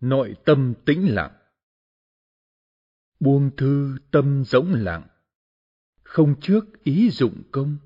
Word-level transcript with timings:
Nội 0.00 0.36
tâm 0.44 0.74
tĩnh 0.84 1.14
lặng. 1.14 1.32
Buông 3.20 3.50
thư 3.56 3.98
tâm 4.10 4.44
rỗng 4.44 4.72
lặng, 4.72 5.06
Không 6.02 6.40
trước 6.40 6.64
ý 6.84 7.10
dụng 7.10 7.42
công, 7.52 7.76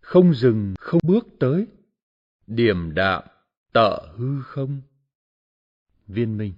Không 0.00 0.34
dừng 0.34 0.74
không 0.80 1.00
bước 1.04 1.26
tới, 1.40 1.66
Điềm 2.46 2.94
đạm 2.94 3.22
tợ 3.72 4.12
hư 4.16 4.42
không. 4.42 4.82
Viên 6.06 6.38
Minh. 6.38 6.54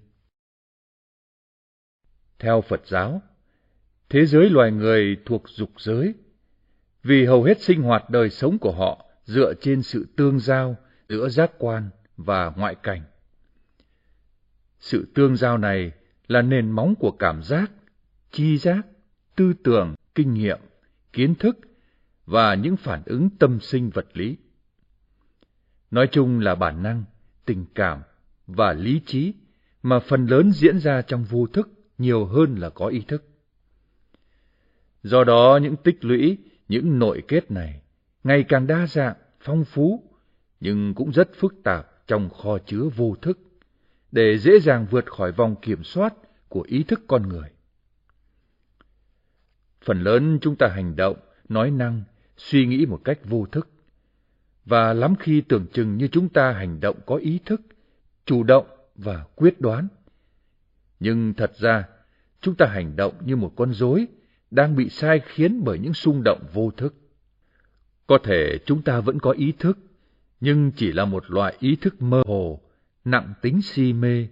Theo 2.39 2.61
Phật 2.61 2.87
giáo, 2.87 3.23
thế 4.09 4.27
giới 4.27 4.51
loài 4.51 4.73
người 4.73 5.17
thuộc 5.27 5.49
dục 5.49 5.71
giới, 5.81 6.15
vì 7.03 7.25
hầu 7.25 7.43
hết 7.43 7.61
sinh 7.61 7.83
hoạt 7.83 8.11
đời 8.11 8.31
sống 8.31 8.59
của 8.59 8.73
họ 8.73 9.07
dựa 9.25 9.55
trên 9.61 9.83
sự 9.83 10.07
tương 10.17 10.41
giao 10.41 10.77
giữa 11.09 11.29
giác 11.29 11.51
quan 11.59 11.91
và 12.17 12.53
ngoại 12.57 12.75
cảnh. 12.75 13.03
Sự 14.81 15.07
tương 15.15 15.37
giao 15.37 15.59
này 15.59 15.93
là 16.29 16.43
nền 16.43 16.71
móng 16.71 16.95
của 16.95 17.11
cảm 17.11 17.43
giác, 17.43 17.73
chi 18.31 18.59
giác, 18.59 18.87
tư 19.37 19.53
tưởng, 19.63 19.95
kinh 20.15 20.35
nghiệm, 20.35 20.59
kiến 21.13 21.35
thức 21.35 21.59
và 22.27 22.55
những 22.55 22.77
phản 22.77 23.03
ứng 23.07 23.31
tâm 23.31 23.61
sinh 23.61 23.91
vật 23.91 24.07
lý. 24.13 24.37
Nói 25.91 26.09
chung 26.13 26.41
là 26.41 26.55
bản 26.55 26.83
năng, 26.83 27.05
tình 27.45 27.65
cảm 27.75 28.03
và 28.47 28.73
lý 28.73 29.01
trí 29.07 29.35
mà 29.83 29.99
phần 29.99 30.27
lớn 30.27 30.53
diễn 30.53 30.79
ra 30.79 31.03
trong 31.03 31.25
vô 31.25 31.47
thức 31.47 31.71
nhiều 31.99 32.27
hơn 32.27 32.55
là 32.55 32.71
có 32.71 32.87
ý 32.87 33.01
thức. 33.09 33.25
Do 35.03 35.25
đó 35.25 35.59
những 35.63 35.77
tích 35.77 36.05
lũy, 36.05 36.39
những 36.69 36.99
nội 36.99 37.23
kết 37.29 37.51
này 37.51 37.83
ngày 38.25 38.45
càng 38.49 38.67
đa 38.67 38.87
dạng, 38.87 39.17
phong 39.41 39.65
phú, 39.65 40.03
nhưng 40.61 40.95
cũng 40.95 41.11
rất 41.11 41.31
phức 41.35 41.55
tạp 41.65 42.07
trong 42.07 42.31
kho 42.31 42.59
chứa 42.67 42.83
vô 42.97 43.17
thức, 43.23 43.39
để 44.13 44.39
dễ 44.39 44.61
dàng 44.61 44.87
vượt 44.91 45.07
khỏi 45.07 45.33
vòng 45.33 45.57
kiểm 45.63 45.85
soát 45.85 46.15
của 46.49 46.63
ý 46.69 46.83
thức 46.83 47.01
con 47.07 47.29
người. 47.29 47.51
Phần 49.85 50.03
lớn 50.03 50.39
chúng 50.41 50.57
ta 50.57 50.69
hành 50.69 50.97
động, 50.97 51.17
nói 51.49 51.71
năng, 51.71 52.03
suy 52.37 52.67
nghĩ 52.67 52.87
một 52.87 53.01
cách 53.05 53.19
vô 53.25 53.47
thức, 53.53 53.69
và 54.65 54.93
lắm 54.93 55.15
khi 55.21 55.41
tưởng 55.41 55.67
chừng 55.73 55.97
như 55.97 56.09
chúng 56.09 56.29
ta 56.29 56.53
hành 56.53 56.81
động 56.81 56.97
có 57.07 57.17
ý 57.17 57.41
thức, 57.45 57.61
chủ 58.25 58.43
động 58.43 58.67
và 58.95 59.25
quyết 59.35 59.61
đoán. 59.61 59.89
Nhưng 61.01 61.35
thật 61.35 61.53
ra, 61.57 61.85
chúng 62.41 62.55
ta 62.55 62.67
hành 62.67 62.97
động 62.97 63.15
như 63.25 63.37
một 63.37 63.53
con 63.57 63.73
rối 63.73 64.07
đang 64.51 64.77
bị 64.77 64.89
sai 64.89 65.21
khiến 65.25 65.65
bởi 65.65 65.79
những 65.79 65.95
xung 65.95 66.23
động 66.25 66.41
vô 66.53 66.71
thức. 66.71 66.95
Có 68.07 68.19
thể 68.25 68.59
chúng 68.67 68.83
ta 68.83 69.01
vẫn 69.01 69.19
có 69.19 69.31
ý 69.31 69.53
thức, 69.59 69.79
nhưng 70.41 70.71
chỉ 70.77 70.93
là 70.93 71.05
một 71.05 71.31
loại 71.31 71.57
ý 71.59 71.77
thức 71.77 72.03
mơ 72.03 72.23
hồ, 72.27 72.61
nặng 73.05 73.35
tính 73.43 73.63
si 73.63 73.93
mê, 73.93 74.29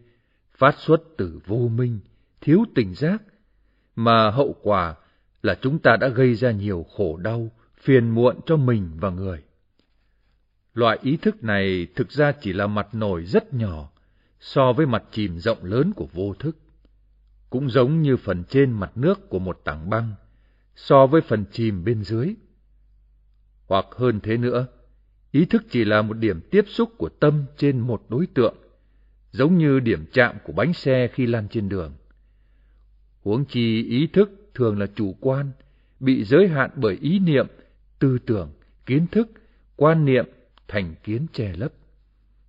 phát 0.57 0.75
xuất 0.79 1.03
từ 1.17 1.41
vô 1.47 1.69
minh, 1.69 2.01
thiếu 2.41 2.65
tình 2.75 2.95
giác, 2.95 3.23
mà 3.97 4.31
hậu 4.31 4.57
quả 4.63 4.95
là 5.43 5.59
chúng 5.61 5.79
ta 5.79 5.97
đã 5.97 6.09
gây 6.09 6.35
ra 6.35 6.51
nhiều 6.51 6.87
khổ 6.97 7.17
đau, 7.17 7.51
phiền 7.77 8.11
muộn 8.11 8.41
cho 8.47 8.57
mình 8.57 8.91
và 9.01 9.11
người. 9.11 9.43
Loại 10.75 10.99
ý 11.03 11.17
thức 11.17 11.45
này 11.45 11.87
thực 11.97 12.11
ra 12.11 12.33
chỉ 12.33 12.53
là 12.53 12.67
mặt 12.67 12.89
nổi 12.93 13.25
rất 13.25 13.55
nhỏ 13.55 13.91
so 14.41 14.73
với 14.73 14.87
mặt 14.87 15.03
chìm 15.11 15.39
rộng 15.39 15.65
lớn 15.65 15.93
của 15.97 16.09
vô 16.13 16.35
thức. 16.39 16.57
Cũng 17.51 17.71
giống 17.71 18.03
như 18.03 18.17
phần 18.17 18.45
trên 18.45 18.73
mặt 18.73 18.93
nước 18.95 19.29
của 19.29 19.39
một 19.39 19.61
tảng 19.65 19.91
băng 19.91 20.15
so 20.77 21.07
với 21.07 21.21
phần 21.21 21.45
chìm 21.53 21.85
bên 21.85 22.05
dưới. 22.05 22.35
Hoặc 23.67 23.87
hơn 23.97 24.21
thế 24.21 24.37
nữa, 24.37 24.67
ý 25.31 25.45
thức 25.45 25.65
chỉ 25.71 25.85
là 25.85 26.03
một 26.03 26.15
điểm 26.15 26.41
tiếp 26.51 26.65
xúc 26.69 26.93
của 26.99 27.09
tâm 27.09 27.45
trên 27.57 27.81
một 27.81 28.07
đối 28.09 28.27
tượng, 28.27 28.57
giống 29.31 29.59
như 29.59 29.81
điểm 29.81 30.05
chạm 30.13 30.37
của 30.45 30.53
bánh 30.53 30.73
xe 30.73 31.09
khi 31.13 31.27
lăn 31.27 31.49
trên 31.49 31.69
đường. 31.69 31.93
Huống 33.23 33.45
chi 33.45 33.85
ý 33.85 34.07
thức 34.07 34.51
thường 34.55 34.79
là 34.79 34.87
chủ 34.95 35.17
quan, 35.21 35.51
bị 36.01 36.25
giới 36.25 36.49
hạn 36.49 36.71
bởi 36.77 36.99
ý 37.01 37.19
niệm, 37.19 37.47
tư 37.99 38.19
tưởng, 38.27 38.51
kiến 38.87 39.07
thức, 39.07 39.31
quan 39.77 40.05
niệm, 40.05 40.27
thành 40.69 40.95
kiến 41.05 41.27
che 41.33 41.53
lấp, 41.57 41.73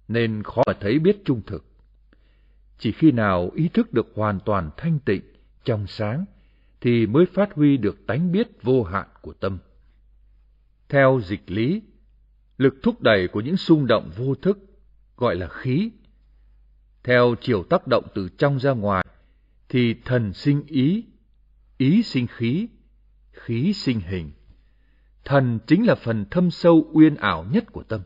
nên 0.08 0.44
khó 0.44 0.64
mà 0.68 0.74
thấy 0.80 1.00
biết 1.00 1.26
trung 1.26 1.42
thực. 1.48 1.66
Chỉ 2.78 2.92
khi 2.92 3.12
nào 3.12 3.50
ý 3.56 3.68
thức 3.68 3.94
được 3.94 4.08
hoàn 4.16 4.40
toàn 4.46 4.70
thanh 4.78 5.00
tịnh, 5.00 5.22
trong 5.64 5.88
sáng, 5.88 6.26
thì 6.82 7.08
mới 7.08 7.26
phát 7.26 7.54
huy 7.54 7.78
được 7.78 8.08
tánh 8.08 8.32
biết 8.32 8.64
vô 8.64 8.84
hạn 8.84 9.08
của 9.22 9.34
tâm. 9.34 9.58
Theo 10.90 11.22
dịch 11.24 11.52
lý, 11.52 11.82
lực 12.60 12.76
thúc 12.84 13.02
đẩy 13.02 13.28
của 13.28 13.42
những 13.42 13.58
xung 13.58 13.88
động 13.88 14.12
vô 14.18 14.36
thức 14.36 14.60
gọi 15.18 15.36
là 15.36 15.48
khí. 15.48 15.92
Theo 17.04 17.36
chiều 17.42 17.64
tác 17.64 17.88
động 17.88 18.04
từ 18.16 18.30
trong 18.38 18.60
ra 18.60 18.72
ngoài, 18.72 19.06
thì 19.70 19.94
thần 20.06 20.34
sinh 20.34 20.64
ý, 20.68 21.06
ý 21.78 22.04
sinh 22.04 22.28
khí, 22.28 22.68
khí 23.32 23.74
sinh 23.74 24.00
hình. 24.00 24.32
Thần 25.26 25.60
chính 25.68 25.88
là 25.88 25.96
phần 25.96 26.26
thâm 26.32 26.52
sâu 26.52 26.90
uyên 26.94 27.16
ảo 27.16 27.46
nhất 27.52 27.72
của 27.72 27.84
tâm. 27.84 28.02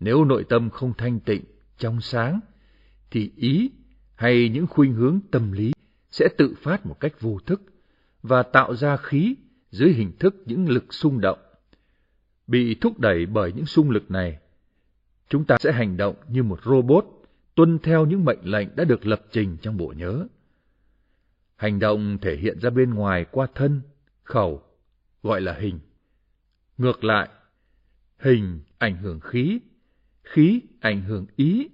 Nếu 0.00 0.24
nội 0.24 0.44
tâm 0.48 0.70
không 0.70 0.92
thanh 0.98 1.20
tịnh, 1.20 1.44
trong 1.78 2.00
sáng, 2.00 2.40
thì 3.10 3.30
ý 3.36 3.70
hay 4.14 4.48
những 4.48 4.66
khuynh 4.66 4.92
hướng 4.92 5.20
tâm 5.30 5.52
lý 5.52 5.72
sẽ 6.10 6.28
tự 6.38 6.54
phát 6.62 6.86
một 6.86 7.00
cách 7.00 7.20
vô 7.20 7.38
thức 7.46 7.62
và 8.22 8.42
tạo 8.42 8.76
ra 8.76 8.96
khí 8.96 9.34
dưới 9.70 9.92
hình 9.92 10.12
thức 10.18 10.36
những 10.46 10.68
lực 10.68 10.94
xung 10.94 11.20
động. 11.20 11.38
Bị 12.46 12.74
thúc 12.74 12.98
đẩy 12.98 13.26
bởi 13.26 13.52
những 13.52 13.66
xung 13.66 13.90
lực 13.90 14.10
này, 14.10 14.38
chúng 15.28 15.44
ta 15.44 15.56
sẽ 15.60 15.72
hành 15.72 15.96
động 15.96 16.16
như 16.28 16.42
một 16.42 16.60
robot 16.64 17.04
tuân 17.54 17.78
theo 17.78 18.06
những 18.06 18.24
mệnh 18.24 18.42
lệnh 18.42 18.76
đã 18.76 18.84
được 18.84 19.06
lập 19.06 19.22
trình 19.30 19.56
trong 19.62 19.76
bộ 19.76 19.94
nhớ. 19.96 20.26
Hành 21.56 21.78
động 21.78 22.18
thể 22.18 22.36
hiện 22.36 22.58
ra 22.60 22.70
bên 22.70 22.94
ngoài 22.94 23.26
qua 23.30 23.46
thân, 23.54 23.80
khẩu, 24.22 24.62
gọi 25.22 25.40
là 25.40 25.52
hình. 25.52 25.80
Ngược 26.78 27.04
lại, 27.04 27.28
hình 28.18 28.60
ảnh 28.78 28.96
hưởng 28.96 29.20
khí, 29.20 29.60
khí 30.22 30.60
ảnh 30.80 31.02
hưởng 31.02 31.26
ý, 31.36 31.68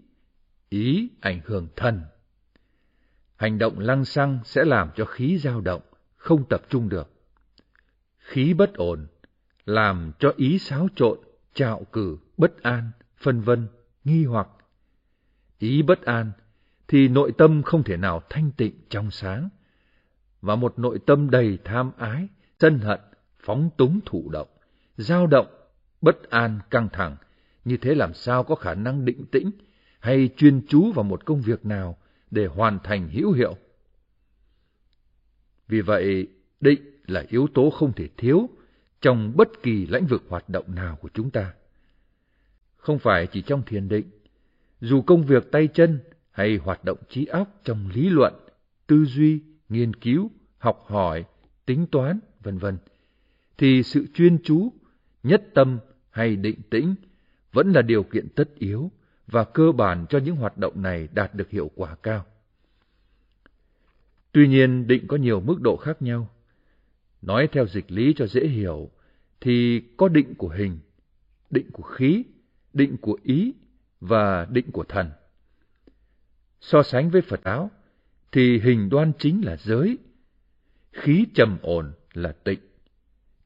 ý 0.68 1.08
ảnh 1.20 1.40
hưởng 1.44 1.68
thần. 1.76 2.02
Hành 3.36 3.58
động 3.58 3.78
lăng 3.78 4.04
xăng 4.04 4.38
sẽ 4.44 4.64
làm 4.64 4.90
cho 4.96 5.04
khí 5.04 5.38
dao 5.38 5.60
động, 5.60 5.82
không 6.16 6.48
tập 6.48 6.62
trung 6.68 6.88
được. 6.88 7.10
Khí 8.18 8.54
bất 8.54 8.74
ổn, 8.74 9.06
làm 9.68 10.12
cho 10.18 10.32
ý 10.36 10.58
xáo 10.58 10.88
trộn, 10.96 11.18
trạo 11.54 11.84
cử, 11.92 12.16
bất 12.36 12.62
an, 12.62 12.90
phân 13.16 13.40
vân, 13.40 13.68
nghi 14.04 14.24
hoặc. 14.24 14.48
Ý 15.58 15.82
bất 15.82 16.02
an, 16.02 16.32
thì 16.88 17.08
nội 17.08 17.32
tâm 17.38 17.62
không 17.62 17.82
thể 17.82 17.96
nào 17.96 18.22
thanh 18.30 18.50
tịnh 18.56 18.74
trong 18.88 19.10
sáng, 19.10 19.48
và 20.40 20.56
một 20.56 20.78
nội 20.78 20.98
tâm 21.06 21.30
đầy 21.30 21.58
tham 21.64 21.90
ái, 21.96 22.28
sân 22.60 22.78
hận, 22.78 23.00
phóng 23.40 23.70
túng 23.76 24.00
thụ 24.06 24.30
động, 24.30 24.48
dao 24.96 25.26
động, 25.26 25.46
bất 26.00 26.30
an, 26.30 26.58
căng 26.70 26.88
thẳng, 26.92 27.16
như 27.64 27.76
thế 27.76 27.94
làm 27.94 28.14
sao 28.14 28.44
có 28.44 28.54
khả 28.54 28.74
năng 28.74 29.04
định 29.04 29.26
tĩnh 29.26 29.50
hay 30.00 30.28
chuyên 30.36 30.66
chú 30.68 30.92
vào 30.92 31.04
một 31.04 31.24
công 31.24 31.40
việc 31.40 31.66
nào 31.66 31.96
để 32.30 32.46
hoàn 32.46 32.78
thành 32.84 33.08
hữu 33.08 33.32
hiệu. 33.32 33.56
Vì 35.68 35.80
vậy, 35.80 36.28
định 36.60 36.80
là 37.06 37.24
yếu 37.28 37.48
tố 37.54 37.70
không 37.70 37.92
thể 37.92 38.08
thiếu 38.16 38.48
trong 39.00 39.36
bất 39.36 39.48
kỳ 39.62 39.86
lĩnh 39.86 40.06
vực 40.06 40.24
hoạt 40.28 40.48
động 40.48 40.74
nào 40.74 40.96
của 40.96 41.08
chúng 41.14 41.30
ta. 41.30 41.52
Không 42.76 42.98
phải 42.98 43.26
chỉ 43.26 43.42
trong 43.42 43.62
thiền 43.62 43.88
định, 43.88 44.10
dù 44.80 45.02
công 45.02 45.22
việc 45.22 45.52
tay 45.52 45.68
chân 45.74 46.00
hay 46.30 46.56
hoạt 46.56 46.84
động 46.84 46.98
trí 47.08 47.26
óc 47.26 47.60
trong 47.64 47.88
lý 47.94 48.08
luận, 48.08 48.34
tư 48.86 49.04
duy, 49.04 49.40
nghiên 49.68 49.94
cứu, 49.94 50.30
học 50.58 50.84
hỏi, 50.86 51.24
tính 51.66 51.86
toán, 51.86 52.20
vân 52.42 52.58
vân, 52.58 52.78
thì 53.58 53.82
sự 53.82 54.06
chuyên 54.14 54.38
chú, 54.44 54.72
nhất 55.22 55.42
tâm 55.54 55.78
hay 56.10 56.36
định 56.36 56.60
tĩnh 56.70 56.94
vẫn 57.52 57.72
là 57.72 57.82
điều 57.82 58.02
kiện 58.02 58.28
tất 58.28 58.54
yếu 58.54 58.90
và 59.26 59.44
cơ 59.44 59.72
bản 59.72 60.06
cho 60.08 60.18
những 60.18 60.36
hoạt 60.36 60.58
động 60.58 60.82
này 60.82 61.08
đạt 61.12 61.34
được 61.34 61.50
hiệu 61.50 61.70
quả 61.74 61.94
cao. 61.94 62.26
Tuy 64.32 64.48
nhiên, 64.48 64.86
định 64.86 65.06
có 65.06 65.16
nhiều 65.16 65.40
mức 65.40 65.60
độ 65.60 65.76
khác 65.76 66.02
nhau. 66.02 66.30
Nói 67.22 67.48
theo 67.52 67.66
dịch 67.66 67.92
lý 67.92 68.14
cho 68.16 68.26
dễ 68.26 68.46
hiểu, 68.46 68.90
thì 69.40 69.82
có 69.96 70.08
định 70.08 70.34
của 70.34 70.48
hình, 70.48 70.78
định 71.50 71.70
của 71.72 71.82
khí, 71.82 72.24
định 72.72 72.96
của 72.96 73.18
ý 73.22 73.52
và 74.00 74.44
định 74.50 74.70
của 74.72 74.84
thần. 74.84 75.10
So 76.60 76.82
sánh 76.82 77.10
với 77.10 77.22
Phật 77.22 77.40
giáo, 77.44 77.70
thì 78.32 78.58
hình 78.58 78.88
đoan 78.88 79.12
chính 79.18 79.44
là 79.44 79.56
giới, 79.56 79.98
khí 80.92 81.26
trầm 81.34 81.58
ổn 81.62 81.92
là 82.12 82.32
tịnh, 82.32 82.60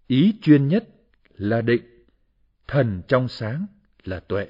ý 0.06 0.34
chuyên 0.42 0.68
nhất 0.68 0.88
là 1.36 1.60
định, 1.62 1.82
thần 2.68 3.02
trong 3.08 3.28
sáng 3.28 3.66
là 4.04 4.20
tuệ. 4.20 4.46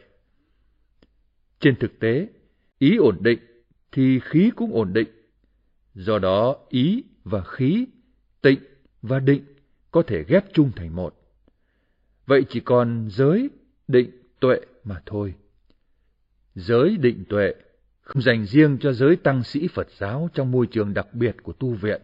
Trên 1.61 1.77
thực 1.77 1.99
tế, 1.99 2.29
ý 2.79 2.97
ổn 2.97 3.19
định 3.21 3.39
thì 3.93 4.21
khí 4.21 4.51
cũng 4.57 4.73
ổn 4.73 4.93
định. 4.93 5.09
Do 5.95 6.19
đó, 6.19 6.57
ý 6.69 7.05
và 7.25 7.45
khí, 7.45 7.87
tịnh 8.43 8.59
và 9.03 9.19
định 9.19 9.45
có 9.91 10.03
thể 10.07 10.25
ghép 10.29 10.45
chung 10.53 10.71
thành 10.77 10.97
một. 10.97 11.15
Vậy 12.27 12.45
chỉ 12.49 12.61
còn 12.61 13.09
giới, 13.11 13.51
định, 13.89 14.11
tuệ 14.41 14.61
mà 14.85 15.03
thôi. 15.07 15.35
Giới 16.55 16.97
định 16.97 17.25
tuệ 17.29 17.55
không 18.01 18.23
dành 18.23 18.47
riêng 18.47 18.79
cho 18.81 18.93
giới 18.93 19.17
tăng 19.17 19.43
sĩ 19.43 19.69
Phật 19.69 19.89
giáo 19.99 20.29
trong 20.35 20.51
môi 20.51 20.67
trường 20.67 20.95
đặc 20.95 21.07
biệt 21.15 21.37
của 21.43 21.53
tu 21.53 21.71
viện, 21.71 22.03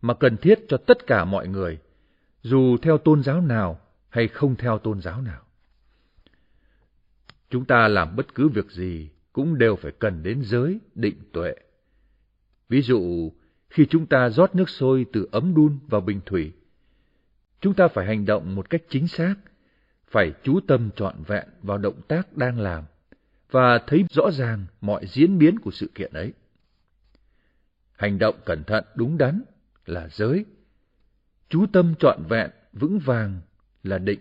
mà 0.00 0.14
cần 0.14 0.36
thiết 0.36 0.58
cho 0.68 0.76
tất 0.76 1.06
cả 1.06 1.24
mọi 1.24 1.48
người, 1.48 1.78
dù 2.42 2.76
theo 2.82 2.98
tôn 2.98 3.22
giáo 3.22 3.40
nào 3.40 3.80
hay 4.08 4.28
không 4.28 4.56
theo 4.56 4.78
tôn 4.78 5.00
giáo 5.00 5.22
nào. 5.22 5.42
Chúng 7.50 7.64
ta 7.64 7.88
làm 7.88 8.16
bất 8.16 8.34
cứ 8.34 8.48
việc 8.48 8.70
gì 8.70 9.10
cũng 9.32 9.58
đều 9.58 9.76
phải 9.76 9.92
cần 9.98 10.22
đến 10.22 10.42
giới, 10.42 10.78
định 10.94 11.16
tuệ. 11.32 11.54
Ví 12.68 12.82
dụ, 12.82 13.32
khi 13.72 13.86
chúng 13.90 14.06
ta 14.06 14.30
rót 14.30 14.54
nước 14.54 14.70
sôi 14.70 15.06
từ 15.12 15.28
ấm 15.32 15.54
đun 15.54 15.78
vào 15.88 16.00
bình 16.00 16.20
thủy, 16.26 16.52
chúng 17.60 17.74
ta 17.74 17.88
phải 17.88 18.06
hành 18.06 18.26
động 18.26 18.54
một 18.54 18.70
cách 18.70 18.82
chính 18.88 19.08
xác, 19.08 19.34
phải 20.06 20.32
chú 20.42 20.60
tâm 20.66 20.90
trọn 20.96 21.14
vẹn 21.26 21.44
vào 21.62 21.78
động 21.78 22.00
tác 22.08 22.36
đang 22.36 22.60
làm 22.60 22.84
và 23.50 23.78
thấy 23.86 24.04
rõ 24.10 24.30
ràng 24.30 24.66
mọi 24.80 25.06
diễn 25.06 25.38
biến 25.38 25.58
của 25.58 25.70
sự 25.70 25.90
kiện 25.94 26.12
ấy. 26.12 26.32
Hành 27.92 28.18
động 28.18 28.36
cẩn 28.44 28.64
thận 28.64 28.84
đúng 28.94 29.18
đắn 29.18 29.42
là 29.86 30.08
giới, 30.08 30.44
chú 31.48 31.66
tâm 31.72 31.94
trọn 31.98 32.22
vẹn 32.28 32.50
vững 32.72 32.98
vàng 32.98 33.40
là 33.82 33.98
định, 33.98 34.20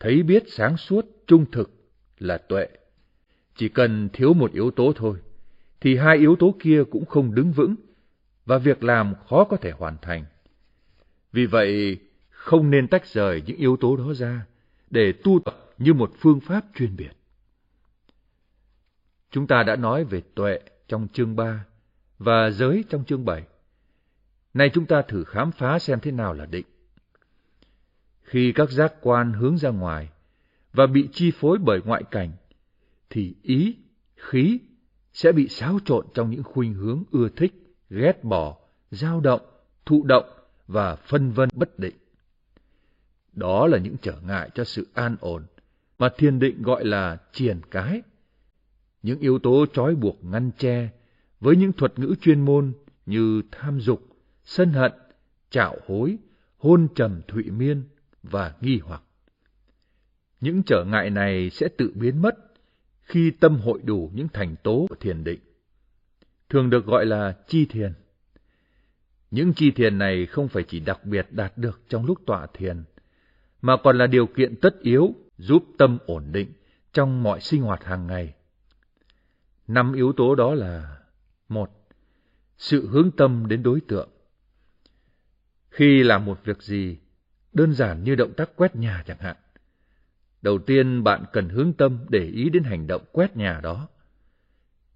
thấy 0.00 0.22
biết 0.22 0.42
sáng 0.48 0.76
suốt 0.76 1.06
trung 1.26 1.50
thực 1.50 1.70
là 2.18 2.38
tuệ. 2.38 2.68
Chỉ 3.56 3.68
cần 3.68 4.08
thiếu 4.12 4.34
một 4.34 4.52
yếu 4.52 4.70
tố 4.70 4.92
thôi, 4.96 5.18
thì 5.80 5.96
hai 5.96 6.18
yếu 6.18 6.36
tố 6.36 6.54
kia 6.60 6.82
cũng 6.90 7.06
không 7.06 7.34
đứng 7.34 7.52
vững, 7.52 7.74
và 8.46 8.58
việc 8.58 8.84
làm 8.84 9.14
khó 9.28 9.44
có 9.44 9.56
thể 9.56 9.70
hoàn 9.70 9.96
thành. 10.02 10.24
Vì 11.32 11.46
vậy, 11.46 11.98
không 12.30 12.70
nên 12.70 12.88
tách 12.88 13.06
rời 13.06 13.42
những 13.46 13.56
yếu 13.56 13.76
tố 13.76 13.96
đó 13.96 14.12
ra, 14.16 14.46
để 14.90 15.12
tu 15.12 15.40
tập 15.44 15.56
như 15.78 15.94
một 15.94 16.12
phương 16.18 16.40
pháp 16.40 16.64
chuyên 16.74 16.96
biệt. 16.96 17.12
Chúng 19.30 19.46
ta 19.46 19.62
đã 19.62 19.76
nói 19.76 20.04
về 20.04 20.22
tuệ 20.34 20.60
trong 20.88 21.08
chương 21.12 21.36
3 21.36 21.64
và 22.18 22.50
giới 22.50 22.84
trong 22.88 23.04
chương 23.04 23.24
7. 23.24 23.42
Nay 24.54 24.70
chúng 24.74 24.86
ta 24.86 25.02
thử 25.02 25.24
khám 25.24 25.52
phá 25.52 25.78
xem 25.78 26.00
thế 26.00 26.10
nào 26.10 26.34
là 26.34 26.46
định. 26.46 26.66
Khi 28.22 28.52
các 28.52 28.70
giác 28.70 28.94
quan 29.00 29.32
hướng 29.32 29.58
ra 29.58 29.70
ngoài 29.70 30.08
và 30.72 30.86
bị 30.86 31.08
chi 31.12 31.30
phối 31.30 31.58
bởi 31.58 31.80
ngoại 31.84 32.02
cảnh, 32.10 32.30
thì 33.10 33.34
ý, 33.42 33.76
khí 34.16 34.58
sẽ 35.12 35.32
bị 35.32 35.48
xáo 35.48 35.78
trộn 35.84 36.06
trong 36.14 36.30
những 36.30 36.42
khuynh 36.42 36.74
hướng 36.74 37.04
ưa 37.10 37.28
thích, 37.28 37.69
ghét 37.90 38.24
bỏ, 38.24 38.56
dao 38.90 39.20
động, 39.20 39.40
thụ 39.86 40.02
động 40.02 40.24
và 40.66 40.96
phân 40.96 41.30
vân 41.30 41.48
bất 41.54 41.78
định. 41.78 41.94
Đó 43.32 43.66
là 43.66 43.78
những 43.78 43.96
trở 44.02 44.20
ngại 44.26 44.50
cho 44.54 44.64
sự 44.64 44.86
an 44.94 45.16
ổn 45.20 45.46
mà 45.98 46.08
thiền 46.16 46.38
định 46.38 46.62
gọi 46.62 46.84
là 46.84 47.16
triền 47.32 47.60
cái. 47.70 48.02
Những 49.02 49.18
yếu 49.18 49.38
tố 49.38 49.66
trói 49.72 49.94
buộc 49.94 50.24
ngăn 50.24 50.50
che 50.58 50.88
với 51.40 51.56
những 51.56 51.72
thuật 51.72 51.98
ngữ 51.98 52.14
chuyên 52.20 52.40
môn 52.40 52.72
như 53.06 53.42
tham 53.50 53.80
dục, 53.80 54.02
sân 54.44 54.72
hận, 54.72 54.92
chảo 55.50 55.76
hối, 55.86 56.16
hôn 56.58 56.88
trầm 56.94 57.20
thụy 57.28 57.50
miên 57.50 57.82
và 58.22 58.54
nghi 58.60 58.80
hoặc. 58.84 59.02
Những 60.40 60.62
trở 60.62 60.84
ngại 60.84 61.10
này 61.10 61.50
sẽ 61.50 61.68
tự 61.68 61.92
biến 61.94 62.22
mất 62.22 62.36
khi 63.02 63.30
tâm 63.30 63.56
hội 63.56 63.80
đủ 63.84 64.10
những 64.14 64.28
thành 64.28 64.56
tố 64.62 64.86
của 64.88 64.94
thiền 64.94 65.24
định, 65.24 65.40
thường 66.50 66.70
được 66.70 66.86
gọi 66.86 67.06
là 67.06 67.36
chi 67.46 67.66
thiền. 67.66 67.92
Những 69.30 69.52
chi 69.52 69.70
thiền 69.70 69.98
này 69.98 70.26
không 70.26 70.48
phải 70.48 70.62
chỉ 70.68 70.80
đặc 70.80 71.04
biệt 71.04 71.26
đạt 71.30 71.58
được 71.58 71.80
trong 71.88 72.06
lúc 72.06 72.18
tọa 72.26 72.46
thiền, 72.54 72.84
mà 73.62 73.76
còn 73.84 73.98
là 73.98 74.06
điều 74.06 74.26
kiện 74.26 74.56
tất 74.56 74.80
yếu 74.80 75.14
giúp 75.38 75.64
tâm 75.78 75.98
ổn 76.06 76.24
định 76.32 76.52
trong 76.92 77.22
mọi 77.22 77.40
sinh 77.40 77.62
hoạt 77.62 77.84
hàng 77.84 78.06
ngày. 78.06 78.34
Năm 79.66 79.92
yếu 79.92 80.12
tố 80.12 80.34
đó 80.34 80.54
là 80.54 80.98
một 81.48 81.80
Sự 82.60 82.88
hướng 82.88 83.10
tâm 83.10 83.48
đến 83.48 83.62
đối 83.62 83.80
tượng. 83.80 84.08
Khi 85.70 86.02
làm 86.02 86.24
một 86.24 86.40
việc 86.44 86.62
gì, 86.62 86.98
đơn 87.52 87.74
giản 87.74 88.04
như 88.04 88.14
động 88.14 88.32
tác 88.36 88.56
quét 88.56 88.76
nhà 88.76 89.02
chẳng 89.06 89.18
hạn, 89.20 89.36
đầu 90.42 90.58
tiên 90.58 91.04
bạn 91.04 91.24
cần 91.32 91.48
hướng 91.48 91.72
tâm 91.72 91.98
để 92.08 92.24
ý 92.24 92.48
đến 92.48 92.62
hành 92.62 92.86
động 92.86 93.02
quét 93.12 93.36
nhà 93.36 93.60
đó. 93.62 93.88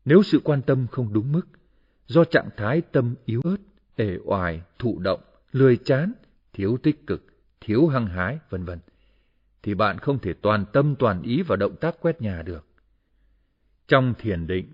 Nếu 0.05 0.23
sự 0.23 0.41
quan 0.45 0.63
tâm 0.63 0.87
không 0.91 1.13
đúng 1.13 1.33
mức, 1.33 1.47
do 2.07 2.25
trạng 2.25 2.49
thái 2.57 2.81
tâm 2.81 3.15
yếu 3.25 3.41
ớt, 3.45 3.57
ể 3.97 4.19
oài, 4.25 4.63
thụ 4.79 4.99
động, 4.99 5.21
lười 5.53 5.77
chán, 5.77 6.13
thiếu 6.53 6.79
tích 6.83 7.07
cực, 7.07 7.23
thiếu 7.61 7.87
hăng 7.87 8.07
hái, 8.07 8.39
vân 8.51 8.65
vân, 8.65 8.79
thì 9.63 9.75
bạn 9.75 9.99
không 9.99 10.19
thể 10.19 10.33
toàn 10.33 10.65
tâm 10.73 10.95
toàn 10.99 11.23
ý 11.23 11.43
vào 11.43 11.57
động 11.57 11.77
tác 11.77 11.97
quét 12.01 12.23
nhà 12.23 12.43
được. 12.43 12.67
Trong 13.89 14.15
thiền 14.19 14.47
định, 14.47 14.73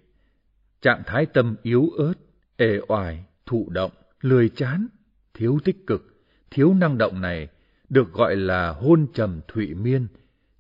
trạng 0.83 1.03
thái 1.07 1.27
tâm 1.27 1.57
yếu 1.63 1.91
ớt, 1.99 2.15
ề 2.57 2.81
oải, 2.89 3.25
thụ 3.47 3.69
động, 3.71 3.91
lười 4.21 4.49
chán, 4.49 4.87
thiếu 5.35 5.59
tích 5.65 5.87
cực, 5.87 6.23
thiếu 6.51 6.75
năng 6.75 6.99
động 6.99 7.21
này 7.21 7.49
được 7.89 8.13
gọi 8.13 8.37
là 8.37 8.71
hôn 8.71 9.07
trầm 9.15 9.41
thụy 9.49 9.75
miên, 9.75 10.07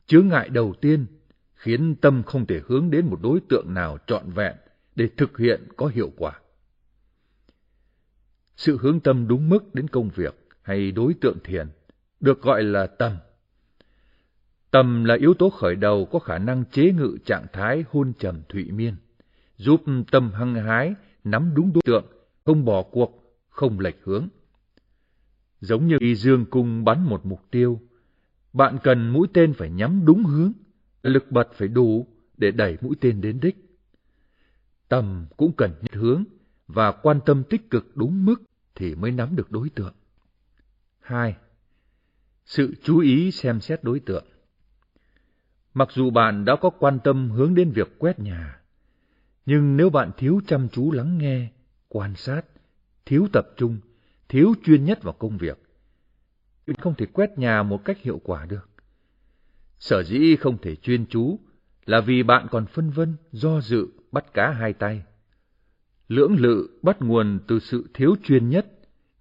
chướng 0.06 0.28
ngại 0.28 0.48
đầu 0.48 0.74
tiên 0.80 1.06
khiến 1.60 1.94
tâm 2.00 2.22
không 2.22 2.46
thể 2.46 2.60
hướng 2.66 2.90
đến 2.90 3.06
một 3.06 3.18
đối 3.22 3.40
tượng 3.48 3.74
nào 3.74 3.98
trọn 4.06 4.30
vẹn 4.30 4.56
để 4.96 5.08
thực 5.16 5.38
hiện 5.38 5.68
có 5.76 5.86
hiệu 5.86 6.12
quả. 6.16 6.40
Sự 8.56 8.78
hướng 8.80 9.00
tâm 9.00 9.28
đúng 9.28 9.48
mức 9.48 9.74
đến 9.74 9.88
công 9.88 10.08
việc 10.08 10.48
hay 10.62 10.92
đối 10.92 11.14
tượng 11.14 11.38
thiền 11.44 11.68
được 12.20 12.42
gọi 12.42 12.62
là 12.62 12.86
tâm. 12.86 13.16
Tâm 14.70 15.04
là 15.04 15.14
yếu 15.14 15.34
tố 15.34 15.50
khởi 15.50 15.76
đầu 15.76 16.06
có 16.06 16.18
khả 16.18 16.38
năng 16.38 16.64
chế 16.64 16.92
ngự 16.92 17.18
trạng 17.24 17.46
thái 17.52 17.84
hôn 17.90 18.12
trầm 18.18 18.42
thụy 18.48 18.70
miên, 18.70 18.96
giúp 19.56 19.82
tâm 20.10 20.32
hăng 20.32 20.54
hái, 20.54 20.94
nắm 21.24 21.52
đúng 21.54 21.72
đối 21.72 21.82
tượng, 21.84 22.04
không 22.44 22.64
bỏ 22.64 22.82
cuộc, 22.82 23.38
không 23.48 23.80
lệch 23.80 24.04
hướng. 24.04 24.28
Giống 25.60 25.86
như 25.86 25.96
y 26.00 26.14
dương 26.14 26.44
cung 26.50 26.84
bắn 26.84 27.04
một 27.04 27.26
mục 27.26 27.50
tiêu, 27.50 27.80
bạn 28.52 28.78
cần 28.82 29.08
mũi 29.10 29.28
tên 29.32 29.52
phải 29.52 29.70
nhắm 29.70 30.04
đúng 30.04 30.24
hướng, 30.24 30.52
lực 31.02 31.30
bật 31.30 31.48
phải 31.52 31.68
đủ 31.68 32.06
để 32.36 32.50
đẩy 32.50 32.76
mũi 32.80 32.96
tên 33.00 33.20
đến 33.20 33.40
đích. 33.40 33.56
Tầm 34.88 35.26
cũng 35.36 35.52
cần 35.56 35.70
nhất 35.80 35.94
hướng 35.94 36.24
và 36.68 36.92
quan 36.92 37.20
tâm 37.26 37.42
tích 37.50 37.70
cực 37.70 37.96
đúng 37.96 38.24
mức 38.24 38.42
thì 38.74 38.94
mới 38.94 39.10
nắm 39.10 39.36
được 39.36 39.50
đối 39.50 39.68
tượng. 39.70 39.94
2. 41.00 41.36
Sự 42.44 42.74
chú 42.82 42.98
ý 42.98 43.30
xem 43.30 43.60
xét 43.60 43.84
đối 43.84 44.00
tượng. 44.00 44.24
Mặc 45.74 45.88
dù 45.92 46.10
bạn 46.10 46.44
đã 46.44 46.56
có 46.56 46.70
quan 46.70 46.98
tâm 47.04 47.30
hướng 47.30 47.54
đến 47.54 47.70
việc 47.70 47.98
quét 47.98 48.18
nhà, 48.18 48.60
nhưng 49.46 49.76
nếu 49.76 49.90
bạn 49.90 50.10
thiếu 50.16 50.40
chăm 50.46 50.68
chú 50.68 50.92
lắng 50.92 51.18
nghe, 51.18 51.48
quan 51.88 52.14
sát, 52.16 52.42
thiếu 53.06 53.28
tập 53.32 53.46
trung, 53.56 53.78
thiếu 54.28 54.54
chuyên 54.64 54.84
nhất 54.84 55.02
vào 55.02 55.12
công 55.12 55.38
việc, 55.38 55.58
không 56.78 56.94
thể 56.94 57.06
quét 57.06 57.38
nhà 57.38 57.62
một 57.62 57.84
cách 57.84 57.98
hiệu 58.00 58.20
quả 58.24 58.46
được. 58.46 58.69
Sở 59.80 60.02
dĩ 60.02 60.36
không 60.36 60.58
thể 60.58 60.76
chuyên 60.76 61.06
chú 61.06 61.38
là 61.86 62.00
vì 62.00 62.22
bạn 62.22 62.46
còn 62.50 62.66
phân 62.66 62.90
vân, 62.90 63.16
do 63.32 63.60
dự, 63.60 63.86
bắt 64.12 64.34
cá 64.34 64.50
hai 64.50 64.72
tay. 64.72 65.02
Lưỡng 66.08 66.36
lự 66.36 66.78
bắt 66.82 67.02
nguồn 67.02 67.38
từ 67.48 67.58
sự 67.58 67.90
thiếu 67.94 68.16
chuyên 68.24 68.48
nhất, 68.48 68.66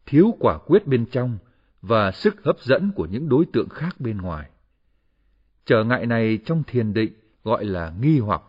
thiếu 0.05 0.35
quả 0.39 0.57
quyết 0.57 0.87
bên 0.87 1.05
trong 1.05 1.37
và 1.81 2.11
sức 2.11 2.43
hấp 2.43 2.59
dẫn 2.59 2.91
của 2.95 3.05
những 3.05 3.29
đối 3.29 3.45
tượng 3.45 3.69
khác 3.69 3.99
bên 3.99 4.17
ngoài. 4.17 4.49
Trở 5.65 5.83
ngại 5.83 6.05
này 6.05 6.39
trong 6.45 6.63
thiền 6.67 6.93
định 6.93 7.13
gọi 7.43 7.65
là 7.65 7.93
nghi 8.01 8.19
hoặc. 8.19 8.41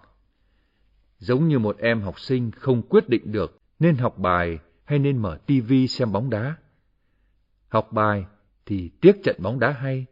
Giống 1.18 1.48
như 1.48 1.58
một 1.58 1.78
em 1.78 2.00
học 2.00 2.20
sinh 2.20 2.50
không 2.50 2.82
quyết 2.82 3.08
định 3.08 3.32
được 3.32 3.58
nên 3.78 3.96
học 3.96 4.18
bài 4.18 4.58
hay 4.84 4.98
nên 4.98 5.18
mở 5.18 5.38
tivi 5.46 5.88
xem 5.88 6.12
bóng 6.12 6.30
đá. 6.30 6.56
Học 7.68 7.92
bài 7.92 8.24
thì 8.66 8.90
tiếc 9.00 9.22
trận 9.24 9.36
bóng 9.38 9.60
đá 9.60 9.70
hay, 9.70 10.06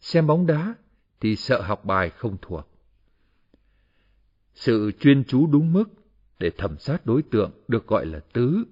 xem 0.00 0.26
bóng 0.26 0.46
đá 0.46 0.74
thì 1.22 1.36
sợ 1.36 1.62
học 1.62 1.84
bài 1.84 2.10
không 2.10 2.36
thuộc. 2.42 2.68
Sự 4.54 4.92
chuyên 5.00 5.24
chú 5.24 5.46
đúng 5.46 5.72
mức 5.72 5.84
để 6.38 6.50
thẩm 6.50 6.78
sát 6.78 7.06
đối 7.06 7.22
tượng 7.22 7.50
được 7.68 7.86
gọi 7.86 8.06
là 8.06 8.20
tứ. 8.32 8.64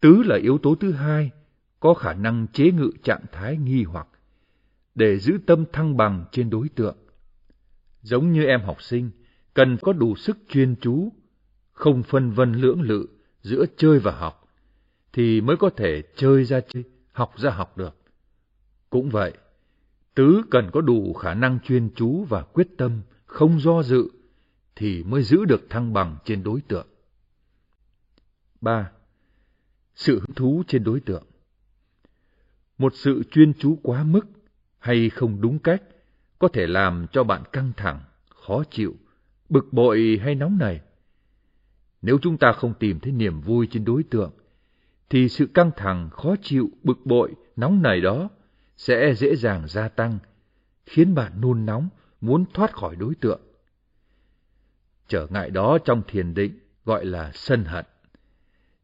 Tứ 0.00 0.22
là 0.22 0.36
yếu 0.36 0.58
tố 0.58 0.74
thứ 0.74 0.92
hai, 0.92 1.30
có 1.80 1.94
khả 1.94 2.14
năng 2.14 2.46
chế 2.52 2.70
ngự 2.70 2.90
trạng 3.02 3.24
thái 3.32 3.56
nghi 3.56 3.84
hoặc, 3.84 4.08
để 4.94 5.18
giữ 5.18 5.38
tâm 5.46 5.64
thăng 5.72 5.96
bằng 5.96 6.24
trên 6.32 6.50
đối 6.50 6.68
tượng. 6.68 6.96
Giống 8.02 8.32
như 8.32 8.44
em 8.44 8.60
học 8.60 8.82
sinh, 8.82 9.10
cần 9.54 9.76
có 9.80 9.92
đủ 9.92 10.16
sức 10.16 10.38
chuyên 10.48 10.76
chú, 10.80 11.12
không 11.72 12.02
phân 12.02 12.30
vân 12.30 12.52
lưỡng 12.52 12.80
lự 12.80 13.06
giữa 13.42 13.64
chơi 13.76 13.98
và 13.98 14.12
học, 14.12 14.48
thì 15.12 15.40
mới 15.40 15.56
có 15.56 15.70
thể 15.70 16.02
chơi 16.16 16.44
ra 16.44 16.60
chơi, 16.68 16.84
học 17.12 17.38
ra 17.38 17.50
học 17.50 17.78
được. 17.78 17.96
Cũng 18.90 19.10
vậy, 19.10 19.32
tứ 20.16 20.42
cần 20.50 20.70
có 20.72 20.80
đủ 20.80 21.12
khả 21.12 21.34
năng 21.34 21.58
chuyên 21.60 21.90
chú 21.94 22.24
và 22.24 22.42
quyết 22.42 22.68
tâm, 22.78 23.00
không 23.26 23.60
do 23.60 23.82
dự, 23.82 24.08
thì 24.76 25.04
mới 25.04 25.22
giữ 25.22 25.44
được 25.44 25.70
thăng 25.70 25.92
bằng 25.92 26.16
trên 26.24 26.42
đối 26.42 26.60
tượng. 26.60 26.86
3. 28.60 28.90
Sự 29.94 30.20
hứng 30.20 30.34
thú 30.34 30.62
trên 30.68 30.84
đối 30.84 31.00
tượng 31.00 31.24
Một 32.78 32.92
sự 32.94 33.22
chuyên 33.30 33.52
chú 33.54 33.78
quá 33.82 34.04
mức 34.04 34.26
hay 34.78 35.10
không 35.10 35.40
đúng 35.40 35.58
cách 35.58 35.82
có 36.38 36.48
thể 36.48 36.66
làm 36.66 37.06
cho 37.12 37.24
bạn 37.24 37.42
căng 37.52 37.72
thẳng, 37.76 38.00
khó 38.28 38.64
chịu, 38.70 38.94
bực 39.48 39.72
bội 39.72 40.20
hay 40.22 40.34
nóng 40.34 40.58
nảy. 40.58 40.80
Nếu 42.02 42.18
chúng 42.22 42.38
ta 42.38 42.52
không 42.52 42.74
tìm 42.74 43.00
thấy 43.00 43.12
niềm 43.12 43.40
vui 43.40 43.68
trên 43.70 43.84
đối 43.84 44.02
tượng, 44.02 44.32
thì 45.10 45.28
sự 45.28 45.46
căng 45.46 45.70
thẳng, 45.76 46.10
khó 46.10 46.34
chịu, 46.42 46.70
bực 46.82 46.98
bội, 47.06 47.34
nóng 47.56 47.82
nảy 47.82 48.00
đó 48.00 48.28
sẽ 48.76 49.14
dễ 49.14 49.36
dàng 49.36 49.68
gia 49.68 49.88
tăng, 49.88 50.18
khiến 50.86 51.14
bạn 51.14 51.40
nôn 51.40 51.66
nóng, 51.66 51.88
muốn 52.20 52.44
thoát 52.54 52.72
khỏi 52.72 52.96
đối 52.96 53.14
tượng. 53.14 53.40
Trở 55.08 55.26
ngại 55.30 55.50
đó 55.50 55.78
trong 55.84 56.02
thiền 56.08 56.34
định 56.34 56.58
gọi 56.84 57.04
là 57.04 57.30
sân 57.34 57.64
hận, 57.64 57.84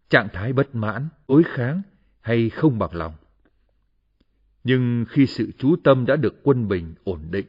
trạng 0.08 0.28
thái 0.32 0.52
bất 0.52 0.74
mãn, 0.74 1.08
đối 1.28 1.42
kháng 1.42 1.82
hay 2.20 2.50
không 2.50 2.78
bằng 2.78 2.94
lòng. 2.94 3.14
Nhưng 4.64 5.04
khi 5.08 5.26
sự 5.26 5.52
chú 5.58 5.76
tâm 5.84 6.06
đã 6.06 6.16
được 6.16 6.34
quân 6.42 6.68
bình, 6.68 6.94
ổn 7.04 7.20
định, 7.30 7.46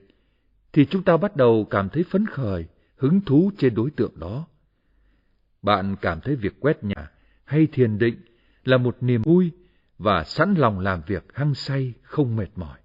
thì 0.73 0.85
chúng 0.85 1.03
ta 1.03 1.17
bắt 1.17 1.35
đầu 1.35 1.67
cảm 1.69 1.89
thấy 1.89 2.03
phấn 2.03 2.25
khởi, 2.25 2.65
hứng 2.97 3.21
thú 3.21 3.51
trên 3.57 3.75
đối 3.75 3.91
tượng 3.91 4.19
đó. 4.19 4.47
Bạn 5.61 5.95
cảm 6.01 6.21
thấy 6.21 6.35
việc 6.35 6.59
quét 6.59 6.83
nhà 6.83 7.11
hay 7.45 7.67
thiền 7.71 7.97
định 7.97 8.15
là 8.63 8.77
một 8.77 8.97
niềm 9.01 9.21
vui 9.21 9.51
và 10.03 10.23
sẵn 10.23 10.53
lòng 10.55 10.79
làm 10.79 11.01
việc 11.07 11.23
hăng 11.33 11.55
say 11.55 11.93
không 12.03 12.35
mệt 12.35 12.49
mỏi. 12.55 12.79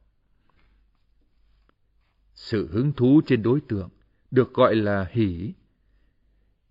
Sự 2.34 2.68
hứng 2.72 2.92
thú 2.92 3.20
trên 3.26 3.42
đối 3.42 3.60
tượng 3.60 3.88
được 4.30 4.54
gọi 4.54 4.74
là 4.74 5.06
hỷ. 5.10 5.52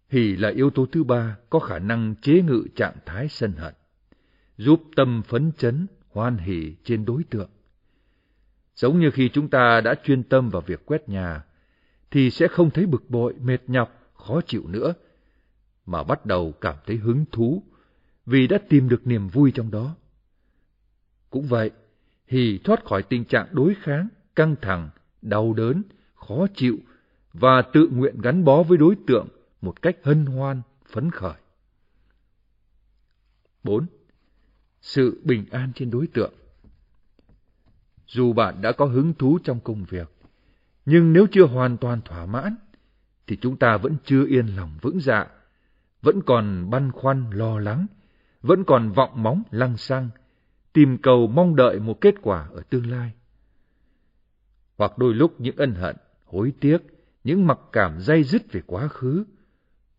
Hỷ 0.10 0.36
là 0.36 0.50
yếu 0.50 0.70
tố 0.70 0.86
thứ 0.86 1.04
ba 1.04 1.38
có 1.50 1.60
khả 1.60 1.80
năng 1.80 2.16
chế 2.22 2.42
ngự 2.42 2.64
trạng 2.76 2.96
thái 3.06 3.28
sân 3.28 3.54
hận, 3.54 3.74
giúp 4.58 4.84
tâm 4.96 5.22
phấn 5.28 5.52
chấn, 5.58 5.88
hoan 6.10 6.38
hỷ 6.38 6.76
trên 6.84 7.06
đối 7.06 7.24
tượng. 7.24 7.50
Giống 8.76 9.00
như 9.00 9.12
khi 9.12 9.30
chúng 9.30 9.50
ta 9.50 9.82
đã 9.82 9.96
chuyên 10.04 10.24
tâm 10.24 10.50
vào 10.50 10.62
việc 10.62 10.86
quét 10.86 11.10
nhà, 11.10 11.44
thì 12.12 12.32
sẽ 12.32 12.48
không 12.48 12.72
thấy 12.72 12.86
bực 12.86 13.10
bội, 13.10 13.34
mệt 13.42 13.62
nhọc, 13.68 14.14
khó 14.14 14.42
chịu 14.42 14.64
nữa, 14.68 14.94
mà 15.86 16.04
bắt 16.04 16.26
đầu 16.26 16.52
cảm 16.52 16.76
thấy 16.86 16.96
hứng 16.98 17.26
thú 17.32 17.64
vì 18.26 18.48
đã 18.48 18.58
tìm 18.70 18.90
được 18.90 19.08
niềm 19.08 19.28
vui 19.28 19.52
trong 19.52 19.72
đó. 19.72 19.96
Cũng 21.30 21.48
vậy, 21.48 21.72
hì 22.28 22.58
thoát 22.64 22.86
khỏi 22.86 23.04
tình 23.04 23.26
trạng 23.26 23.48
đối 23.52 23.76
kháng, 23.82 24.08
căng 24.36 24.56
thẳng, 24.62 24.90
đau 25.22 25.54
đớn, 25.54 25.84
khó 26.16 26.48
chịu 26.56 26.78
và 27.34 27.62
tự 27.74 27.90
nguyện 27.92 28.22
gắn 28.22 28.44
bó 28.44 28.64
với 28.64 28.78
đối 28.78 28.96
tượng 29.08 29.28
một 29.62 29.82
cách 29.82 29.98
hân 30.04 30.26
hoan, 30.26 30.62
phấn 30.90 31.12
khởi. 31.12 31.36
4. 33.64 33.86
Sự 34.82 35.22
bình 35.24 35.46
an 35.52 35.72
trên 35.76 35.92
đối 35.92 36.08
tượng 36.08 36.34
Dù 38.08 38.34
bạn 38.34 38.62
đã 38.62 38.72
có 38.72 38.86
hứng 38.86 39.14
thú 39.14 39.40
trong 39.44 39.60
công 39.60 39.84
việc, 39.90 40.12
nhưng 40.86 41.14
nếu 41.14 41.28
chưa 41.32 41.46
hoàn 41.46 41.78
toàn 41.78 42.02
thỏa 42.02 42.26
mãn, 42.26 42.56
thì 43.28 43.38
chúng 43.42 43.58
ta 43.58 43.78
vẫn 43.78 43.96
chưa 44.06 44.26
yên 44.26 44.48
lòng 44.48 44.78
vững 44.82 45.00
dạ, 45.00 45.28
vẫn 46.02 46.22
còn 46.22 46.70
băn 46.70 46.92
khoăn 46.92 47.30
lo 47.30 47.60
lắng, 47.60 47.88
vẫn 48.42 48.64
còn 48.64 48.92
vọng 48.92 49.24
móng 49.24 49.44
lăng 49.52 49.78
xăng, 49.78 50.10
tìm 50.78 50.98
cầu 50.98 51.28
mong 51.28 51.56
đợi 51.56 51.80
một 51.80 52.02
kết 52.02 52.16
quả 52.22 52.48
ở 52.54 52.62
tương 52.70 52.92
lai. 52.92 53.12
Hoặc 54.78 54.98
đôi 54.98 55.14
lúc 55.14 55.42
những 55.42 55.56
ân 55.56 55.76
hận, 55.76 55.96
hối 56.26 56.54
tiếc, 56.60 56.78
những 57.24 57.48
mặc 57.48 57.60
cảm 57.72 58.00
dây 58.00 58.24
dứt 58.24 58.52
về 58.52 58.62
quá 58.66 58.88
khứ, 58.88 59.24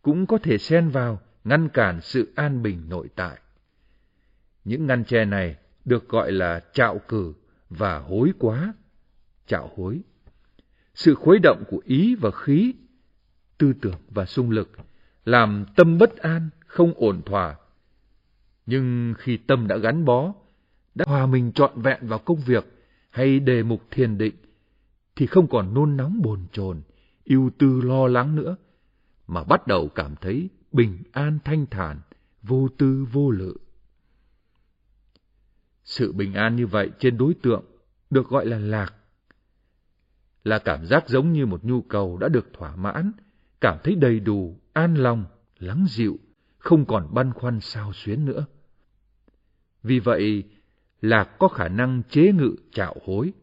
cũng 0.01 0.25
có 0.25 0.37
thể 0.37 0.57
xen 0.57 0.89
vào 0.89 1.21
ngăn 1.43 1.69
cản 1.69 2.01
sự 2.01 2.33
an 2.35 2.63
bình 2.63 2.89
nội 2.89 3.09
tại. 3.15 3.39
Những 4.63 4.87
ngăn 4.87 5.03
tre 5.03 5.25
này 5.25 5.55
được 5.85 6.09
gọi 6.09 6.31
là 6.31 6.61
trạo 6.73 6.99
cử 7.07 7.33
và 7.69 7.99
hối 7.99 8.31
quá, 8.39 8.73
trạo 9.47 9.71
hối. 9.75 10.01
Sự 10.93 11.15
khuấy 11.15 11.39
động 11.39 11.63
của 11.67 11.81
ý 11.85 12.15
và 12.15 12.31
khí, 12.31 12.73
tư 13.57 13.73
tưởng 13.81 14.01
và 14.09 14.25
sung 14.25 14.49
lực 14.49 14.71
làm 15.25 15.65
tâm 15.75 15.97
bất 15.97 16.17
an, 16.17 16.49
không 16.67 16.93
ổn 16.95 17.21
thỏa. 17.25 17.55
Nhưng 18.65 19.13
khi 19.17 19.37
tâm 19.37 19.67
đã 19.67 19.77
gắn 19.77 20.05
bó, 20.05 20.33
đã 20.99 21.05
hòa 21.07 21.25
mình 21.25 21.51
trọn 21.51 21.81
vẹn 21.81 22.07
vào 22.07 22.19
công 22.19 22.39
việc 22.39 22.65
hay 23.09 23.39
đề 23.39 23.63
mục 23.63 23.81
thiền 23.91 24.17
định, 24.17 24.35
thì 25.15 25.25
không 25.25 25.47
còn 25.47 25.73
nôn 25.73 25.97
nóng 25.97 26.21
bồn 26.21 26.45
chồn, 26.51 26.81
ưu 27.25 27.49
tư 27.57 27.81
lo 27.81 28.07
lắng 28.07 28.35
nữa, 28.35 28.55
mà 29.27 29.43
bắt 29.43 29.67
đầu 29.67 29.89
cảm 29.95 30.15
thấy 30.15 30.49
bình 30.71 31.03
an 31.11 31.39
thanh 31.45 31.65
thản, 31.65 31.99
vô 32.43 32.67
tư 32.77 33.05
vô 33.11 33.31
lự. 33.31 33.57
Sự 35.83 36.11
bình 36.11 36.33
an 36.33 36.55
như 36.55 36.67
vậy 36.67 36.91
trên 36.99 37.17
đối 37.17 37.33
tượng 37.33 37.65
được 38.09 38.27
gọi 38.27 38.45
là 38.45 38.57
lạc, 38.59 38.93
là 40.43 40.59
cảm 40.59 40.85
giác 40.85 41.09
giống 41.09 41.33
như 41.33 41.45
một 41.45 41.63
nhu 41.63 41.81
cầu 41.81 42.17
đã 42.17 42.29
được 42.29 42.53
thỏa 42.53 42.75
mãn, 42.75 43.11
cảm 43.61 43.77
thấy 43.83 43.95
đầy 43.95 44.19
đủ, 44.19 44.59
an 44.73 44.95
lòng, 44.95 45.25
lắng 45.59 45.85
dịu, 45.89 46.17
không 46.57 46.85
còn 46.85 47.13
băn 47.13 47.33
khoăn 47.33 47.59
sao 47.59 47.93
xuyến 47.93 48.25
nữa. 48.25 48.45
Vì 49.83 49.99
vậy, 49.99 50.43
là 51.01 51.23
có 51.23 51.47
khả 51.47 51.67
năng 51.67 52.03
chế 52.09 52.31
ngự 52.31 52.55
chạo 52.71 52.95
hối. 53.05 53.33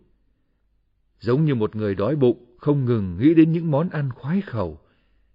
Giống 1.21 1.45
như 1.45 1.55
một 1.55 1.77
người 1.77 1.95
đói 1.95 2.17
bụng 2.17 2.57
không 2.59 2.85
ngừng 2.85 3.19
nghĩ 3.21 3.35
đến 3.35 3.53
những 3.53 3.71
món 3.71 3.89
ăn 3.89 4.11
khoái 4.11 4.41
khẩu, 4.41 4.81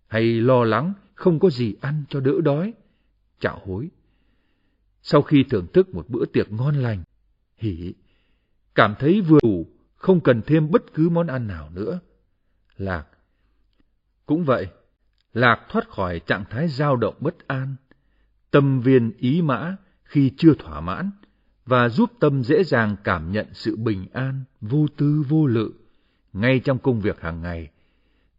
hay 0.08 0.24
lo 0.24 0.64
lắng 0.64 0.94
không 1.14 1.40
có 1.40 1.50
gì 1.50 1.76
ăn 1.82 2.04
cho 2.10 2.20
đỡ 2.20 2.42
đói, 2.44 2.74
chạo 3.40 3.62
hối. 3.66 3.90
Sau 5.02 5.22
khi 5.22 5.44
thưởng 5.50 5.68
thức 5.74 5.94
một 5.94 6.10
bữa 6.10 6.26
tiệc 6.26 6.52
ngon 6.52 6.76
lành, 6.76 7.04
hỉ, 7.58 7.94
cảm 8.76 8.96
thấy 9.00 9.22
vừa 9.22 9.40
đủ, 9.44 9.68
không 9.96 10.22
cần 10.22 10.42
thêm 10.46 10.72
bất 10.72 10.94
cứ 10.94 11.10
món 11.10 11.28
ăn 11.28 11.48
nào 11.48 11.70
nữa. 11.74 12.00
Lạc. 12.78 13.08
Cũng 14.26 14.44
vậy, 14.44 14.68
Lạc 15.34 15.66
thoát 15.70 15.90
khỏi 15.90 16.20
trạng 16.20 16.46
thái 16.50 16.68
dao 16.68 16.96
động 16.96 17.16
bất 17.20 17.48
an, 17.48 17.76
tâm 18.52 18.82
viên 18.82 19.12
ý 19.18 19.42
mã 19.42 19.76
khi 20.04 20.32
chưa 20.38 20.54
thỏa 20.54 20.82
mãn, 20.82 21.12
và 21.66 21.90
giúp 21.90 22.12
tâm 22.20 22.44
dễ 22.44 22.64
dàng 22.64 22.96
cảm 23.04 23.32
nhận 23.32 23.48
sự 23.54 23.76
bình 23.76 24.08
an, 24.14 24.44
vô 24.62 24.86
tư 24.98 25.24
vô 25.30 25.48
lự, 25.48 25.74
ngay 26.34 26.60
trong 26.60 26.80
công 26.80 27.02
việc 27.02 27.22
hàng 27.22 27.42
ngày, 27.42 27.72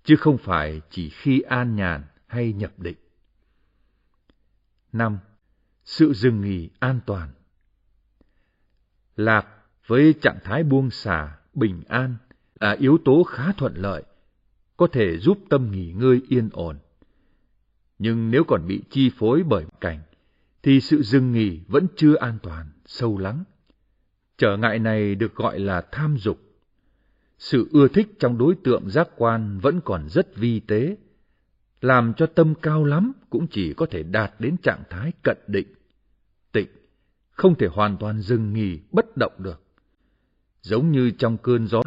chứ 0.05 0.17
không 0.17 0.38
phải 0.38 0.81
chỉ 0.91 1.09
khi 1.09 1.41
an 1.41 1.76
nhàn 1.76 2.02
hay 2.26 2.52
nhập 2.52 2.79
định. 2.79 2.97
5. 4.93 5.19
Sự 5.85 6.12
dừng 6.12 6.41
nghỉ 6.41 6.69
an 6.79 7.00
toàn 7.07 7.29
Lạc 9.17 9.47
với 9.87 10.14
trạng 10.21 10.38
thái 10.45 10.64
buông 10.64 10.91
xả, 10.91 11.37
bình 11.55 11.83
an 11.88 12.17
là 12.61 12.73
yếu 12.73 12.99
tố 13.05 13.23
khá 13.23 13.52
thuận 13.52 13.75
lợi, 13.75 14.02
có 14.76 14.87
thể 14.87 15.19
giúp 15.19 15.38
tâm 15.50 15.71
nghỉ 15.71 15.93
ngơi 15.93 16.21
yên 16.29 16.49
ổn. 16.52 16.79
Nhưng 17.99 18.31
nếu 18.31 18.45
còn 18.45 18.67
bị 18.67 18.83
chi 18.91 19.11
phối 19.19 19.43
bởi 19.43 19.64
cảnh, 19.81 20.02
thì 20.62 20.81
sự 20.81 21.02
dừng 21.02 21.33
nghỉ 21.33 21.61
vẫn 21.69 21.87
chưa 21.97 22.17
an 22.17 22.38
toàn, 22.43 22.71
sâu 22.92 23.18
lắng. 23.18 23.44
Trở 24.38 24.56
ngại 24.56 24.78
này 24.78 25.14
được 25.14 25.34
gọi 25.34 25.58
là 25.58 25.87
tham 25.92 26.16
dục. 26.18 26.38
Sự 27.38 27.68
ưa 27.72 27.88
thích 27.88 28.08
trong 28.18 28.38
đối 28.38 28.54
tượng 28.64 28.90
giác 28.90 29.08
quan 29.16 29.58
vẫn 29.58 29.80
còn 29.84 30.08
rất 30.08 30.37
vi 30.37 30.61
tế, 30.61 30.96
làm 31.80 32.14
cho 32.16 32.26
tâm 32.26 32.54
cao 32.62 32.84
lắm 32.84 33.12
cũng 33.30 33.46
chỉ 33.50 33.75
có 33.75 33.87
thể 33.87 34.02
đạt 34.02 34.32
đến 34.38 34.56
trạng 34.56 34.82
thái 34.90 35.12
cận 35.22 35.37
định, 35.46 35.66
tịnh, 36.52 36.68
không 37.30 37.54
thể 37.54 37.66
hoàn 37.66 37.96
toàn 37.96 38.20
dừng 38.20 38.52
nghỉ, 38.52 38.78
bất 38.92 39.16
động 39.16 39.32
được. 39.38 39.62
Giống 40.62 40.92
như 40.92 41.11
trong 41.11 41.38
cơn 41.38 41.66
gió 41.66 41.82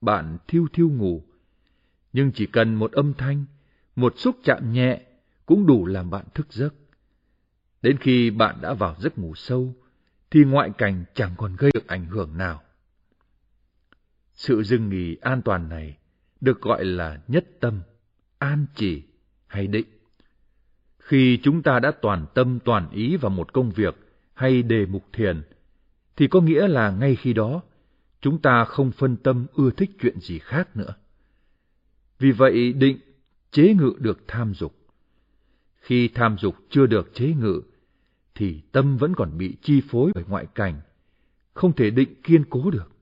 bạn 0.00 0.38
thiêu 0.48 0.66
thiêu 0.72 0.88
ngủ, 0.88 1.22
nhưng 2.12 2.32
chỉ 2.32 2.46
cần 2.46 2.74
một 2.74 2.92
âm 2.92 3.14
thanh, 3.14 3.44
một 3.96 4.18
xúc 4.18 4.36
chạm 4.44 4.72
nhẹ 4.72 5.00
cũng 5.46 5.66
đủ 5.66 5.86
làm 5.86 6.10
bạn 6.10 6.24
thức 6.34 6.52
giấc. 6.52 6.74
Đến 7.82 7.96
khi 7.96 8.30
bạn 8.30 8.58
đã 8.62 8.74
vào 8.74 8.96
giấc 9.00 9.18
ngủ 9.18 9.34
sâu, 9.34 9.74
thì 10.32 10.44
ngoại 10.44 10.70
cảnh 10.78 11.04
chẳng 11.14 11.34
còn 11.36 11.56
gây 11.56 11.70
được 11.74 11.86
ảnh 11.86 12.06
hưởng 12.06 12.36
nào. 12.38 12.62
Sự 14.32 14.62
dừng 14.62 14.88
nghỉ 14.88 15.16
an 15.20 15.42
toàn 15.42 15.68
này 15.68 15.96
được 16.40 16.60
gọi 16.60 16.84
là 16.84 17.20
nhất 17.28 17.46
tâm, 17.60 17.80
an 18.38 18.66
chỉ 18.74 19.02
hay 19.46 19.66
định. 19.66 19.86
Khi 20.98 21.40
chúng 21.42 21.62
ta 21.62 21.78
đã 21.78 21.90
toàn 22.02 22.26
tâm 22.34 22.58
toàn 22.64 22.90
ý 22.90 23.16
vào 23.16 23.30
một 23.30 23.52
công 23.52 23.70
việc 23.70 23.94
hay 24.34 24.62
đề 24.62 24.86
mục 24.86 25.04
thiền, 25.12 25.42
thì 26.16 26.28
có 26.28 26.40
nghĩa 26.40 26.68
là 26.68 26.90
ngay 26.90 27.16
khi 27.16 27.32
đó, 27.32 27.62
chúng 28.20 28.42
ta 28.42 28.64
không 28.64 28.92
phân 28.92 29.16
tâm 29.16 29.46
ưa 29.52 29.70
thích 29.70 29.90
chuyện 30.00 30.20
gì 30.20 30.38
khác 30.38 30.76
nữa. 30.76 30.94
Vì 32.18 32.30
vậy 32.32 32.72
định 32.72 32.98
chế 33.50 33.74
ngự 33.74 33.92
được 33.98 34.24
tham 34.28 34.54
dục. 34.54 34.76
Khi 35.80 36.08
tham 36.08 36.36
dục 36.38 36.56
chưa 36.70 36.86
được 36.86 37.10
chế 37.14 37.26
ngự, 37.26 37.62
thì 38.34 38.60
tâm 38.72 38.96
vẫn 38.96 39.14
còn 39.14 39.38
bị 39.38 39.56
chi 39.62 39.82
phối 39.88 40.10
bởi 40.14 40.24
ngoại 40.28 40.46
cảnh, 40.54 40.80
không 41.54 41.72
thể 41.72 41.90
định 41.90 42.22
kiên 42.22 42.44
cố 42.50 42.70
được. 42.70 42.92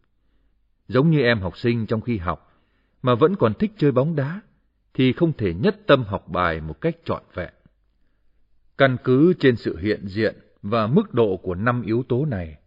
Giống 0.88 1.10
như 1.10 1.22
em 1.22 1.40
học 1.40 1.58
sinh 1.58 1.86
trong 1.86 2.00
khi 2.00 2.16
học, 2.18 2.52
mà 3.02 3.14
vẫn 3.14 3.36
còn 3.36 3.54
thích 3.54 3.72
chơi 3.76 3.92
bóng 3.92 4.16
đá, 4.16 4.40
thì 4.94 5.12
không 5.12 5.32
thể 5.32 5.54
nhất 5.54 5.80
tâm 5.86 6.04
học 6.04 6.28
bài 6.28 6.60
một 6.60 6.80
cách 6.80 6.96
trọn 7.04 7.22
vẹn. 7.34 7.52
Căn 8.78 8.96
cứ 9.04 9.32
trên 9.40 9.56
sự 9.56 9.76
hiện 9.76 10.06
diện 10.06 10.36
và 10.62 10.86
mức 10.86 11.14
độ 11.14 11.36
của 11.36 11.54
năm 11.54 11.82
yếu 11.82 12.02
tố 12.08 12.24
này, 12.24 12.58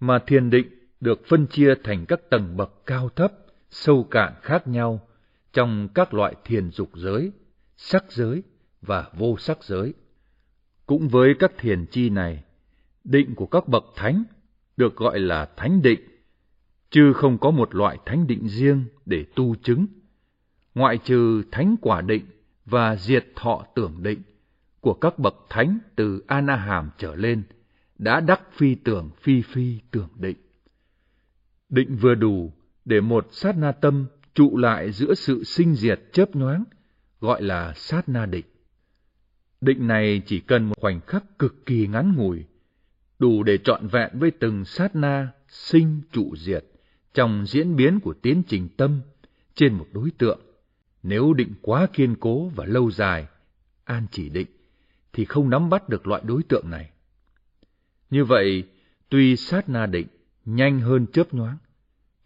mà 0.00 0.18
thiền 0.26 0.50
định 0.50 0.66
được 1.00 1.20
phân 1.26 1.46
chia 1.46 1.74
thành 1.84 2.06
các 2.06 2.30
tầng 2.30 2.56
bậc 2.56 2.86
cao 2.86 3.08
thấp, 3.08 3.32
sâu 3.70 4.04
cạn 4.10 4.32
khác 4.42 4.68
nhau 4.68 5.08
trong 5.52 5.88
các 5.94 6.14
loại 6.14 6.34
thiền 6.44 6.70
dục 6.70 6.90
giới, 6.94 7.32
sắc 7.76 8.12
giới 8.12 8.42
và 8.82 9.10
vô 9.18 9.36
sắc 9.38 9.64
giới. 9.64 9.94
Cũng 10.90 11.08
với 11.08 11.34
các 11.38 11.52
thiền 11.58 11.86
chi 11.86 12.10
này, 12.10 12.44
định 13.04 13.34
của 13.34 13.46
các 13.46 13.68
bậc 13.68 13.84
thánh 13.96 14.24
được 14.76 14.96
gọi 14.96 15.20
là 15.20 15.48
thánh 15.56 15.82
định, 15.82 16.00
chứ 16.90 17.12
không 17.12 17.38
có 17.38 17.50
một 17.50 17.74
loại 17.74 17.98
thánh 18.06 18.26
định 18.26 18.48
riêng 18.48 18.84
để 19.06 19.24
tu 19.34 19.54
chứng, 19.54 19.86
ngoại 20.74 20.98
trừ 20.98 21.42
thánh 21.50 21.76
quả 21.80 22.00
định 22.00 22.24
và 22.66 22.96
diệt 22.96 23.26
thọ 23.36 23.64
tưởng 23.74 24.02
định 24.02 24.22
của 24.80 24.94
các 24.94 25.18
bậc 25.18 25.34
thánh 25.48 25.78
từ 25.96 26.24
Anaham 26.26 26.90
trở 26.98 27.14
lên 27.14 27.42
đã 27.98 28.20
đắc 28.20 28.40
phi 28.52 28.74
tưởng 28.74 29.10
phi 29.20 29.42
phi 29.42 29.78
tưởng 29.90 30.08
định. 30.16 30.36
Định 31.68 31.96
vừa 31.96 32.14
đủ 32.14 32.52
để 32.84 33.00
một 33.00 33.28
sát 33.30 33.56
na 33.56 33.72
tâm 33.72 34.06
trụ 34.34 34.56
lại 34.56 34.92
giữa 34.92 35.14
sự 35.14 35.44
sinh 35.44 35.74
diệt 35.74 36.00
chớp 36.12 36.36
nhoáng, 36.36 36.64
gọi 37.20 37.42
là 37.42 37.72
sát 37.76 38.08
na 38.08 38.26
định. 38.26 38.49
Định 39.60 39.86
này 39.86 40.22
chỉ 40.26 40.40
cần 40.40 40.64
một 40.64 40.74
khoảnh 40.80 41.00
khắc 41.00 41.38
cực 41.38 41.66
kỳ 41.66 41.86
ngắn 41.86 42.14
ngủi, 42.16 42.44
đủ 43.18 43.42
để 43.42 43.58
trọn 43.58 43.88
vẹn 43.88 44.10
với 44.18 44.30
từng 44.30 44.64
sát 44.64 44.96
na 44.96 45.32
sinh 45.48 46.00
trụ 46.12 46.36
diệt 46.36 46.64
trong 47.14 47.46
diễn 47.46 47.76
biến 47.76 48.00
của 48.00 48.14
tiến 48.22 48.42
trình 48.48 48.68
tâm 48.76 49.00
trên 49.54 49.74
một 49.74 49.86
đối 49.92 50.10
tượng. 50.18 50.40
Nếu 51.02 51.32
định 51.32 51.54
quá 51.62 51.86
kiên 51.92 52.16
cố 52.20 52.48
và 52.48 52.64
lâu 52.64 52.90
dài, 52.90 53.26
an 53.84 54.06
chỉ 54.10 54.28
định, 54.28 54.48
thì 55.12 55.24
không 55.24 55.50
nắm 55.50 55.70
bắt 55.70 55.88
được 55.88 56.06
loại 56.06 56.22
đối 56.26 56.42
tượng 56.42 56.70
này. 56.70 56.90
Như 58.10 58.24
vậy, 58.24 58.64
tuy 59.08 59.36
sát 59.36 59.68
na 59.68 59.86
định 59.86 60.06
nhanh 60.44 60.80
hơn 60.80 61.06
chớp 61.12 61.34
nhoáng, 61.34 61.56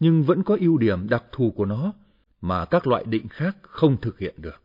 nhưng 0.01 0.23
vẫn 0.23 0.43
có 0.43 0.57
ưu 0.61 0.79
điểm 0.79 1.09
đặc 1.09 1.25
thù 1.33 1.51
của 1.51 1.65
nó 1.65 1.93
mà 2.41 2.65
các 2.65 2.87
loại 2.87 3.05
định 3.05 3.29
khác 3.29 3.57
không 3.63 3.97
thực 4.01 4.19
hiện 4.19 4.35
được. 4.39 4.64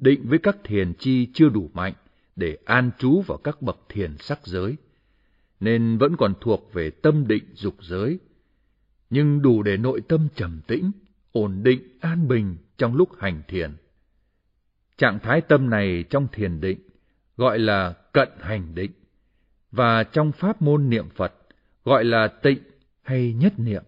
Định 0.00 0.28
với 0.28 0.38
các 0.38 0.56
thiền 0.64 0.92
chi 0.94 1.28
chưa 1.34 1.48
đủ 1.48 1.70
mạnh 1.74 1.94
để 2.36 2.58
an 2.64 2.90
trú 2.98 3.20
vào 3.20 3.38
các 3.38 3.62
bậc 3.62 3.78
thiền 3.88 4.16
sắc 4.18 4.46
giới, 4.46 4.76
nên 5.60 5.98
vẫn 5.98 6.16
còn 6.16 6.34
thuộc 6.40 6.70
về 6.72 6.90
tâm 6.90 7.28
định 7.28 7.44
dục 7.54 7.74
giới, 7.80 8.18
nhưng 9.10 9.42
đủ 9.42 9.62
để 9.62 9.76
nội 9.76 10.00
tâm 10.08 10.28
trầm 10.34 10.60
tĩnh, 10.66 10.90
ổn 11.32 11.62
định, 11.62 11.98
an 12.00 12.28
bình 12.28 12.56
trong 12.76 12.94
lúc 12.94 13.08
hành 13.18 13.42
thiền. 13.48 13.76
Trạng 14.96 15.18
thái 15.18 15.40
tâm 15.40 15.70
này 15.70 16.04
trong 16.10 16.28
thiền 16.32 16.60
định 16.60 16.78
gọi 17.36 17.58
là 17.58 17.94
cận 18.12 18.28
hành 18.40 18.74
định, 18.74 18.90
và 19.72 20.04
trong 20.04 20.32
pháp 20.32 20.62
môn 20.62 20.90
niệm 20.90 21.08
Phật 21.14 21.32
gọi 21.84 22.04
là 22.04 22.28
tịnh 22.28 22.58
hay 23.02 23.32
nhất 23.32 23.52
niệm. 23.56 23.82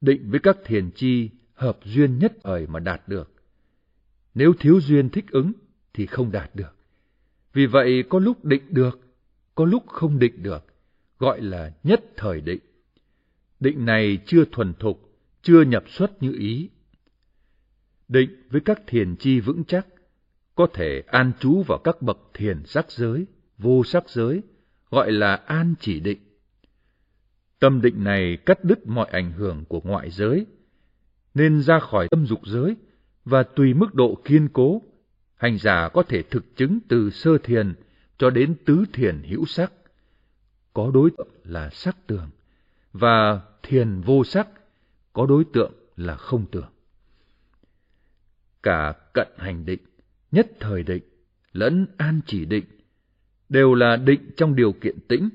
Định 0.00 0.30
với 0.30 0.40
các 0.40 0.56
thiền 0.64 0.90
chi 0.90 1.30
hợp 1.54 1.78
duyên 1.84 2.18
nhất 2.18 2.42
ở 2.42 2.66
mà 2.68 2.80
đạt 2.80 3.08
được. 3.08 3.39
Nếu 4.34 4.52
thiếu 4.58 4.80
duyên 4.80 5.10
thích 5.10 5.24
ứng 5.30 5.52
thì 5.92 6.06
không 6.06 6.32
đạt 6.32 6.50
được. 6.54 6.76
Vì 7.52 7.66
vậy 7.66 8.04
có 8.08 8.18
lúc 8.18 8.44
định 8.44 8.62
được, 8.68 9.00
có 9.54 9.64
lúc 9.64 9.86
không 9.86 10.18
định 10.18 10.42
được, 10.42 10.64
gọi 11.18 11.40
là 11.40 11.72
nhất 11.82 12.04
thời 12.16 12.40
định. 12.40 12.60
Định 13.60 13.84
này 13.84 14.18
chưa 14.26 14.44
thuần 14.52 14.74
thục, 14.74 15.18
chưa 15.42 15.62
nhập 15.62 15.84
xuất 15.88 16.22
như 16.22 16.32
ý. 16.32 16.70
Định 18.08 18.30
với 18.50 18.60
các 18.60 18.82
thiền 18.86 19.16
chi 19.16 19.40
vững 19.40 19.64
chắc, 19.64 19.86
có 20.54 20.66
thể 20.74 21.02
an 21.06 21.32
trú 21.40 21.62
vào 21.62 21.78
các 21.78 22.02
bậc 22.02 22.18
thiền 22.34 22.64
sắc 22.64 22.90
giới, 22.90 23.26
vô 23.58 23.84
sắc 23.84 24.10
giới, 24.10 24.42
gọi 24.90 25.12
là 25.12 25.34
an 25.34 25.74
chỉ 25.80 26.00
định. 26.00 26.18
Tâm 27.58 27.80
định 27.80 28.04
này 28.04 28.38
cắt 28.46 28.64
đứt 28.64 28.86
mọi 28.86 29.08
ảnh 29.10 29.32
hưởng 29.32 29.64
của 29.68 29.80
ngoại 29.84 30.10
giới, 30.10 30.46
nên 31.34 31.62
ra 31.62 31.78
khỏi 31.78 32.08
tâm 32.10 32.26
dục 32.26 32.46
giới 32.46 32.76
và 33.24 33.42
tùy 33.42 33.74
mức 33.74 33.94
độ 33.94 34.22
kiên 34.24 34.48
cố, 34.52 34.82
hành 35.36 35.58
giả 35.58 35.88
có 35.88 36.02
thể 36.02 36.22
thực 36.22 36.56
chứng 36.56 36.78
từ 36.88 37.10
sơ 37.10 37.38
thiền 37.38 37.74
cho 38.18 38.30
đến 38.30 38.56
tứ 38.64 38.84
thiền 38.92 39.22
hữu 39.22 39.46
sắc. 39.46 39.72
Có 40.72 40.90
đối 40.94 41.10
tượng 41.18 41.28
là 41.44 41.70
sắc 41.70 42.06
tường, 42.06 42.30
và 42.92 43.40
thiền 43.62 44.00
vô 44.00 44.24
sắc 44.24 44.48
có 45.12 45.26
đối 45.26 45.44
tượng 45.44 45.72
là 45.96 46.16
không 46.16 46.46
tưởng. 46.50 46.70
Cả 48.62 48.92
cận 49.12 49.28
hành 49.36 49.64
định, 49.64 49.80
nhất 50.32 50.50
thời 50.60 50.82
định, 50.82 51.02
lẫn 51.52 51.86
an 51.96 52.20
chỉ 52.26 52.44
định 52.44 52.64
đều 53.48 53.74
là 53.74 53.96
định 53.96 54.30
trong 54.36 54.56
điều 54.56 54.72
kiện 54.72 55.00
tĩnh, 55.08 55.28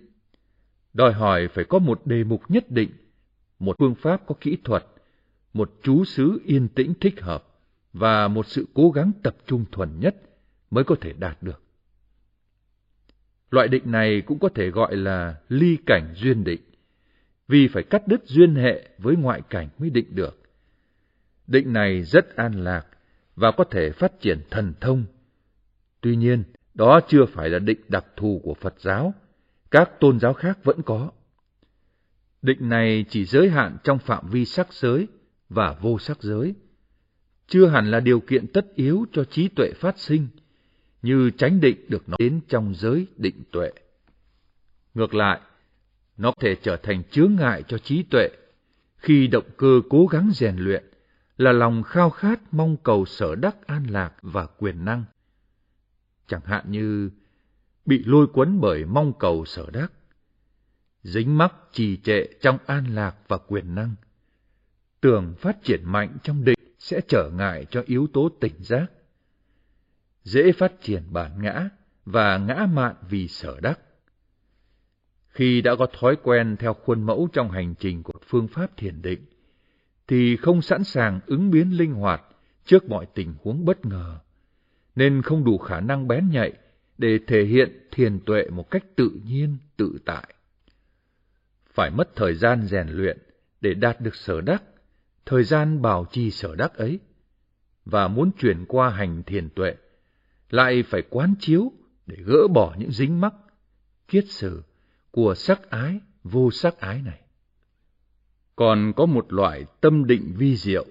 đòi 0.94 1.14
hỏi 1.14 1.48
phải 1.48 1.66
có 1.66 1.80
một 1.80 2.08
đề 2.08 2.24
mục 2.24 2.42
nhất 2.50 2.72
định, 2.72 2.90
một 3.60 3.76
phương 3.80 3.96
pháp 3.96 4.22
có 4.28 4.36
kỹ 4.42 4.58
thuật, 4.64 4.86
một 5.54 5.72
chú 5.84 6.06
xứ 6.06 6.42
yên 6.46 6.68
tĩnh 6.68 6.94
thích 7.02 7.22
hợp 7.22 7.55
và 7.96 8.28
một 8.28 8.48
sự 8.48 8.66
cố 8.74 8.92
gắng 8.92 9.12
tập 9.24 9.36
trung 9.46 9.66
thuần 9.72 10.00
nhất 10.00 10.16
mới 10.72 10.84
có 10.84 10.96
thể 11.02 11.14
đạt 11.14 11.38
được. 11.44 11.62
Loại 13.52 13.68
định 13.68 13.92
này 13.92 14.22
cũng 14.22 14.40
có 14.40 14.50
thể 14.50 14.70
gọi 14.70 14.96
là 14.96 15.36
ly 15.50 15.78
cảnh 15.86 16.14
duyên 16.16 16.44
định, 16.44 16.62
vì 17.48 17.68
phải 17.68 17.84
cắt 17.84 18.08
đứt 18.08 18.22
duyên 18.26 18.56
hệ 18.56 18.90
với 18.98 19.16
ngoại 19.16 19.42
cảnh 19.50 19.70
mới 19.78 19.90
định 19.90 20.16
được. 20.16 20.42
Định 21.48 21.74
này 21.74 22.04
rất 22.04 22.36
an 22.36 22.64
lạc 22.64 22.86
và 23.36 23.52
có 23.52 23.64
thể 23.64 23.92
phát 23.92 24.20
triển 24.20 24.42
thần 24.50 24.74
thông. 24.82 25.06
Tuy 26.02 26.16
nhiên, 26.16 26.44
đó 26.74 27.00
chưa 27.08 27.26
phải 27.26 27.50
là 27.50 27.60
định 27.60 27.80
đặc 27.88 28.06
thù 28.16 28.42
của 28.44 28.54
Phật 28.54 28.76
giáo, 28.80 29.14
các 29.72 30.00
tôn 30.00 30.20
giáo 30.20 30.34
khác 30.34 30.60
vẫn 30.64 30.82
có. 30.82 31.12
Định 32.42 32.70
này 32.70 33.06
chỉ 33.10 33.26
giới 33.26 33.50
hạn 33.50 33.78
trong 33.84 34.00
phạm 34.00 34.30
vi 34.30 34.46
sắc 34.46 34.74
giới 34.74 35.08
và 35.50 35.74
vô 35.82 36.00
sắc 36.00 36.24
giới, 36.24 36.56
chưa 37.48 37.68
hẳn 37.68 37.92
là 37.92 38.00
điều 38.00 38.20
kiện 38.20 38.48
tất 38.48 38.76
yếu 38.76 39.06
cho 39.12 39.24
trí 39.24 39.48
tuệ 39.48 39.72
phát 39.76 40.00
sinh, 40.00 40.28
như 41.02 41.30
tránh 41.30 41.60
định 41.60 41.86
được 41.88 42.10
nói 42.10 42.18
đến 42.20 42.42
trong 42.48 42.74
giới 42.76 43.08
định 43.18 43.44
tuệ. 43.52 43.72
Ngược 44.94 45.14
lại, 45.14 45.42
nó 46.18 46.32
có 46.32 46.38
thể 46.42 46.56
trở 46.56 46.78
thành 46.78 47.04
chướng 47.12 47.36
ngại 47.36 47.64
cho 47.68 47.78
trí 47.78 48.04
tuệ 48.04 48.30
khi 48.98 49.28
động 49.28 49.50
cơ 49.58 49.82
cố 49.90 50.06
gắng 50.06 50.32
rèn 50.34 50.56
luyện 50.58 50.84
là 51.38 51.52
lòng 51.52 51.84
khao 51.84 52.10
khát 52.10 52.40
mong 52.52 52.78
cầu 52.84 53.06
sở 53.06 53.36
đắc 53.36 53.68
an 53.68 53.86
lạc 53.90 54.14
và 54.22 54.46
quyền 54.46 54.86
năng. 54.86 55.04
Chẳng 56.28 56.42
hạn 56.46 56.72
như 56.72 57.10
bị 57.86 58.04
lôi 58.06 58.28
cuốn 58.28 58.60
bởi 58.62 58.86
mong 58.86 59.14
cầu 59.20 59.46
sở 59.46 59.66
đắc, 59.74 59.92
dính 61.04 61.38
mắc 61.38 61.54
trì 61.72 61.98
trệ 61.98 62.26
trong 62.42 62.58
an 62.66 62.96
lạc 62.96 63.16
và 63.28 63.38
quyền 63.38 63.76
năng. 63.76 63.96
Tưởng 65.02 65.34
phát 65.40 65.64
triển 65.64 65.82
mạnh 65.84 66.18
trong 66.24 66.44
định 66.44 66.60
sẽ 66.86 67.02
trở 67.08 67.30
ngại 67.30 67.66
cho 67.70 67.84
yếu 67.86 68.08
tố 68.14 68.30
tỉnh 68.40 68.54
giác. 68.60 68.86
Dễ 70.24 70.52
phát 70.52 70.82
triển 70.82 71.04
bản 71.10 71.42
ngã 71.42 71.70
và 72.06 72.38
ngã 72.38 72.68
mạn 72.74 72.96
vì 73.10 73.28
sở 73.28 73.60
đắc. 73.60 73.80
Khi 75.28 75.62
đã 75.62 75.76
có 75.76 75.88
thói 76.00 76.16
quen 76.24 76.56
theo 76.60 76.74
khuôn 76.74 77.04
mẫu 77.04 77.30
trong 77.34 77.52
hành 77.52 77.76
trình 77.80 78.04
của 78.04 78.20
phương 78.28 78.48
pháp 78.48 78.78
thiền 78.78 79.02
định, 79.02 79.26
thì 80.08 80.38
không 80.38 80.62
sẵn 80.62 80.84
sàng 80.84 81.20
ứng 81.26 81.52
biến 81.52 81.78
linh 81.78 81.94
hoạt 81.94 82.22
trước 82.66 82.90
mọi 82.90 83.06
tình 83.14 83.34
huống 83.44 83.66
bất 83.66 83.86
ngờ, 83.86 84.20
nên 84.96 85.22
không 85.22 85.44
đủ 85.44 85.58
khả 85.58 85.80
năng 85.80 86.08
bén 86.08 86.30
nhạy 86.30 86.54
để 86.98 87.20
thể 87.28 87.44
hiện 87.44 87.88
thiền 87.92 88.20
tuệ 88.26 88.50
một 88.50 88.72
cách 88.72 88.84
tự 88.96 89.12
nhiên, 89.26 89.58
tự 89.78 89.98
tại. 90.06 90.34
Phải 91.74 91.92
mất 91.92 92.16
thời 92.16 92.36
gian 92.36 92.62
rèn 92.62 92.88
luyện 92.90 93.18
để 93.62 93.74
đạt 93.74 94.02
được 94.02 94.16
sở 94.16 94.42
đắc, 94.42 94.64
thời 95.26 95.44
gian 95.44 95.82
bảo 95.82 96.06
trì 96.12 96.32
sở 96.32 96.56
đắc 96.56 96.74
ấy, 96.74 97.00
và 97.86 98.08
muốn 98.08 98.32
chuyển 98.40 98.66
qua 98.68 98.90
hành 98.90 99.24
thiền 99.24 99.50
tuệ, 99.50 99.76
lại 100.50 100.84
phải 100.84 101.02
quán 101.10 101.34
chiếu 101.40 101.72
để 102.06 102.18
gỡ 102.26 102.48
bỏ 102.48 102.76
những 102.80 102.92
dính 102.92 103.22
mắc, 103.22 103.34
kiết 104.08 104.26
sử 104.30 104.64
của 105.12 105.36
sắc 105.36 105.70
ái, 105.70 106.00
vô 106.24 106.52
sắc 106.52 106.80
ái 106.80 107.02
này. 107.02 107.22
Còn 108.56 108.94
có 108.96 109.06
một 109.06 109.34
loại 109.34 109.66
tâm 109.82 110.08
định 110.08 110.34
vi 110.38 110.56
diệu, 110.56 110.86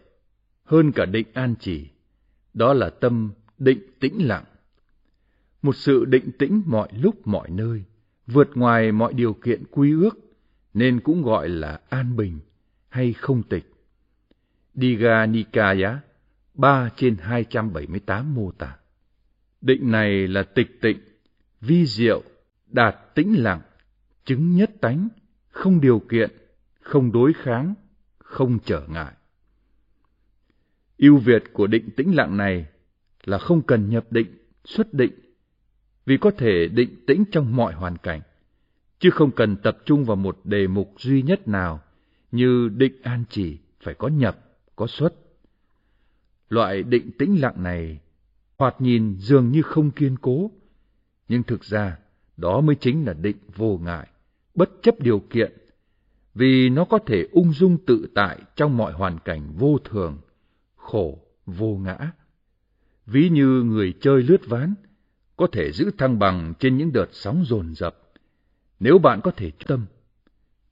hơn 0.64 0.92
cả 0.92 1.04
định 1.04 1.26
an 1.34 1.54
trì 1.60 1.88
đó 2.54 2.72
là 2.72 2.90
tâm 2.90 3.32
định 3.58 3.80
tĩnh 4.00 4.28
lặng. 4.28 4.44
Một 5.62 5.76
sự 5.76 6.04
định 6.04 6.30
tĩnh 6.38 6.62
mọi 6.66 6.88
lúc 6.92 7.26
mọi 7.26 7.50
nơi, 7.50 7.84
vượt 8.26 8.50
ngoài 8.54 8.92
mọi 8.92 9.14
điều 9.14 9.32
kiện 9.32 9.64
quy 9.70 9.92
ước, 9.92 10.18
nên 10.74 11.00
cũng 11.00 11.22
gọi 11.22 11.48
là 11.48 11.80
an 11.88 12.16
bình 12.16 12.40
hay 12.88 13.12
không 13.12 13.42
tịch. 13.42 13.73
Diga 14.74 15.26
Nikaya 15.26 16.00
3 16.54 16.90
trên 16.96 17.16
278 17.16 18.34
mô 18.34 18.50
tả. 18.50 18.76
Định 19.60 19.90
này 19.90 20.28
là 20.28 20.42
tịch 20.42 20.80
tịnh, 20.80 20.98
vi 21.60 21.86
diệu, 21.86 22.22
đạt 22.66 22.96
tĩnh 23.14 23.42
lặng, 23.42 23.60
chứng 24.24 24.56
nhất 24.56 24.70
tánh, 24.80 25.08
không 25.50 25.80
điều 25.80 25.98
kiện, 25.98 26.30
không 26.80 27.12
đối 27.12 27.32
kháng, 27.32 27.74
không 28.18 28.58
trở 28.64 28.86
ngại. 28.88 29.12
ưu 30.98 31.16
việt 31.16 31.44
của 31.52 31.66
định 31.66 31.90
tĩnh 31.96 32.16
lặng 32.16 32.36
này 32.36 32.66
là 33.24 33.38
không 33.38 33.62
cần 33.62 33.88
nhập 33.88 34.04
định, 34.10 34.26
xuất 34.64 34.94
định, 34.94 35.12
vì 36.06 36.16
có 36.16 36.30
thể 36.30 36.68
định 36.68 37.04
tĩnh 37.06 37.24
trong 37.32 37.56
mọi 37.56 37.74
hoàn 37.74 37.96
cảnh, 37.96 38.20
chứ 38.98 39.10
không 39.10 39.30
cần 39.30 39.56
tập 39.56 39.78
trung 39.84 40.04
vào 40.04 40.16
một 40.16 40.40
đề 40.44 40.66
mục 40.66 40.94
duy 40.98 41.22
nhất 41.22 41.48
nào 41.48 41.80
như 42.32 42.68
định 42.68 43.02
an 43.02 43.24
chỉ 43.30 43.58
phải 43.80 43.94
có 43.94 44.08
nhập, 44.08 44.43
có 44.76 44.86
xuất. 44.86 45.14
Loại 46.48 46.82
định 46.82 47.10
tĩnh 47.18 47.40
lặng 47.40 47.62
này 47.62 48.00
hoạt 48.58 48.80
nhìn 48.80 49.16
dường 49.18 49.50
như 49.50 49.62
không 49.62 49.90
kiên 49.90 50.16
cố, 50.16 50.50
nhưng 51.28 51.42
thực 51.42 51.64
ra 51.64 51.98
đó 52.36 52.60
mới 52.60 52.76
chính 52.76 53.06
là 53.06 53.12
định 53.12 53.36
vô 53.56 53.78
ngại, 53.82 54.08
bất 54.54 54.70
chấp 54.82 55.00
điều 55.00 55.18
kiện, 55.30 55.52
vì 56.34 56.68
nó 56.68 56.84
có 56.84 56.98
thể 56.98 57.28
ung 57.32 57.52
dung 57.52 57.78
tự 57.86 58.06
tại 58.14 58.38
trong 58.56 58.76
mọi 58.76 58.92
hoàn 58.92 59.18
cảnh 59.18 59.52
vô 59.56 59.78
thường, 59.84 60.18
khổ, 60.76 61.18
vô 61.46 61.76
ngã. 61.76 62.12
Ví 63.06 63.28
như 63.28 63.62
người 63.62 63.94
chơi 64.00 64.22
lướt 64.22 64.46
ván, 64.46 64.74
có 65.36 65.46
thể 65.52 65.72
giữ 65.72 65.90
thăng 65.98 66.18
bằng 66.18 66.54
trên 66.58 66.76
những 66.76 66.92
đợt 66.92 67.08
sóng 67.12 67.44
dồn 67.44 67.74
dập. 67.74 67.98
Nếu 68.80 68.98
bạn 68.98 69.20
có 69.24 69.30
thể 69.30 69.50
tâm, 69.66 69.86